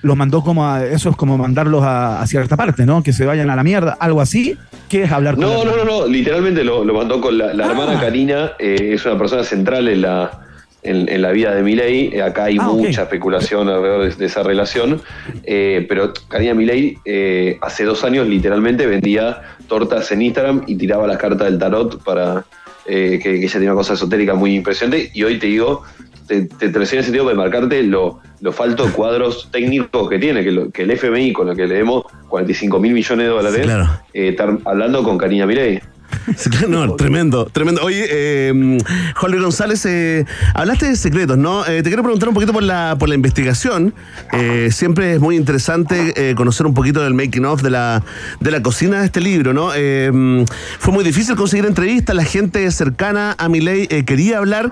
los 0.02 0.16
mandó 0.16 0.42
como 0.42 0.66
a, 0.66 0.84
eso 0.84 1.10
es 1.10 1.16
como 1.16 1.36
mandarlos 1.38 1.82
a, 1.84 2.20
a 2.20 2.26
cierta 2.26 2.56
parte, 2.56 2.86
¿no? 2.86 3.02
Que 3.02 3.12
se 3.12 3.24
vayan 3.26 3.50
a 3.50 3.56
la 3.56 3.62
mierda, 3.64 3.96
algo 4.00 4.20
así. 4.20 4.56
¿Qué 4.88 5.02
es 5.04 5.12
hablar 5.12 5.34
con 5.34 5.42
No, 5.44 5.64
no, 5.64 5.76
no, 5.76 5.84
no, 5.84 6.06
literalmente 6.06 6.64
lo, 6.64 6.84
lo 6.84 6.94
mandó 6.94 7.20
con 7.20 7.36
la, 7.36 7.52
la 7.54 7.66
Ah. 7.66 7.70
hermana 7.70 8.00
Karina, 8.00 8.52
eh, 8.58 8.92
es 8.94 9.04
una 9.04 9.18
persona 9.18 9.44
central 9.44 9.86
en 9.88 10.00
la, 10.02 10.40
en, 10.82 11.08
en 11.08 11.20
la 11.22 11.30
vida 11.32 11.54
de 11.54 11.62
Milei. 11.62 12.10
Eh, 12.14 12.22
Acá 12.22 12.44
hay 12.44 12.56
Ah, 12.58 12.68
mucha 12.68 13.02
especulación 13.02 13.68
alrededor 13.68 14.08
de, 14.08 14.14
de 14.14 14.26
esa 14.26 14.42
relación. 14.42 15.02
Eh, 15.44 15.84
pero 15.88 16.12
Karina 16.28 16.54
Milei 16.54 16.96
eh, 17.04 17.58
hace 17.60 17.84
dos 17.84 18.04
años 18.04 18.26
literalmente 18.28 18.86
vendía 18.86 19.42
tortas 19.66 20.10
en 20.12 20.22
Instagram 20.22 20.62
y 20.66 20.76
tiraba 20.76 21.06
las 21.06 21.18
cartas 21.18 21.46
del 21.48 21.58
tarot 21.58 22.02
para 22.02 22.44
eh, 22.86 23.18
que, 23.22 23.32
que 23.38 23.44
ella 23.44 23.52
tenía 23.52 23.72
una 23.72 23.78
cosa 23.80 23.92
esotérica 23.94 24.32
muy 24.34 24.54
impresionante. 24.54 25.10
Y 25.12 25.22
hoy 25.24 25.38
te 25.38 25.48
digo, 25.48 25.82
te, 26.28 26.42
te, 26.42 26.66
en 26.66 26.76
el 26.76 26.86
sentido 26.86 27.26
de 27.28 27.34
marcarte 27.34 27.82
lo, 27.82 28.20
lo 28.40 28.52
falto 28.52 28.84
de 28.86 28.92
cuadros 28.92 29.48
técnicos 29.50 30.08
que 30.08 30.18
tiene, 30.18 30.44
que, 30.44 30.52
lo- 30.52 30.70
que 30.70 30.82
el 30.82 30.90
FMI, 30.92 31.32
con 31.32 31.48
lo 31.48 31.56
que 31.56 31.66
le 31.66 31.74
demos 31.76 32.04
45 32.28 32.78
mil 32.78 32.92
millones 32.92 33.26
de 33.26 33.30
dólares, 33.32 33.56
Sí, 33.58 33.64
claro. 33.64 33.84
eh, 34.12 34.28
estar 34.28 34.56
hablando 34.64 35.02
con 35.02 35.18
Karina 35.18 35.46
Milei. 35.46 35.80
No, 36.68 36.94
tremendo, 36.96 37.46
tremendo. 37.46 37.82
Oye, 37.82 38.06
eh, 38.08 38.78
Juan 39.16 39.32
Luis 39.32 39.42
González, 39.42 39.84
eh, 39.86 40.26
hablaste 40.54 40.86
de 40.86 40.96
secretos, 40.96 41.38
¿no? 41.38 41.66
Eh, 41.66 41.82
te 41.82 41.90
quiero 41.90 42.02
preguntar 42.02 42.28
un 42.28 42.34
poquito 42.34 42.52
por 42.52 42.62
la, 42.62 42.96
por 42.98 43.08
la 43.08 43.14
investigación. 43.14 43.94
Eh, 44.32 44.68
siempre 44.72 45.14
es 45.14 45.20
muy 45.20 45.36
interesante 45.36 46.34
conocer 46.36 46.66
un 46.66 46.74
poquito 46.74 47.02
del 47.02 47.14
making 47.14 47.44
of 47.44 47.62
de 47.62 47.70
la, 47.70 48.02
de 48.40 48.50
la 48.50 48.62
cocina 48.62 49.00
de 49.00 49.06
este 49.06 49.20
libro, 49.20 49.52
¿no? 49.54 49.70
Fue 49.70 50.92
muy 50.92 51.04
difícil 51.04 51.36
conseguir 51.36 51.66
entrevistas, 51.66 52.14
la 52.14 52.24
gente 52.24 52.70
cercana 52.70 53.34
a 53.38 53.48
Milei 53.48 53.86
eh, 53.90 54.04
quería 54.04 54.38
hablar. 54.38 54.70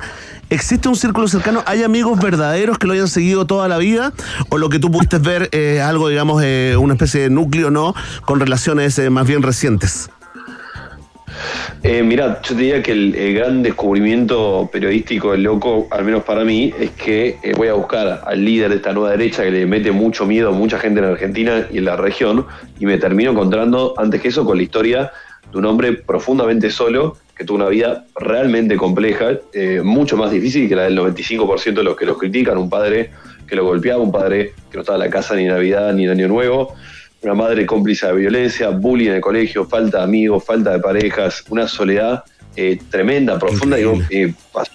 ¿Existe 0.49 0.89
un 0.89 0.95
círculo 0.95 1.26
cercano? 1.26 1.64
¿Hay 1.66 1.82
amigos 1.82 2.20
verdaderos 2.20 2.78
que 2.78 2.87
lo 2.87 2.93
hayan 2.93 3.09
seguido 3.09 3.47
toda 3.47 3.66
la 3.66 3.78
vida? 3.78 4.12
¿O 4.49 4.59
lo 4.59 4.68
que 4.68 4.78
tú 4.78 4.93
pudiste 4.93 5.18
ver 5.18 5.49
es 5.51 5.80
algo, 5.80 6.09
digamos, 6.09 6.43
una 6.78 6.95
especie 6.95 7.22
de 7.22 7.30
núcleo, 7.30 7.70
¿no? 7.70 7.95
Con 8.24 8.39
relaciones 8.39 9.01
más 9.11 9.26
bien 9.26 9.43
recientes. 9.43 10.09
Eh, 11.82 12.03
mirá, 12.03 12.41
yo 12.43 12.55
te 12.55 12.62
diría 12.62 12.82
que 12.82 12.93
el, 12.93 13.34
gran 13.34 13.62
descubrimiento 13.62 14.68
periodístico 14.72 15.32
del 15.32 15.43
loco, 15.43 15.87
al 15.91 16.05
menos 16.05 16.24
para 16.24 16.45
mí, 16.45 16.72
es 16.78 16.91
que 16.91 17.39
eh, 17.43 17.53
voy 17.57 17.68
a 17.68 17.74
buscar 17.74 18.22
al 18.26 18.45
líder 18.45 18.70
de 18.70 18.76
esta 18.76 18.93
nueva 18.93 19.11
derecha 19.11 19.43
que 19.43 19.51
le 19.51 19.66
mete 19.66 19.93
mucho 19.93 20.26
miedo 20.26 20.49
a 20.49 20.53
mucha 20.53 20.78
gente 20.78 21.01
en 21.01 21.07
Argentina 21.07 21.66
y 21.70 21.78
en 21.78 21.84
la 21.84 21.97
región, 21.97 22.47
y 22.78 22.87
me 22.87 22.99
termino 22.99 23.30
encontrando, 23.30 23.95
antes 23.97 24.20
que 24.20 24.28
eso, 24.28 24.45
con 24.45 24.57
la 24.57 24.62
historia 24.62 25.12
de 25.53 25.59
un 25.59 25.64
hombre 25.66 25.93
profundamente 25.93 26.70
solo, 26.70 27.16
que 27.37 27.45
tuvo 27.45 27.59
una 27.59 27.68
vida 27.68 28.07
realmente 28.18 28.76
compleja, 28.76 29.39
eh, 29.53 29.82
mucho 29.84 30.16
más 30.16 30.30
difícil 30.30 30.68
que 30.68 30.74
la 30.74 30.84
del 30.84 30.99
95% 30.99 31.74
de 31.74 31.84
los 31.84 31.97
que 31.97 32.07
los 32.07 32.16
critican, 32.16 32.57
un 32.57 32.70
padre 32.70 33.11
que 33.47 33.55
lo 33.55 33.64
golpeaba, 33.64 34.03
un 34.03 34.11
padre 34.11 34.55
que 34.70 34.76
no 34.76 34.80
estaba 34.80 34.97
en 34.97 35.05
la 35.05 35.11
casa 35.11 35.37
ni 35.37 35.43
en 35.43 35.49
Navidad 35.49 35.93
ni 35.93 36.05
en 36.05 36.11
Año 36.11 36.28
Nuevo, 36.28 36.74
una 37.27 37.35
madre 37.35 37.66
cómplice 37.66 38.07
de 38.07 38.14
violencia, 38.14 38.68
bullying 38.70 39.09
en 39.09 39.14
el 39.16 39.20
colegio, 39.20 39.64
falta 39.64 39.99
de 39.99 40.05
amigos, 40.05 40.45
falta 40.45 40.72
de 40.72 40.79
parejas, 40.79 41.45
una 41.49 41.66
soledad 41.66 42.22
eh, 42.55 42.79
tremenda, 42.91 43.39
profunda. 43.39 43.77
Digo, 43.77 43.99
eh, 44.11 44.33
pas- 44.53 44.70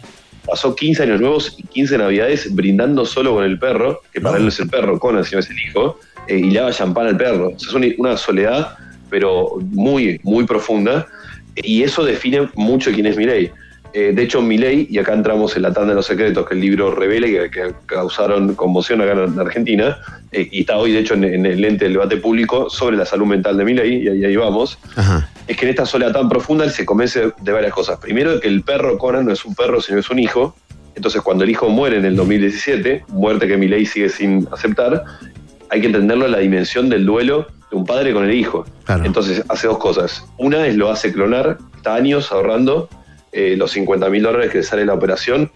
pasó 0.46 0.76
15 0.76 1.04
años 1.04 1.22
nuevos 1.22 1.56
y 1.58 1.64
15 1.64 1.98
navidades 1.98 2.54
brindando 2.54 3.06
solo 3.06 3.36
con 3.36 3.46
el 3.46 3.58
perro, 3.58 4.02
que 4.12 4.20
para 4.20 4.38
él 4.38 4.44
no 4.44 4.50
es 4.50 4.60
el 4.60 4.70
perro, 4.70 5.00
Conan, 5.00 5.24
sino 5.24 5.40
es 5.40 5.50
el 5.50 5.58
hijo, 5.60 5.98
eh, 6.28 6.38
y 6.40 6.52
le 6.52 6.60
daba 6.60 6.72
champán 6.74 7.08
al 7.08 7.18
perro. 7.18 7.54
O 7.56 7.60
sea, 7.60 7.70
es 7.70 7.74
una, 7.74 7.88
una 7.98 8.18
soledad, 8.18 8.76
pero 9.10 9.58
muy, 9.72 10.20
muy 10.24 10.46
profunda. 10.46 11.08
Y 11.56 11.84
eso 11.84 12.04
define 12.04 12.50
mucho 12.56 12.92
quién 12.92 13.06
es 13.06 13.16
Milei. 13.18 13.52
Eh, 13.94 14.14
de 14.16 14.24
hecho, 14.24 14.42
Milei, 14.42 14.88
y 14.90 15.00
acá 15.00 15.14
entramos 15.14 15.56
en 15.56 15.64
la 15.64 15.74
tanda 15.74 15.90
de 15.90 15.96
los 15.96 16.06
secretos 16.06 16.48
que 16.48 16.54
el 16.54 16.62
libro 16.62 16.96
revela 16.96 17.28
y 17.28 17.32
que, 17.34 17.52
que 17.52 17.74
causaron 17.86 18.56
conmoción 18.56 19.02
acá 19.02 19.12
en 19.12 19.38
Argentina, 19.38 19.98
eh, 20.32 20.48
y 20.50 20.62
está 20.62 20.78
hoy, 20.78 20.94
de 20.94 21.00
hecho, 21.00 21.16
en, 21.16 21.26
en 21.26 21.46
el 21.46 21.60
lente 21.60 21.86
del 21.86 21.94
debate 21.94 22.18
público 22.18 22.70
sobre 22.70 22.96
la 22.96 23.06
salud 23.06 23.26
mental 23.26 23.58
de 23.58 23.66
Milei, 23.66 24.04
y 24.04 24.08
ahí, 24.08 24.26
ahí 24.26 24.36
vamos, 24.36 24.80
es 25.48 25.58
que 25.58 25.66
en 25.66 25.70
esta 25.72 25.86
soledad 25.86 26.14
tan 26.14 26.30
profunda 26.30 26.64
él 26.64 26.72
se 26.72 26.86
convence 26.86 27.34
de 27.42 27.52
varias 27.52 27.74
cosas. 27.74 28.00
Primero, 28.00 28.40
que 28.40 28.48
el 28.48 28.64
perro 28.64 28.98
Conan 28.98 29.26
no 29.26 29.34
es 29.34 29.44
un 29.44 29.56
perro, 29.56 29.82
sino 29.82 30.00
es 30.00 30.10
un 30.10 30.20
hijo. 30.20 30.56
Entonces, 30.96 31.22
cuando 31.22 31.44
el 31.44 31.50
hijo 31.50 31.70
muere 31.70 31.98
en 31.98 32.06
el 32.06 32.16
2017, 32.16 33.06
muerte 33.10 33.48
que 33.48 33.58
Milei 33.58 33.86
sigue 33.86 34.10
sin 34.10 34.48
aceptar, 34.52 35.04
hay 35.70 35.82
que 35.82 35.88
entenderlo 35.88 36.26
en 36.26 36.32
la 36.32 36.40
dimensión 36.40 36.90
del 36.90 37.06
duelo 37.06 37.48
de 37.70 37.78
un 37.78 37.86
padre 37.86 38.14
con 38.14 38.24
el 38.24 38.34
hijo. 38.34 38.66
Entonces, 39.04 39.44
hace 39.50 39.68
dos 39.68 39.78
cosas. 39.78 40.26
Una 40.38 40.68
es 40.68 40.76
lo 40.76 40.90
hace 40.92 41.12
clonar, 41.12 41.58
está 41.76 41.96
años 41.96 42.32
ahorrando 42.32 42.90
eh, 43.32 43.56
los 43.58 43.72
50 43.72 44.10
mil 44.10 44.24
dólares 44.24 44.50
que 44.52 44.58
le 44.60 44.64
sale 44.64 44.86
la 44.86 44.94
operación 44.94 45.52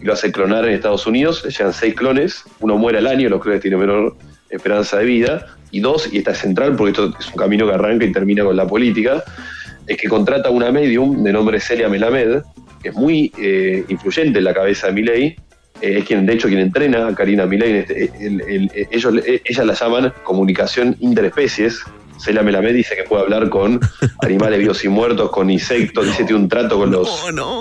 y 0.00 0.04
lo 0.04 0.12
hace 0.12 0.32
clonar 0.32 0.66
en 0.66 0.72
Estados 0.74 1.06
Unidos. 1.06 1.42
Le 1.44 1.50
llegan 1.50 1.72
seis 1.72 1.94
clones, 1.94 2.42
uno 2.60 2.76
muere 2.76 2.98
al 2.98 3.06
año, 3.06 3.28
los 3.28 3.40
clones 3.40 3.60
tienen 3.60 3.80
menor 3.80 4.16
esperanza 4.50 4.98
de 4.98 5.04
vida. 5.04 5.46
Y 5.72 5.78
dos, 5.80 6.12
y 6.12 6.18
esta 6.18 6.32
es 6.32 6.38
central 6.38 6.74
porque 6.76 6.90
esto 6.90 7.14
es 7.20 7.28
un 7.28 7.36
camino 7.36 7.66
que 7.68 7.74
arranca 7.74 8.04
y 8.04 8.12
termina 8.12 8.42
con 8.42 8.56
la 8.56 8.66
política, 8.66 9.22
es 9.86 9.96
que 9.96 10.08
contrata 10.08 10.50
una 10.50 10.72
medium 10.72 11.22
de 11.22 11.32
nombre 11.32 11.60
Celia 11.60 11.88
Melamed, 11.88 12.42
que 12.82 12.88
es 12.88 12.94
muy 12.94 13.32
eh, 13.38 13.84
influyente 13.88 14.38
en 14.38 14.44
la 14.44 14.52
cabeza 14.54 14.88
de 14.88 14.92
Milei, 14.94 15.24
eh, 15.80 15.98
es 15.98 16.04
quien, 16.04 16.26
de 16.26 16.32
hecho, 16.32 16.48
quien 16.48 16.58
entrena 16.60 17.06
a 17.06 17.14
Karina 17.14 17.46
Milei. 17.46 17.72
este- 17.78 18.10
el- 18.20 18.40
el- 18.40 18.70
el- 18.74 18.88
ellos, 18.90 19.14
eh, 19.24 19.40
ellas 19.44 19.64
la 19.66 19.74
llaman 19.74 20.12
comunicación 20.24 20.96
interespecies. 20.98 21.80
Celia 22.22 22.42
Melamed 22.42 22.74
dice 22.74 22.94
que 22.96 23.04
puede 23.04 23.22
hablar 23.22 23.48
con 23.48 23.80
animales 24.22 24.58
vivos 24.58 24.84
y 24.84 24.88
muertos, 24.88 25.30
con 25.30 25.50
insectos, 25.50 26.04
dice 26.06 26.18
que 26.18 26.24
tiene 26.24 26.42
un 26.42 26.48
trato 26.48 26.78
con 26.78 26.90
los 26.90 27.08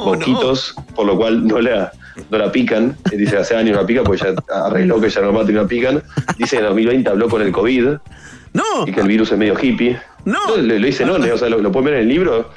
mosquitos, 0.05 0.75
por 0.95 1.05
lo 1.05 1.17
cual 1.17 1.45
no 1.47 1.59
la, 1.61 1.91
no 2.29 2.37
la 2.37 2.51
pican. 2.51 2.97
Eh, 3.11 3.17
Dice 3.17 3.31
que 3.31 3.37
hace 3.37 3.55
años 3.55 3.75
no 3.75 3.81
la 3.81 3.87
pica, 3.87 4.03
porque 4.03 4.23
ya 4.23 4.65
arregló 4.65 4.99
que 4.99 5.09
ya 5.09 5.21
no 5.21 5.31
mata 5.31 5.49
y 5.51 5.53
no 5.53 5.61
la 5.61 5.67
pican. 5.67 6.03
Dice 6.37 6.57
que 6.57 6.61
en 6.63 6.67
2020 6.69 7.09
habló 7.09 7.29
con 7.29 7.41
el 7.41 7.51
COVID. 7.51 7.87
Y 8.87 8.91
que 8.91 9.01
el 9.01 9.07
virus 9.07 9.31
es 9.31 9.37
medio 9.37 9.55
hippie. 9.59 9.97
No. 10.25 10.37
Lo, 10.57 10.61
lo 10.61 10.73
dice, 10.85 11.05
no, 11.05 11.13
o 11.13 11.37
sea, 11.37 11.49
lo, 11.49 11.59
lo 11.59 11.71
pueden 11.71 11.85
ver 11.85 11.93
en 11.95 11.99
el 12.01 12.07
libro. 12.09 12.49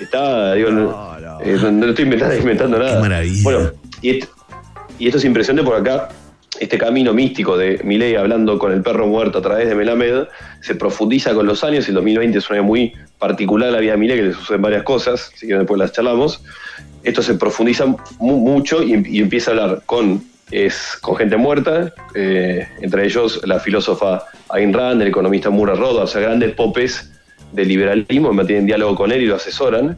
Está, 0.00 0.54
digo, 0.54 0.70
no, 0.70 0.90
eh, 1.44 1.58
no- 1.60 1.70
no 1.72 1.86
estoy 1.88 2.04
inventando, 2.04 2.34
inventando 2.36 2.78
nada. 2.78 3.00
Bueno, 3.42 3.70
y 4.00 4.10
esto, 4.10 4.28
y 4.98 5.06
esto 5.06 5.18
es 5.18 5.24
impresionante 5.24 5.68
por 5.68 5.78
acá. 5.78 6.08
Este 6.58 6.76
camino 6.78 7.14
místico 7.14 7.56
de 7.56 7.80
Milei 7.84 8.16
hablando 8.16 8.58
con 8.58 8.72
el 8.72 8.82
perro 8.82 9.06
muerto 9.06 9.38
a 9.38 9.42
través 9.42 9.68
de 9.68 9.74
Melamed 9.74 10.24
se 10.60 10.74
profundiza 10.74 11.32
con 11.32 11.46
los 11.46 11.62
años 11.64 11.88
el 11.88 11.94
2020 11.94 12.38
es 12.38 12.50
un 12.50 12.56
año 12.56 12.64
muy 12.64 12.92
particular 13.18 13.70
la 13.72 13.78
vida 13.78 13.92
de 13.92 13.98
Milei 13.98 14.16
que 14.18 14.22
le 14.24 14.32
suceden 14.34 14.60
varias 14.62 14.82
cosas, 14.82 15.30
si 15.36 15.46
quieren 15.46 15.60
después 15.60 15.78
las 15.78 15.92
charlamos. 15.92 16.42
Esto 17.02 17.22
se 17.22 17.34
profundiza 17.34 17.86
mu- 17.86 18.38
mucho 18.38 18.82
y, 18.82 19.02
y 19.08 19.20
empieza 19.20 19.52
a 19.52 19.54
hablar 19.54 19.82
con, 19.86 20.22
es, 20.50 20.98
con 21.00 21.16
gente 21.16 21.36
muerta, 21.36 21.94
eh, 22.14 22.66
entre 22.80 23.04
ellos 23.06 23.40
la 23.46 23.60
filósofa 23.60 24.24
Ayn 24.50 24.72
Rand, 24.72 25.00
el 25.02 25.08
economista 25.08 25.48
Murray 25.50 25.76
Rothbard, 25.76 26.04
o 26.04 26.06
sea, 26.08 26.20
grandes 26.20 26.52
popes 26.54 27.10
del 27.52 27.68
liberalismo, 27.68 28.32
mantienen 28.32 28.66
diálogo 28.66 28.96
con 28.96 29.12
él 29.12 29.22
y 29.22 29.26
lo 29.26 29.36
asesoran. 29.36 29.96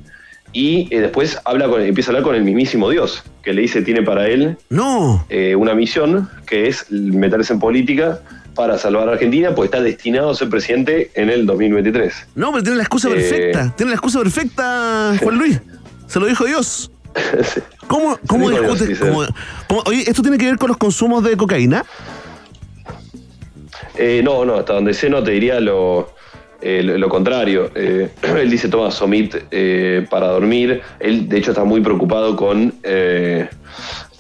Y 0.53 0.88
eh, 0.95 1.01
después 1.01 1.38
habla 1.45 1.68
con, 1.68 1.80
empieza 1.82 2.11
a 2.11 2.12
hablar 2.12 2.24
con 2.24 2.34
el 2.34 2.43
mismísimo 2.45 2.90
Dios, 2.90 3.22
que 3.43 3.53
le 3.55 3.62
dice 3.62 3.82
tiene 3.82 4.03
para 4.03 4.28
él 4.28 4.59
no. 4.68 5.26
una 5.57 5.74
misión, 5.74 6.28
que 6.47 6.68
es 6.68 6.90
meterse 6.90 7.53
en 7.55 7.59
política 7.61 8.20
para 8.55 8.76
salvar 8.76 9.09
a 9.09 9.12
Argentina, 9.12 9.55
pues 9.55 9.68
está 9.68 9.80
destinado 9.82 10.28
a 10.30 10.34
ser 10.34 10.51
presidente 10.51 11.11
en 11.14 11.30
el 11.30 11.47
2023. 11.47 12.12
No, 12.34 12.53
pero 12.53 12.62
tiene 12.62 12.76
la 12.76 12.82
excusa 12.82 13.09
Eh, 13.09 13.12
perfecta. 13.12 13.74
Tiene 13.76 13.90
la 13.90 13.95
excusa 13.97 14.18
perfecta, 14.18 15.14
Juan 15.22 15.38
Luis. 15.38 15.59
Se 16.07 16.20
lo 16.20 16.26
dijo 16.26 16.45
Dios. 16.45 16.90
¿Cómo, 17.86 18.18
cómo 18.26 18.51
Dios, 18.51 18.61
discutes? 18.62 18.88
dice. 18.88 19.01
cómo- 19.09 19.24
cómo- 19.68 19.82
oye, 19.86 20.03
¿esto 20.07 20.20
tiene 20.20 20.36
que 20.36 20.45
ver 20.47 20.59
con 20.59 20.68
los 20.68 20.76
consumos 20.76 21.24
de 21.24 21.34
cocaína? 21.36 21.82
Eh, 23.97 24.20
no, 24.24 24.45
no, 24.45 24.57
hasta 24.57 24.74
donde 24.74 24.95
sé 24.95 25.09
no 25.11 25.22
te 25.22 25.32
diría 25.32 25.61
lo, 25.61 26.14
eh, 26.62 26.82
lo, 26.82 26.96
lo 26.98 27.08
contrario. 27.08 27.70
Eh, 27.74 28.08
él 28.40 28.50
dice 28.50 28.68
toma 28.68 28.90
Somit 28.90 29.34
eh, 29.50 30.06
para 30.10 30.28
dormir. 30.28 30.80
Él, 31.00 31.28
de 31.28 31.38
hecho, 31.38 31.50
está 31.50 31.64
muy 31.64 31.80
preocupado 31.80 32.36
con 32.36 32.74
eh, 32.82 33.48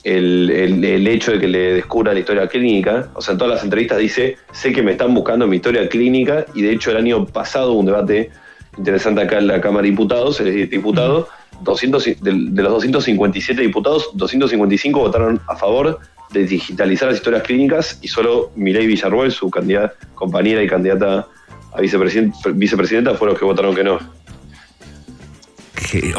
el, 0.04 0.50
el- 0.50 0.84
el 0.84 1.06
hecho 1.06 1.32
de 1.32 1.38
que 1.38 1.48
le 1.48 1.74
descubra 1.74 2.12
la 2.12 2.18
historia 2.20 2.46
clínica. 2.48 3.08
O 3.14 3.20
sea, 3.22 3.32
en 3.32 3.38
todas 3.38 3.54
las 3.54 3.64
entrevistas 3.64 3.98
dice, 3.98 4.36
sé 4.52 4.72
que 4.72 4.82
me 4.82 4.92
están 4.92 5.14
buscando 5.14 5.46
mi 5.46 5.56
historia 5.56 5.88
clínica 5.88 6.44
y 6.54 6.62
de 6.62 6.72
hecho 6.72 6.90
el 6.90 6.96
año 6.96 7.24
pasado 7.26 7.72
hubo 7.72 7.80
un 7.80 7.86
debate 7.86 8.30
interesante 8.78 9.20
acá 9.20 9.38
en 9.38 9.46
la 9.46 9.60
Cámara 9.60 9.82
de 9.82 9.90
Diputados, 9.90 10.40
él 10.40 10.48
es 10.48 10.70
diputado. 10.70 11.28
200, 11.62 12.06
y- 12.08 12.14
de, 12.14 12.32
de 12.34 12.62
los 12.62 12.72
257 12.72 13.60
diputados, 13.62 14.10
255 14.14 14.98
votaron 14.98 15.40
a 15.46 15.54
favor 15.54 16.00
de 16.32 16.44
digitalizar 16.46 17.08
las 17.08 17.18
historias 17.18 17.42
clínicas 17.42 17.98
y 18.02 18.08
solo 18.08 18.50
Milei 18.56 18.86
Villarroel, 18.86 19.30
su 19.30 19.50
candidata, 19.50 19.94
compañera 20.14 20.62
y 20.62 20.66
candidata 20.66 21.28
a 21.74 21.80
vicepresidenta, 21.80 22.38
vicepresidenta, 22.54 23.14
fueron 23.14 23.34
los 23.34 23.38
que 23.38 23.44
votaron 23.44 23.74
que 23.74 23.84
no. 23.84 23.98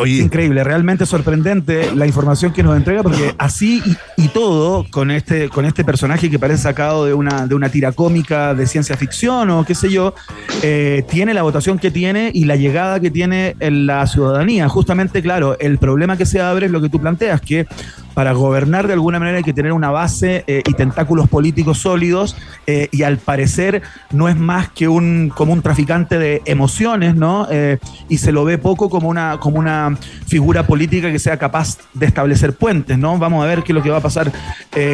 Increíble, 0.05 0.63
realmente 0.63 1.05
sorprendente 1.05 1.95
la 1.95 2.05
información 2.05 2.53
que 2.53 2.63
nos 2.63 2.75
entrega, 2.77 3.01
porque 3.01 3.33
así 3.39 3.81
y, 3.85 4.23
y 4.23 4.27
todo, 4.29 4.85
con 4.89 5.11
este, 5.11 5.49
con 5.49 5.65
este 5.65 5.83
personaje 5.83 6.29
que 6.29 6.37
parece 6.37 6.63
sacado 6.63 7.05
de 7.05 7.13
una, 7.13 7.47
de 7.47 7.55
una 7.55 7.69
tira 7.69 7.91
cómica 7.91 8.53
de 8.53 8.67
ciencia 8.67 8.95
ficción 8.97 9.49
o 9.49 9.65
qué 9.65 9.75
sé 9.75 9.89
yo, 9.89 10.13
eh, 10.61 11.03
tiene 11.09 11.33
la 11.33 11.43
votación 11.43 11.79
que 11.79 11.91
tiene 11.91 12.31
y 12.33 12.45
la 12.45 12.55
llegada 12.55 12.99
que 12.99 13.09
tiene 13.09 13.55
en 13.59 13.87
la 13.87 14.05
ciudadanía. 14.07 14.69
Justamente, 14.69 15.21
claro, 15.21 15.57
el 15.59 15.77
problema 15.77 16.17
que 16.17 16.25
se 16.25 16.39
abre 16.39 16.67
es 16.67 16.71
lo 16.71 16.81
que 16.81 16.89
tú 16.89 16.99
planteas, 16.99 17.41
que 17.41 17.67
para 18.13 18.33
gobernar 18.33 18.87
de 18.87 18.93
alguna 18.93 19.19
manera 19.19 19.37
hay 19.37 19.43
que 19.43 19.53
tener 19.53 19.73
una 19.73 19.91
base 19.91 20.43
eh, 20.47 20.61
y 20.67 20.73
tentáculos 20.73 21.29
políticos 21.29 21.79
sólidos 21.79 22.35
eh, 22.67 22.89
y 22.91 23.03
al 23.03 23.17
parecer 23.17 23.81
no 24.11 24.29
es 24.29 24.35
más 24.35 24.69
que 24.69 24.87
un 24.87 25.31
como 25.35 25.53
un 25.53 25.61
traficante 25.61 26.19
de 26.19 26.41
emociones, 26.45 27.15
¿no? 27.15 27.47
Eh, 27.49 27.79
y 28.09 28.17
se 28.17 28.31
lo 28.31 28.45
ve 28.45 28.57
poco 28.57 28.89
como 28.89 29.09
una 29.09 29.39
como 29.39 29.59
una 29.59 29.97
figura 30.27 30.65
política 30.65 31.11
que 31.11 31.19
sea 31.19 31.37
capaz 31.37 31.77
de 31.93 32.05
establecer 32.05 32.53
puentes, 32.53 32.97
¿no? 32.97 33.17
Vamos 33.17 33.43
a 33.43 33.47
ver 33.47 33.63
qué 33.63 33.71
es 33.71 33.75
lo 33.75 33.83
que 33.83 33.89
va 33.89 33.97
a 33.97 34.01
pasar 34.01 34.31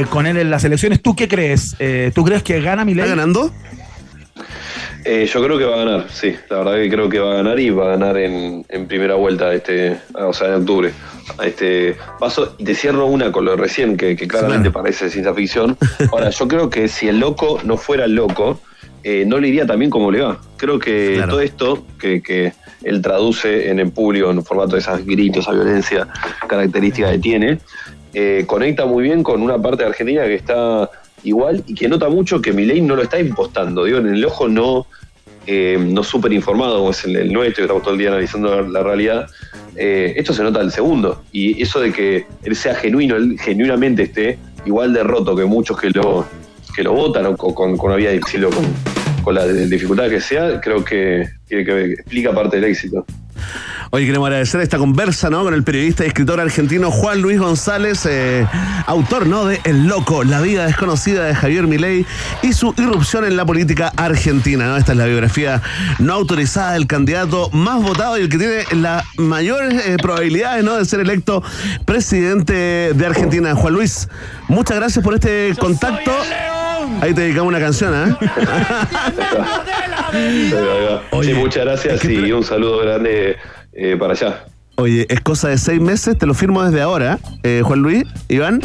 con 0.09 0.27
él 0.27 0.37
en 0.37 0.49
las 0.49 0.63
elecciones. 0.63 1.01
¿Tú 1.01 1.15
qué 1.15 1.27
crees? 1.27 1.75
¿Tú 2.13 2.23
crees 2.23 2.43
que 2.43 2.61
gana 2.61 2.85
Milei? 2.85 3.05
¿Está 3.05 3.15
ganando? 3.15 3.51
Eh, 5.05 5.25
yo 5.25 5.43
creo 5.43 5.57
que 5.57 5.65
va 5.65 5.75
a 5.75 5.85
ganar, 5.85 6.05
sí. 6.09 6.35
La 6.49 6.57
verdad 6.59 6.75
que 6.75 6.89
creo 6.89 7.09
que 7.09 7.19
va 7.19 7.31
a 7.31 7.35
ganar 7.35 7.59
y 7.59 7.69
va 7.69 7.85
a 7.85 7.89
ganar 7.97 8.17
en, 8.17 8.65
en 8.67 8.87
primera 8.87 9.15
vuelta, 9.15 9.53
este, 9.53 9.97
o 10.13 10.33
sea, 10.33 10.49
en 10.49 10.53
octubre. 10.55 10.91
Este 11.43 11.95
paso, 12.19 12.55
y 12.57 12.63
te 12.65 12.75
cierro 12.75 13.05
una 13.05 13.31
con 13.31 13.45
lo 13.45 13.55
recién, 13.55 13.95
que, 13.97 14.15
que 14.15 14.27
claramente 14.27 14.71
parece 14.71 15.09
ciencia 15.09 15.33
ficción. 15.33 15.77
Ahora, 16.11 16.29
yo 16.31 16.47
creo 16.47 16.69
que 16.69 16.87
si 16.87 17.07
el 17.07 17.19
loco 17.19 17.59
no 17.63 17.77
fuera 17.77 18.05
el 18.05 18.15
loco, 18.15 18.59
eh, 19.03 19.23
no 19.25 19.39
le 19.39 19.47
iría 19.47 19.65
tan 19.65 19.79
bien 19.79 19.89
como 19.89 20.11
le 20.11 20.21
va. 20.21 20.39
Creo 20.57 20.79
que 20.79 21.13
Claro. 21.15 21.31
todo 21.31 21.41
esto 21.41 21.85
que, 21.97 22.21
que 22.21 22.51
él 22.83 23.01
traduce 23.01 23.69
en 23.69 23.79
el 23.79 23.91
público, 23.91 24.29
en 24.29 24.43
formato 24.43 24.73
de 24.73 24.79
esas 24.79 25.05
gritos, 25.05 25.43
esa 25.45 25.53
violencia 25.53 26.07
característica 26.47 27.09
que 27.11 27.19
tiene, 27.19 27.59
eh, 28.13 28.43
conecta 28.47 28.85
muy 28.85 29.03
bien 29.03 29.23
con 29.23 29.41
una 29.41 29.61
parte 29.61 29.83
de 29.83 29.89
Argentina 29.89 30.23
que 30.23 30.35
está 30.35 30.89
igual 31.23 31.63
y 31.67 31.75
que 31.75 31.87
nota 31.87 32.09
mucho 32.09 32.41
que 32.41 32.53
Milei 32.53 32.81
no 32.81 32.95
lo 32.95 33.03
está 33.03 33.19
impostando. 33.19 33.85
Digo, 33.85 33.99
en 33.99 34.07
el 34.07 34.25
ojo 34.25 34.47
no, 34.47 34.87
eh, 35.47 35.77
no 35.79 36.03
súper 36.03 36.33
informado 36.33 36.77
como 36.77 36.91
es 36.91 37.03
el, 37.05 37.31
nuestro, 37.31 37.55
que 37.55 37.61
estamos 37.63 37.83
todo 37.83 37.93
el 37.93 37.99
día 37.99 38.09
analizando 38.09 38.61
la, 38.61 38.83
realidad. 38.83 39.27
eh, 39.75 40.13
esto 40.15 40.33
se 40.33 40.43
nota 40.43 40.59
al 40.59 40.71
segundo. 40.71 41.23
Y 41.31 41.61
eso 41.61 41.79
de 41.79 41.91
que 41.91 42.25
él 42.43 42.55
sea 42.55 42.75
genuino, 42.75 43.15
él 43.15 43.37
genuinamente 43.39 44.03
esté 44.03 44.37
igual 44.65 44.93
de 44.93 45.03
roto 45.03 45.35
que 45.35 45.45
muchos 45.45 45.79
que 45.79 45.89
lo, 45.89 46.25
que 46.75 46.83
lo 46.83 46.93
votan 46.93 47.25
o 47.25 47.35
con, 47.35 47.77
con, 47.77 47.91
una 47.91 48.09
exilio, 48.09 48.49
con, 49.23 49.35
la 49.35 49.45
dificultad 49.45 50.09
que 50.09 50.21
sea, 50.21 50.59
creo 50.59 50.83
que, 50.83 51.27
tiene 51.47 51.65
que 51.65 51.93
explica 51.93 52.33
parte 52.33 52.57
del 52.57 52.65
éxito. 52.65 53.05
Hoy 53.91 54.05
queremos 54.05 54.27
agradecer 54.27 54.61
esta 54.61 54.77
conversa 54.77 55.31
¿no? 55.31 55.43
con 55.43 55.53
el 55.55 55.63
periodista 55.63 56.03
y 56.03 56.07
escritor 56.07 56.39
argentino 56.39 56.91
Juan 56.91 57.23
Luis 57.23 57.39
González, 57.39 58.05
eh, 58.05 58.45
autor 58.85 59.25
¿no? 59.25 59.45
de 59.45 59.59
El 59.63 59.87
Loco, 59.87 60.23
la 60.23 60.41
vida 60.41 60.67
desconocida 60.67 61.25
de 61.25 61.33
Javier 61.33 61.65
Milei 61.65 62.05
y 62.43 62.53
su 62.53 62.75
irrupción 62.77 63.25
en 63.25 63.35
la 63.35 63.47
política 63.47 63.91
argentina. 63.97 64.67
¿no? 64.67 64.77
Esta 64.77 64.91
es 64.91 64.97
la 64.99 65.05
biografía 65.05 65.63
no 65.97 66.13
autorizada 66.13 66.73
del 66.73 66.85
candidato 66.85 67.49
más 67.51 67.81
votado 67.81 68.15
y 68.19 68.21
el 68.21 68.29
que 68.29 68.37
tiene 68.37 68.63
las 68.73 69.03
mayores 69.17 69.83
eh, 69.83 69.97
probabilidades 69.99 70.63
¿no? 70.63 70.75
de 70.75 70.85
ser 70.85 70.99
electo 70.99 71.41
presidente 71.85 72.93
de 72.93 73.05
Argentina. 73.07 73.55
Juan 73.55 73.73
Luis, 73.73 74.07
muchas 74.47 74.77
gracias 74.77 75.03
por 75.03 75.15
este 75.15 75.55
contacto. 75.59 76.11
Ahí 77.01 77.13
te 77.13 77.21
dedicamos 77.21 77.49
una 77.49 77.59
canción, 77.59 77.93
¿eh? 77.93 78.15
sí, 81.23 81.33
muchas 81.33 81.65
gracias 81.65 82.05
y 82.05 82.31
un 82.31 82.43
saludo 82.43 82.79
grande 82.79 83.28
eh, 83.73 83.95
para 83.99 84.13
allá. 84.13 84.45
Oye, 84.75 85.05
es 85.09 85.19
cosa 85.19 85.49
de 85.49 85.57
seis 85.57 85.81
meses, 85.81 86.17
te 86.17 86.25
lo 86.25 86.33
firmo 86.33 86.63
desde 86.63 86.81
ahora, 86.81 87.19
eh, 87.43 87.61
Juan 87.65 87.81
Luis, 87.81 88.03
Iván. 88.29 88.61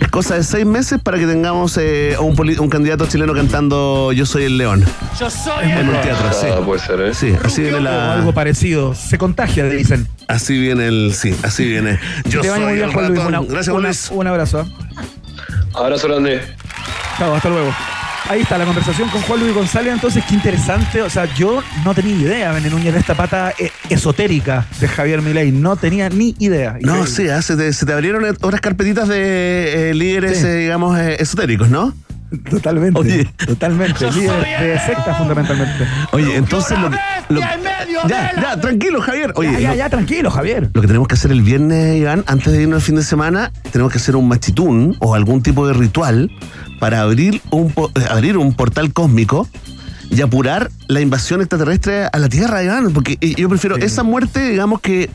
Es 0.00 0.08
cosa 0.08 0.36
de 0.36 0.44
seis 0.44 0.64
meses 0.64 1.00
para 1.02 1.18
que 1.18 1.26
tengamos 1.26 1.76
eh, 1.76 2.16
un, 2.20 2.70
candidato 2.70 3.06
chileno 3.06 3.34
cantando 3.34 4.12
Yo 4.12 4.24
soy 4.26 4.44
el 4.44 4.56
león. 4.58 4.84
Yo 5.18 5.28
soy 5.28 5.70
En 5.70 5.88
un 5.88 6.00
teatro, 6.00 6.32
sí. 6.32 6.46
Ah, 6.50 6.60
puede 6.64 6.80
ser, 6.80 7.00
¿eh? 7.00 7.14
Sí, 7.14 7.34
así 7.44 7.62
viene 7.62 7.78
O 7.78 7.80
la. 7.80 8.14
algo 8.14 8.32
parecido. 8.32 8.94
Se 8.94 9.18
contagia, 9.18 9.64
dicen. 9.64 10.06
Así 10.28 10.56
viene 10.58 10.86
el. 10.86 11.12
Sí, 11.14 11.36
así 11.42 11.66
viene. 11.66 11.98
Yo 12.28 12.40
Te 12.42 12.48
soy 12.48 12.60
bien, 12.74 12.84
el 12.84 12.92
Juan 12.92 13.08
Luis. 13.08 13.18
ratón. 13.18 13.34
Una- 13.34 13.46
Gracias, 13.52 13.72
Juan 13.72 13.82
Luis. 13.82 14.10
Un 14.12 14.26
abrazo. 14.28 14.66
Abrazo 15.74 16.08
grande. 16.08 16.40
Chao, 17.18 17.34
hasta 17.34 17.48
luego. 17.48 17.74
Ahí 18.30 18.42
está 18.42 18.56
la 18.56 18.64
conversación 18.64 19.08
con 19.08 19.20
Juan 19.22 19.40
Luis 19.40 19.52
González. 19.52 19.92
Entonces, 19.92 20.22
qué 20.28 20.36
interesante. 20.36 21.02
O 21.02 21.10
sea, 21.10 21.24
yo 21.34 21.64
no 21.84 21.92
tenía 21.96 22.14
idea, 22.14 22.52
Bené 22.52 22.70
Núñez, 22.70 22.94
de 22.94 23.00
esta 23.00 23.16
pata 23.16 23.52
eh, 23.58 23.72
esotérica 23.88 24.64
de 24.78 24.86
Javier 24.86 25.20
Milei. 25.20 25.50
No 25.50 25.74
tenía 25.74 26.08
ni 26.08 26.36
idea. 26.38 26.78
No, 26.80 27.08
sí, 27.08 27.28
ah, 27.28 27.42
se, 27.42 27.56
te, 27.56 27.72
se 27.72 27.84
te 27.86 27.92
abrieron 27.92 28.24
otras 28.40 28.60
carpetitas 28.60 29.08
de 29.08 29.90
eh, 29.90 29.94
líderes, 29.94 30.38
Sí. 30.38 30.46
eh, 30.46 30.54
digamos, 30.58 30.96
eh, 30.96 31.16
esotéricos, 31.18 31.70
¿no? 31.70 31.92
Totalmente. 32.50 32.98
Oye. 33.00 33.24
Totalmente. 33.46 34.10
Líder 34.12 34.60
de 34.60 34.78
secta, 34.86 35.14
fundamentalmente. 35.14 35.84
Oye, 36.12 36.36
entonces 36.36 36.78
lo, 36.78 36.90
que- 36.90 36.96
lo- 37.28 37.40
ya, 38.08 38.32
ya, 38.40 38.60
tranquilo, 38.60 39.00
Javier. 39.00 39.32
Oye, 39.36 39.52
ya, 39.52 39.58
ya, 39.60 39.70
lo- 39.70 39.74
ya, 39.76 39.90
tranquilo, 39.90 40.30
Javier. 40.30 40.70
Lo 40.72 40.80
que 40.80 40.86
tenemos 40.86 41.08
que 41.08 41.14
hacer 41.14 41.32
el 41.32 41.42
viernes, 41.42 41.96
Iván, 42.00 42.24
antes 42.26 42.52
de 42.52 42.62
irnos 42.62 42.76
el 42.76 42.82
fin 42.82 42.96
de 42.96 43.02
semana, 43.02 43.50
tenemos 43.72 43.92
que 43.92 43.98
hacer 43.98 44.16
un 44.16 44.28
machitún 44.28 44.96
o 45.00 45.14
algún 45.14 45.42
tipo 45.42 45.66
de 45.66 45.74
ritual 45.74 46.30
para 46.78 47.00
abrir 47.02 47.40
un, 47.50 47.70
po- 47.72 47.90
eh, 47.94 48.04
abrir 48.10 48.36
un 48.38 48.54
portal 48.54 48.92
cósmico 48.92 49.48
y 50.10 50.20
apurar 50.22 50.70
la 50.88 51.00
invasión 51.00 51.40
extraterrestre 51.40 52.06
a 52.12 52.18
la 52.18 52.28
Tierra, 52.28 52.62
Iván. 52.64 52.92
Porque 52.92 53.18
eh, 53.20 53.34
yo 53.36 53.48
prefiero 53.48 53.76
esa 53.76 54.02
muerte, 54.02 54.50
digamos, 54.50 54.80
que, 54.80 55.10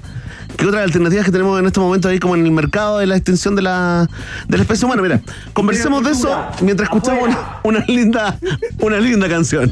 ¿Qué 0.57 0.65
otras 0.65 0.83
alternativas 0.83 1.25
que 1.25 1.31
tenemos 1.31 1.59
en 1.59 1.65
estos 1.65 1.83
momentos 1.83 2.11
ahí 2.11 2.19
como 2.19 2.35
en 2.35 2.45
el 2.45 2.51
mercado 2.51 2.99
de 2.99 3.07
la 3.07 3.15
extensión 3.17 3.55
de 3.55 3.61
la, 3.61 4.07
de 4.47 4.57
la 4.57 4.63
especie 4.63 4.85
humana? 4.85 5.01
Mira, 5.01 5.21
conversemos 5.53 6.03
de 6.03 6.11
eso 6.11 6.45
mientras 6.61 6.87
escuchamos 6.87 7.29
una, 7.63 7.79
linda, 7.87 8.37
una 8.79 8.99
linda 8.99 9.27
canción. 9.27 9.69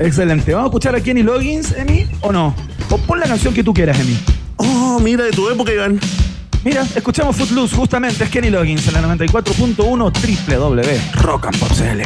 Excelente. 0.00 0.52
¿Vamos 0.52 0.66
a 0.66 0.70
escuchar 0.70 0.94
a 0.96 1.00
Kenny 1.00 1.22
Loggins, 1.22 1.72
Emi? 1.72 2.06
¿O 2.22 2.32
no? 2.32 2.54
O 2.90 2.98
pon 2.98 3.20
la 3.20 3.26
canción 3.26 3.54
que 3.54 3.62
tú 3.62 3.72
quieras, 3.72 3.98
Emi. 4.00 4.18
Oh, 4.56 4.98
mira, 5.00 5.24
de 5.24 5.30
tu 5.30 5.48
época, 5.48 5.72
Iván. 5.72 6.00
Mira, 6.64 6.82
escuchamos 6.94 7.36
Footloose, 7.36 7.76
justamente 7.76 8.24
es 8.24 8.30
Kenny 8.30 8.50
Loggins 8.50 8.88
en 8.88 8.94
la 8.94 9.02
94.1 9.02 9.76
www. 9.76 11.22
Rock 11.22 11.46
and 11.46 11.58
Pop 11.58 11.70
CL. 11.70 12.02